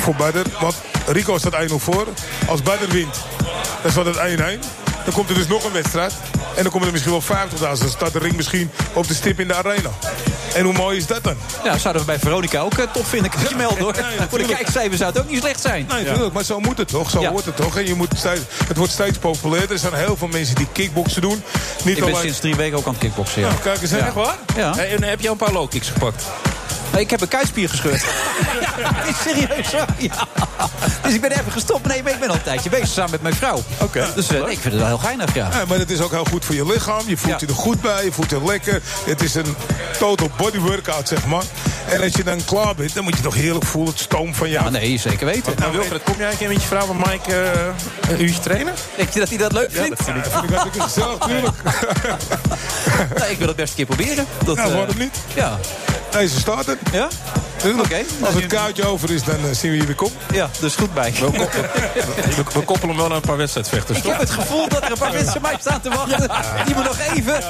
[0.00, 0.48] Voor Badr.
[0.60, 0.74] Want
[1.06, 2.06] Rico staat 1-0 voor.
[2.46, 3.16] Als Badr wint,
[3.82, 4.60] dan staat het 1-1.
[5.06, 6.12] Dan komt er dus nog een wedstrijd.
[6.56, 7.58] En dan komen er misschien wel 50.000.
[7.58, 9.90] Dan staat de ring misschien op de stip in de arena.
[10.54, 11.36] En hoe mooi is dat dan?
[11.64, 13.30] Ja, zouden we bij Veronica ook eh, tof vinden.
[13.30, 13.94] Kan ik je melden hoor.
[14.18, 15.86] Nee, Voor de kijkcijfers zou het ook niet slecht zijn.
[15.92, 17.10] Nee, natuurlijk, maar zo moet het toch?
[17.10, 17.30] Zo Ja.
[17.30, 17.76] wordt het toch?
[17.76, 19.70] En je moet steeds, het wordt steeds populairder.
[19.72, 21.42] Er zijn heel veel mensen die kickboksen doen.
[21.84, 22.22] Niet Ik ben alleen...
[22.24, 23.40] sinds drie weken ook aan het kickboksen.
[23.40, 23.48] Ja.
[23.48, 23.92] Ja, kijk eens?
[23.92, 24.34] Echt waar?
[24.56, 24.74] Ja.
[24.74, 26.24] Hey, en heb je al een paar low kicks gepakt?
[26.98, 28.04] Ik heb een kuitspier gescheurd.
[28.60, 29.86] ja, het is serieus hoor.
[29.98, 30.28] Ja.
[31.02, 31.86] Dus ik ben even gestopt.
[31.86, 33.62] Nee, maar ik ben al een tijdje bezig samen met mijn vrouw.
[33.82, 34.06] Oké.
[34.14, 35.48] Dus eh, nee, ik vind het wel heel geinig, ja.
[35.52, 37.02] Ja, maar het is ook heel goed voor je lichaam.
[37.06, 38.82] Je voelt je er goed bij, je voelt je lekker.
[39.06, 39.56] Het is een
[39.98, 41.42] total body workout, zeg maar.
[41.88, 43.92] En als je dan klaar bent, dan moet je toch heerlijk voelen.
[43.92, 44.64] Het stoom van jou.
[44.64, 45.52] Ja, nee, zeker weten.
[45.58, 48.74] Nou, Wilfred, kom jij een keer met je vrouw en Mike eh, een uurtje trainen?
[48.96, 49.98] Denk je dat hij dat leuk vindt?
[50.06, 51.56] Ja, dat vind ik hartstikke gezellig, tuurlijk.
[53.18, 54.26] Nou, ik wil het best een keer proberen.
[54.44, 55.16] Dat, Nou, eh, waarom niet?
[55.34, 55.58] Ja.
[56.10, 56.78] Deze staat er.
[56.92, 57.08] Ja?
[57.56, 57.84] Tuurlijk.
[57.84, 58.02] Oké.
[58.24, 60.10] Als het kuitje over is, dan eh, zien we weer kom.
[60.32, 61.12] Ja, dus goed bij.
[61.12, 61.50] We, koppelen,
[62.36, 64.12] we, we koppelen hem wel aan een paar wedstrijdvechters, Ik toch?
[64.12, 66.30] heb het gevoel dat er een paar mensen mij staan te wachten.
[66.66, 67.42] Die me nog even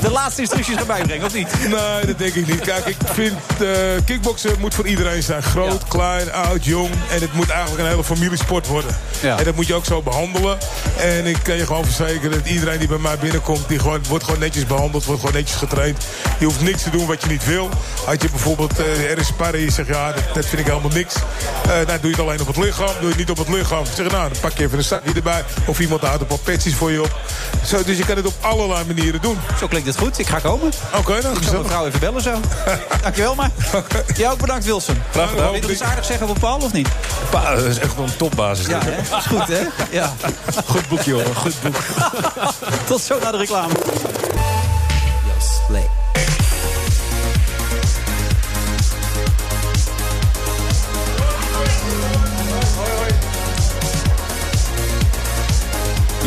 [0.00, 1.68] de laatste instructies gaan bijbrengen, of niet?
[1.68, 2.60] Nee, dat denk ik niet.
[2.60, 3.68] Kijk, ik vind uh,
[4.04, 5.42] kickboksen moet voor iedereen zijn.
[5.42, 6.90] Groot, klein, oud, jong.
[7.10, 8.96] En het moet eigenlijk een hele familiesport worden.
[9.20, 9.38] Ja.
[9.38, 10.58] En dat moet je ook zo behandelen.
[10.98, 13.68] En ik kan je gewoon verzekeren dat iedereen die bij mij binnenkomt...
[13.68, 16.04] Die gewoon, wordt gewoon netjes behandeld, wordt gewoon netjes getraind.
[16.38, 17.68] Je hoeft niks te doen wat je niet wil.
[18.06, 21.14] Had je bijvoorbeeld uh, er is zegt ja, dat, dat vind ik helemaal niks.
[21.14, 23.48] Uh, nou, doe je het alleen op het lichaam, doe je het niet op het
[23.48, 23.84] lichaam.
[23.94, 25.44] Zeg nou, dan pak je even een zakje erbij.
[25.66, 27.20] Of iemand houdt een paar petjes voor je op.
[27.64, 29.38] Zo, dus je kan het op allerlei manieren doen.
[29.58, 30.18] Zo klinkt het goed.
[30.18, 30.66] Ik ga komen.
[30.66, 32.40] Oké, okay, dan Ik zal mijn vrouw even bellen zo.
[33.02, 33.50] Dankjewel maar.
[34.16, 35.02] Jij ook bedankt Wilson.
[35.10, 35.44] Graag gedaan.
[35.44, 36.88] Wil je nog iets aardigs zeggen over Paul of niet?
[37.30, 38.66] Pa, dat is echt wel een topbasis.
[38.66, 38.96] Ja, hè?
[39.10, 39.62] Dat is goed hè?
[39.90, 40.12] Ja.
[40.66, 41.76] Goed boekje hoor, goed boek.
[42.88, 43.74] Tot zo naar de reclame.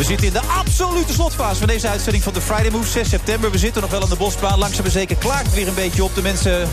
[0.02, 2.88] We zitten in de absolute slotfase van deze uitzending van de Friday Move.
[2.88, 3.50] 6 september.
[3.50, 4.58] We zitten nog wel aan de bosbaan.
[4.58, 6.14] Langzaam maar zeker klaart het weer een beetje op.
[6.14, 6.68] De mensen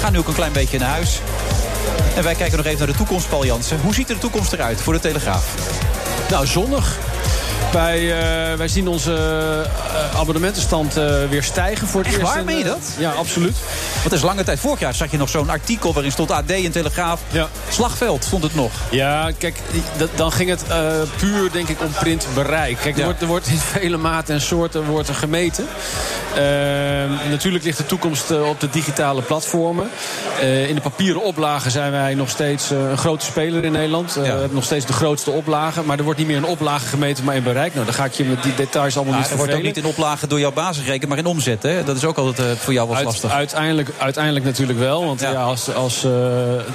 [0.00, 1.20] gaan nu ook een klein beetje naar huis.
[2.16, 3.80] En wij kijken nog even naar de toekomst, Paul Jansen.
[3.80, 5.54] Hoe ziet er de toekomst eruit voor de Telegraaf?
[6.30, 6.98] Nou, zonnig.
[7.72, 9.12] Wij, uh, wij zien onze
[10.12, 12.34] uh, abonnementenstand uh, weer stijgen voor het Echt eerst.
[12.34, 12.94] waar, meen je dat?
[12.98, 13.56] Ja, absoluut.
[13.92, 14.60] Want het is lange tijd.
[14.60, 17.20] Vorig jaar zag je nog zo'n artikel waarin stond AD en Telegraaf.
[17.30, 17.48] Ja.
[17.68, 18.70] Slagveld stond het nog.
[18.90, 19.60] Ja, kijk,
[20.14, 20.64] dan ging het
[21.16, 22.76] puur, denk ik, om printbereik.
[22.76, 23.04] Kijk, er, Ja.
[23.04, 25.66] wordt, er wordt in vele maten en soorten wordt er gemeten.
[27.30, 29.90] Natuurlijk ligt de toekomst op de digitale platformen.
[30.68, 34.14] in de papieren oplagen zijn wij nog steeds een grote speler in Nederland.
[34.14, 35.84] we hebben nog steeds de grootste oplagen.
[35.84, 37.61] Maar er wordt niet meer in oplagen gemeten, maar in bereik.
[37.72, 39.76] Nou, dan ga ik je met die details allemaal Ja, niet er wordt ook niet
[39.76, 41.62] in oplagen door jouw basis gerekend, maar in omzet.
[41.62, 41.84] Hè?
[41.84, 43.30] Dat is ook altijd uh, voor jou wel Uit, lastig.
[43.30, 45.04] uiteindelijk, uiteindelijk natuurlijk wel.
[45.04, 45.32] Want ja.
[45.32, 46.12] als, als, uh,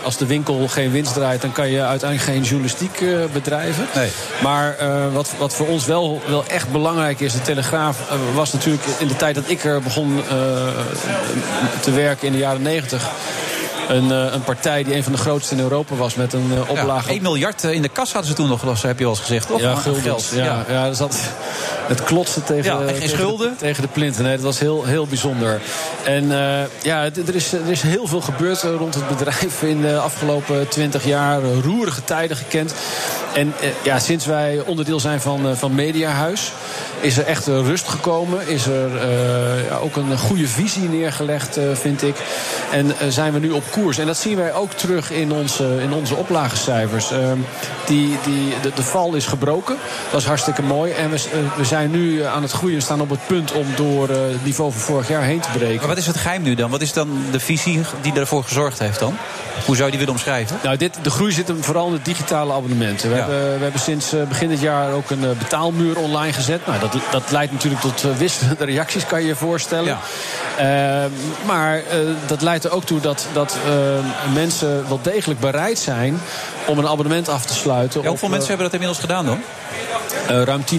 [0.04, 1.42] als de winkel geen winst draait...
[1.42, 3.88] dan kan je uiteindelijk geen journalistiek uh, bedrijven.
[3.96, 4.10] Nee.
[4.44, 4.76] Maar
[5.14, 7.34] wat, wat voor ons wel, wel echt belangrijk is...
[7.34, 7.98] de Telegraaf
[8.34, 10.22] was natuurlijk in de tijd dat ik er begon
[11.82, 13.10] te werken in de jaren negentig...
[13.88, 17.08] Een, een, partij die een van de grootste in Europa was met een uh, oplage.
[17.08, 19.48] Ja, 1 miljard in de kas hadden ze toen nog, heb je wel eens gezegd,
[19.48, 19.60] toch?
[19.60, 20.32] Ja, geld.
[20.34, 20.66] Ja, ja.
[20.68, 21.20] ja dus dat,
[21.88, 23.50] het klotste tegen, ja, geen tegen, schulden.
[23.50, 24.24] De, tegen de plinten.
[24.24, 25.62] Nee, dat was heel, heel bijzonder.
[26.04, 29.98] En uh, ja, er is, er is heel veel gebeurd rond het bedrijf in de
[29.98, 31.42] afgelopen twintig jaar.
[31.44, 32.74] Roerige tijden gekend.
[33.34, 36.52] En uh, ja, sinds wij onderdeel zijn van, van Mediahuis...
[37.00, 38.48] is er echt rust gekomen.
[38.48, 38.90] Is er
[39.70, 42.16] ja, ook een goede visie neergelegd, vind ik.
[42.72, 43.98] En zijn we nu op koers.
[43.98, 47.12] En dat zien wij ook terug in onze, in onze oplagecijfers.
[47.12, 47.38] Ehm,
[47.86, 49.78] die, die, de, de, val is gebroken.
[50.12, 50.92] Dat is hartstikke mooi.
[50.92, 51.20] En we,
[51.58, 52.82] we zijn nu aan het groeien.
[52.82, 55.78] staan op het punt om door het niveau van vorig jaar heen te breken.
[55.78, 56.70] Maar wat is het geheim nu dan?
[56.70, 59.18] Wat is dan de visie die ervoor gezorgd heeft dan?
[59.66, 60.60] Hoe zou je die willen omschrijven?
[60.64, 63.10] Nou, dit, de groei zit hem vooral in de digitale abonnementen.
[63.10, 63.22] We, ja.
[63.22, 66.66] hebben, we hebben sinds begin dit jaar ook een betaalmuur online gezet.
[66.66, 69.86] Nou, dat, dat leidt natuurlijk tot wisselende reacties, kan je je voorstellen.
[69.86, 70.00] Ja.
[70.58, 71.12] Uh,
[71.46, 71.84] maar uh,
[72.26, 73.58] dat leidt er ook toe dat, dat
[74.34, 76.20] mensen wel degelijk bereid zijn
[76.68, 78.02] om een abonnement af te sluiten.
[78.02, 79.40] Ja, hoeveel op, mensen hebben dat inmiddels gedaan dan?
[80.30, 80.78] Uh, ruim 10.000.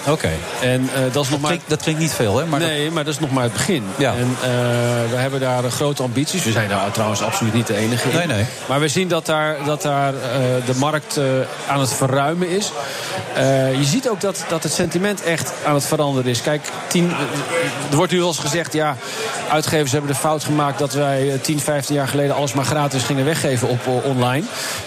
[0.00, 0.10] Oké.
[0.10, 0.36] Okay.
[0.60, 1.50] En uh, dat is dat nog maar.
[1.50, 2.46] Klinkt, dat klinkt niet veel, hè?
[2.46, 2.94] Maar nee, dat...
[2.94, 3.84] maar dat is nog maar het begin.
[3.96, 4.12] Ja.
[4.12, 4.44] En uh,
[5.10, 6.44] we hebben daar grote ambities.
[6.44, 8.16] We zijn daar trouwens absoluut niet de enige in.
[8.16, 8.44] Nee, nee.
[8.68, 10.12] Maar we zien dat daar, dat daar
[10.66, 11.20] de markt
[11.68, 12.72] aan het verruimen is.
[13.78, 16.42] je ziet ook dat, dat het sentiment echt aan het veranderen is.
[16.42, 17.10] Kijk, tien,
[17.90, 18.96] er wordt nu wel eens gezegd, ja,
[19.50, 23.24] uitgevers hebben de fout gemaakt dat wij 10, 15 jaar geleden alles maar gratis gingen
[23.24, 24.46] weggeven op online.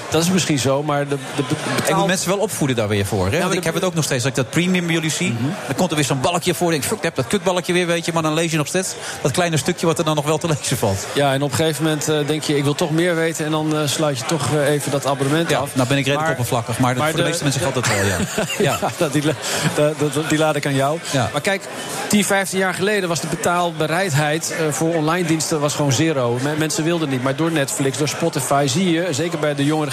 [0.10, 1.44] Dat is misschien zo, maar de, de.
[1.88, 3.32] Ik moet mensen wel opvoeden daar weer voor.
[3.32, 3.38] Hè?
[3.38, 5.30] Ja, ik heb het ook nog steeds, dat ik dat premium bij jullie zie.
[5.30, 5.54] Mm -hmm.
[5.68, 6.72] Dan komt er weer zo'n balkje voor.
[6.72, 8.14] Denk ik, fuck, heb dat kutbalkje weer, weet je.
[8.14, 10.48] Maar dan lees je nog steeds dat kleine stukje wat er dan nog wel te
[10.48, 11.08] lezen valt.
[11.14, 13.46] Ja, en op een gegeven moment uh, denk je, ik wil toch meer weten.
[13.46, 15.76] En dan uh, sluit je toch uh, even dat abonnement ja, af.
[15.76, 18.06] Nou ben ik redelijk oppervlakkig, maar, maar voor de, de meeste mensen geldt dat wel,
[18.06, 18.18] ja.
[18.72, 21.00] ja, ja die, die, die laat ik aan jou.
[21.32, 21.64] Maar kijk,
[22.08, 26.40] 10, 15 jaar geleden was de betaalbereidheid voor online diensten was gewoon zero.
[26.58, 27.24] Mensen wilden niet.
[27.24, 29.92] Maar door Netflix, door Spotify zie je, zeker bij de jongere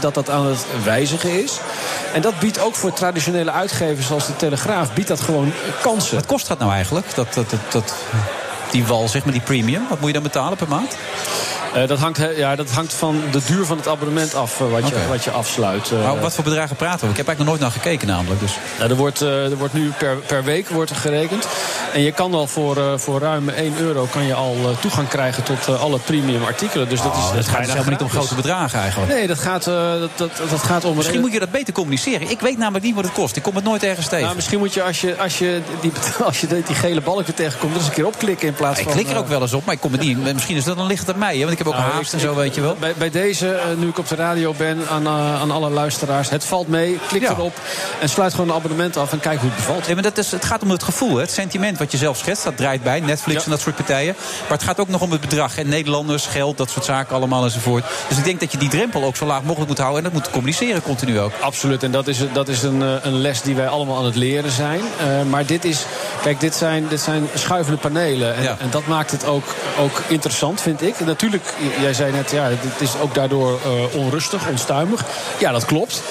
[0.00, 1.58] dat dat aan het wijzigen is.
[2.14, 6.14] En dat biedt ook voor traditionele uitgevers zoals de Telegraaf, biedt dat gewoon kansen.
[6.14, 7.94] Wat kost dat nou eigenlijk, dat, dat, dat, dat
[8.70, 9.86] die wal, zeg maar, die premium?
[9.88, 10.96] Wat moet je dan betalen per maand?
[11.82, 14.88] Eh, dat, hangt, ja, dat hangt van de duur van het abonnement af eh, wat,
[14.88, 15.90] je, wat je afsluit.
[15.90, 16.04] eh.
[16.04, 17.10] Maar wat voor bedragen praten we?
[17.10, 18.40] Ik heb eigenlijk nog nooit naar gekeken namelijk.
[18.40, 18.58] Dus.
[18.78, 21.48] Nou, er, wordt, er wordt nu per, per week wordt er gerekend.
[21.92, 25.78] En je kan al voor, voor ruim 1 euro kan je al toegang krijgen tot
[25.80, 26.88] alle premium artikelen.
[26.88, 28.80] Dus dat is, Oh, dat het is gaat bijna dus helemaal niet om grote bedragen
[28.80, 29.12] eigenlijk.
[29.12, 30.96] Nee, dat gaat, dat, dat, dat gaat om...
[30.96, 32.30] Misschien moet je dat beter communiceren.
[32.30, 33.36] Ik weet namelijk niet wat het kost.
[33.36, 34.24] Ik kom het nooit ergens tegen.
[34.24, 35.92] Nou, misschien moet je als je, als je, die,
[36.24, 37.72] als je die, gele balk weer tegenkomt...
[37.72, 38.92] er eens een keer opklikken in plaats ik van...
[38.92, 40.32] klik er ook wel eens op, maar ik kom het niet.
[40.34, 41.40] Misschien is dat dan ligt het aan mij, hè?
[41.40, 42.76] want ik heb ook Nou, haast en zo, weet je wel.
[42.80, 46.30] Bij, bij deze, eh, nu ik op de radio ben, aan, eh, aan alle luisteraars.
[46.30, 47.30] Het valt mee, klik Ja.
[47.30, 47.54] erop
[48.00, 49.86] en sluit gewoon een abonnement af en kijk hoe het bevalt.
[49.86, 51.20] Nee, maar dat is, het gaat om het gevoel, hè?
[51.20, 52.44] het sentiment wat je zelf schetst.
[52.44, 54.14] Dat draait bij, Netflix en dat soort partijen.
[54.40, 55.58] Maar het gaat ook nog om het bedrag.
[55.58, 57.84] En Nederlanders, geld, dat soort zaken allemaal enzovoort.
[58.08, 59.98] Dus ik denk dat je die drempel ook zo laag mogelijk moet houden.
[60.04, 61.32] En dat moet communiceren continu ook.
[61.40, 64.16] Absoluut, en dat is, dat is een, eh, een les die wij allemaal aan het
[64.16, 64.80] leren zijn.
[65.30, 65.84] Maar dit is,
[66.22, 68.34] kijk, dit zijn, dit zijn schuivende panelen.
[68.36, 71.00] En, en dat maakt het ook, ook interessant, vind ik.
[71.00, 71.47] Natuurlijk,
[71.80, 75.04] jij zei net, ja, het is ook daardoor eh, onrustig, onstuimig.
[75.38, 76.02] Ja, dat klopt.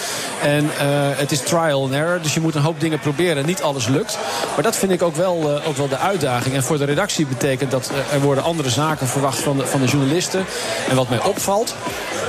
[0.42, 0.88] En eh,
[1.18, 3.46] het is trial and error, dus je moet een hoop dingen proberen.
[3.46, 4.18] Niet alles lukt.
[4.54, 6.56] Maar dat vind ik ook wel, eh, ook wel de uitdaging.
[6.56, 9.88] En voor de redactie betekent dat er worden andere zaken verwacht van de, van de
[9.88, 10.46] journalisten.
[10.90, 11.76] En wat mij opvalt,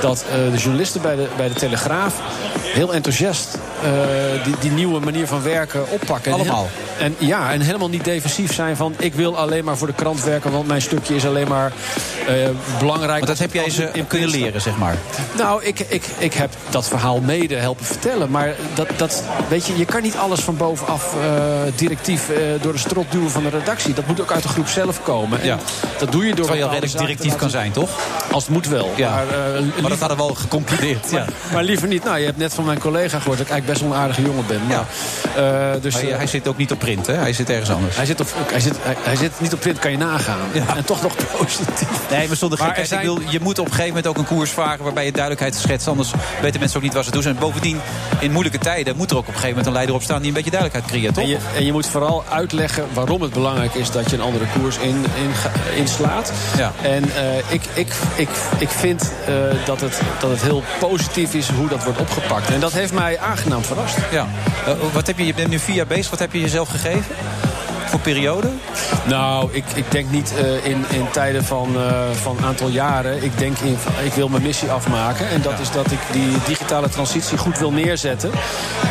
[0.01, 2.13] dat de journalisten bij de, bij de Telegraaf
[2.61, 3.57] heel enthousiast
[4.43, 6.31] die, die nieuwe manier van werken oppakken.
[6.31, 6.69] En Allemaal.
[6.99, 8.93] En, ja, en helemaal niet defensief zijn van...
[8.97, 10.51] ik wil alleen maar voor de krant werken...
[10.51, 11.71] want mijn stukje is alleen maar
[12.27, 12.35] eh,
[12.99, 13.19] belangrijk.
[13.19, 14.95] Maar dat heb jij ze kunnen leren, zeg maar.
[15.37, 18.31] Nou, ik, ik, ik heb dat verhaal mede helpen vertellen.
[18.31, 21.29] Maar dat, dat, weet je, je kan niet alles van bovenaf eh,
[21.75, 23.93] directief eh, door de strot duwen van de redactie.
[23.93, 25.39] Dat moet ook uit de groep zelf komen.
[25.39, 25.57] En Ja.
[25.99, 26.45] dat doe je door...
[26.45, 27.89] Terwijl je redelijk directief kan zijn, toch?
[28.31, 28.93] Als het moet wel.
[28.95, 29.09] Ja.
[29.09, 31.11] Maar, eh, Maar dat hadden we al geconcludeerd.
[31.11, 31.25] Ja.
[31.53, 32.03] maar liever niet.
[32.03, 34.21] Nou, je hebt net van mijn collega gehoord dat ik eigenlijk best wel een aardige
[34.21, 34.61] jongen ben.
[34.67, 34.85] Maar,
[35.75, 37.13] eh, dus, eh, hij zit ook niet op print, hè?
[37.13, 37.95] Hij zit ergens anders.
[37.95, 40.37] hij zit, op, hij, zit, hij, hij zit niet op print, kan je nagaan.
[40.75, 41.87] En toch nog positief.
[42.09, 43.17] Nee, maar zonder Maar gekheid.
[43.17, 44.83] Ik wil, je moet op een gegeven moment ook een koers varen...
[44.83, 45.87] waarbij je duidelijkheid schetst.
[45.87, 46.11] Anders
[46.41, 47.23] weten mensen ook niet wat ze doen.
[47.23, 47.79] En bovendien,
[48.19, 48.95] in moeilijke tijden...
[48.97, 50.19] moet er ook op een gegeven moment een leider op staan...
[50.19, 51.23] die een beetje duidelijkheid creëert, toch?
[51.23, 54.45] En je, en je moet vooral uitleggen waarom het belangrijk is dat je een andere
[54.53, 55.31] koers in, in,
[55.75, 56.31] inslaat.
[56.57, 56.71] Ja.
[56.81, 59.33] En eh, ik, ik, ik, ik vind eh,
[59.65, 62.49] dat, het, dat het heel positief is hoe dat wordt opgepakt.
[62.49, 63.97] En dat heeft mij aangenaam verrast.
[64.11, 64.27] Ja.
[64.65, 66.09] Eh, wat heb je, je bent nu vier jaar bezig.
[66.09, 67.15] Wat heb je jezelf gegeven?
[67.89, 68.47] Voor periode?
[69.05, 71.91] Nou, ik, ik denk niet eh, in, in tijden van eh,
[72.21, 73.23] van een aantal jaren.
[73.23, 75.29] Ik denk, in, ik wil mijn missie afmaken.
[75.29, 78.31] En dat is dat ik die digitale transitie goed wil neerzetten.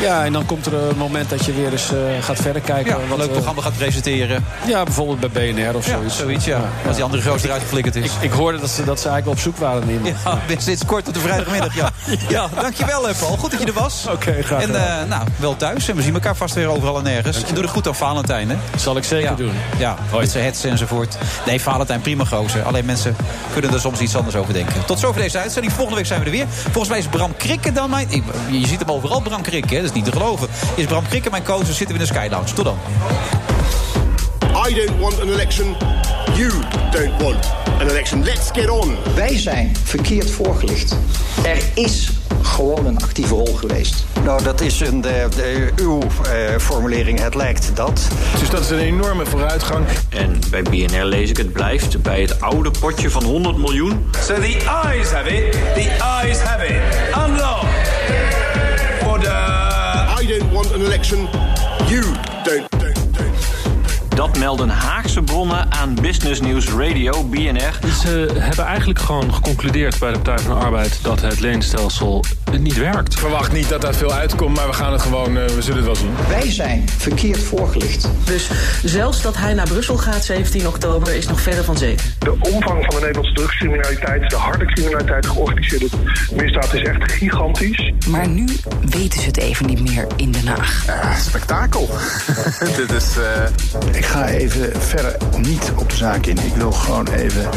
[0.00, 2.96] Ja, en dan komt er een moment dat je weer eens eh, gaat verder kijken.
[2.96, 4.44] Ja, een wat, leuk programma gaat presenteren.
[4.66, 6.16] Ja, bijvoorbeeld bij BNR of Ja, zoiets.
[6.16, 6.60] zoiets, ja.
[6.86, 8.04] Als die andere gozer eruit geflikkerd is.
[8.04, 10.14] Ik, ik hoorde dat ze, dat ze eigenlijk op zoek waren naar iemand.
[10.24, 11.74] Ja, is kort op de vrijdagmiddag.
[11.74, 11.90] Ja,
[12.28, 13.36] ja dankjewel, Paul.
[13.36, 14.06] Goed dat je er was.
[14.10, 15.08] Oké, graag En gedaan.
[15.08, 15.88] nou, wel thuis.
[15.88, 17.44] En we zien elkaar vast weer overal en nergens.
[17.44, 18.56] En doe het goed aan Valentijn, hè?
[18.88, 19.34] Zal ik zeker ja.
[19.36, 19.52] doen.
[19.78, 21.18] Ja, met zijn hets enzovoort.
[21.46, 22.62] Nee, Valentijn, prima gozer.
[22.62, 23.16] Alleen mensen
[23.52, 24.84] kunnen er soms iets anders over denken.
[24.84, 25.72] Tot zover deze uitzending.
[25.72, 26.46] Volgende week zijn we er weer.
[26.48, 28.06] Volgens mij is Bram Krikke dan mijn...
[28.10, 29.74] ik- Je ziet hem overal, Bram Krikke.
[29.74, 29.80] Hè?
[29.80, 30.48] Dat is niet te geloven.
[30.74, 32.52] Is Bram Krikke mijn coach, dan zitten we in de Sky Lounge.
[32.52, 32.78] Tot dan.
[34.68, 35.76] I don't want an election.
[36.34, 36.50] You
[36.90, 37.46] don't want
[37.80, 38.24] an election.
[38.24, 38.96] Let's get on.
[39.14, 40.96] Wij zijn verkeerd voorgelicht.
[41.44, 42.10] Er is
[42.48, 44.04] gewoon een actieve rol geweest.
[44.24, 47.20] Nou, dat is een, de, de- uw eh, formulering.
[47.20, 48.08] Het lijkt dat.
[48.40, 49.86] Dus dat is een enorme vooruitgang.
[50.08, 54.10] En bij BNR lees ik het blijft bij het oude potje van 100 miljoen.
[54.20, 55.52] So the eyes have it.
[55.52, 56.80] The eyes have it.
[57.16, 57.64] Unlock.
[59.08, 59.32] Order.
[60.22, 61.28] I don't want an election.
[61.88, 62.02] You
[62.44, 62.77] don't.
[64.18, 67.78] Dat melden Haagse bronnen aan Business News Radio, BNR.
[68.02, 72.24] Ze hebben eigenlijk gewoon geconcludeerd bij de Partij van de Arbeid dat het leenstelsel
[72.58, 73.12] niet werkt.
[73.12, 75.76] Ik verwacht niet dat daar veel uitkomt, maar we gaan het gewoon, eh, we zullen
[75.76, 76.10] het wel zien.
[76.28, 78.08] Wij zijn verkeerd voorgelicht.
[78.24, 78.50] Dus
[78.84, 82.04] zelfs dat hij naar Brussel gaat 17 oktober is nog verder van zeker.
[82.18, 85.88] De omvang van de Nederlandse drugscriminaliteit, de harde criminaliteit, georganiseerde
[86.32, 87.92] misdaad is echt gigantisch.
[88.06, 88.46] Maar nu
[88.80, 90.84] weten ze het even niet meer in Den Haag.
[91.20, 91.88] spektakel.
[92.76, 93.06] Dit is.
[93.92, 96.38] Ik ga even verder niet op de zaak in.
[96.38, 97.48] Ik wil gewoon even.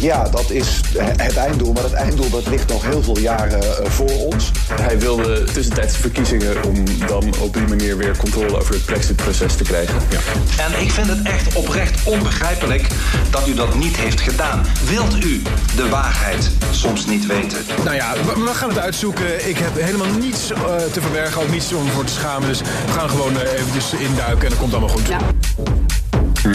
[0.00, 0.80] Ja, dat is
[1.16, 1.72] het einddoel.
[1.72, 4.50] Maar het einddoel dat ligt nog heel veel jaren eh, voor ons.
[4.80, 9.64] Hij wilde tussentijdse verkiezingen om dan op die manier weer controle over het Brexit-proces te
[9.64, 9.94] krijgen.
[10.08, 10.18] Ja.
[10.64, 12.86] En ik vind het echt oprecht onbegrijpelijk
[13.30, 14.62] dat u dat niet heeft gedaan.
[14.88, 15.42] Wilt u
[15.76, 17.58] de waarheid soms niet weten?
[17.84, 19.48] Nou ja, we, we gaan het uitzoeken.
[19.48, 20.58] Ik heb helemaal niets eh,
[20.92, 22.48] te verbergen, ook niets om voor te schamen.
[22.48, 25.08] Dus we gaan gewoon eh, eventjes induiken en dat komt allemaal goed.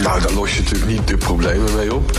[0.00, 2.10] Nou, daar los je natuurlijk niet de problemen mee op.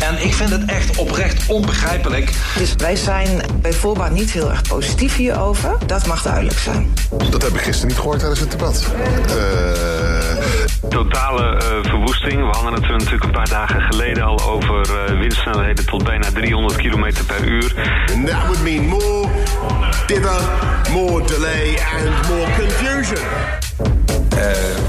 [0.00, 2.32] En ik vind het echt oprecht onbegrijpelijk.
[2.58, 5.78] Dus wij zijn bij voorbaat niet heel erg positief hierover.
[5.86, 6.94] Dat mag duidelijk zijn.
[7.30, 8.86] Dat heb ik gisteren niet gehoord tijdens het debat.
[9.28, 12.50] Eh, totale eh, verwoesting.
[12.50, 16.30] We hadden het er natuurlijk een paar dagen geleden al over eh, windsnelheden tot bijna
[16.30, 17.74] 300 km per uur.
[18.14, 19.28] And that would mean more
[20.06, 20.40] dither,
[20.90, 23.65] more delay and more confusion.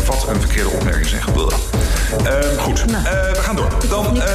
[0.05, 1.27] Wat een verkeerde opmerking zeg.
[1.27, 3.69] Eh, goed, Eh, we gaan door.
[3.89, 4.29] Dan, eh,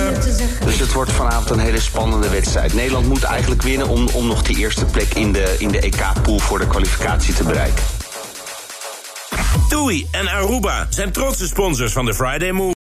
[0.65, 2.74] Dus het wordt vanavond een hele spannende wedstrijd.
[2.74, 6.39] Nederland moet eigenlijk winnen om, om nog die eerste plek in de, in de EK-pool
[6.39, 7.85] voor de kwalificatie te bereiken.
[9.69, 12.82] TUI en Aruba zijn trotse sponsors van de Friday Move.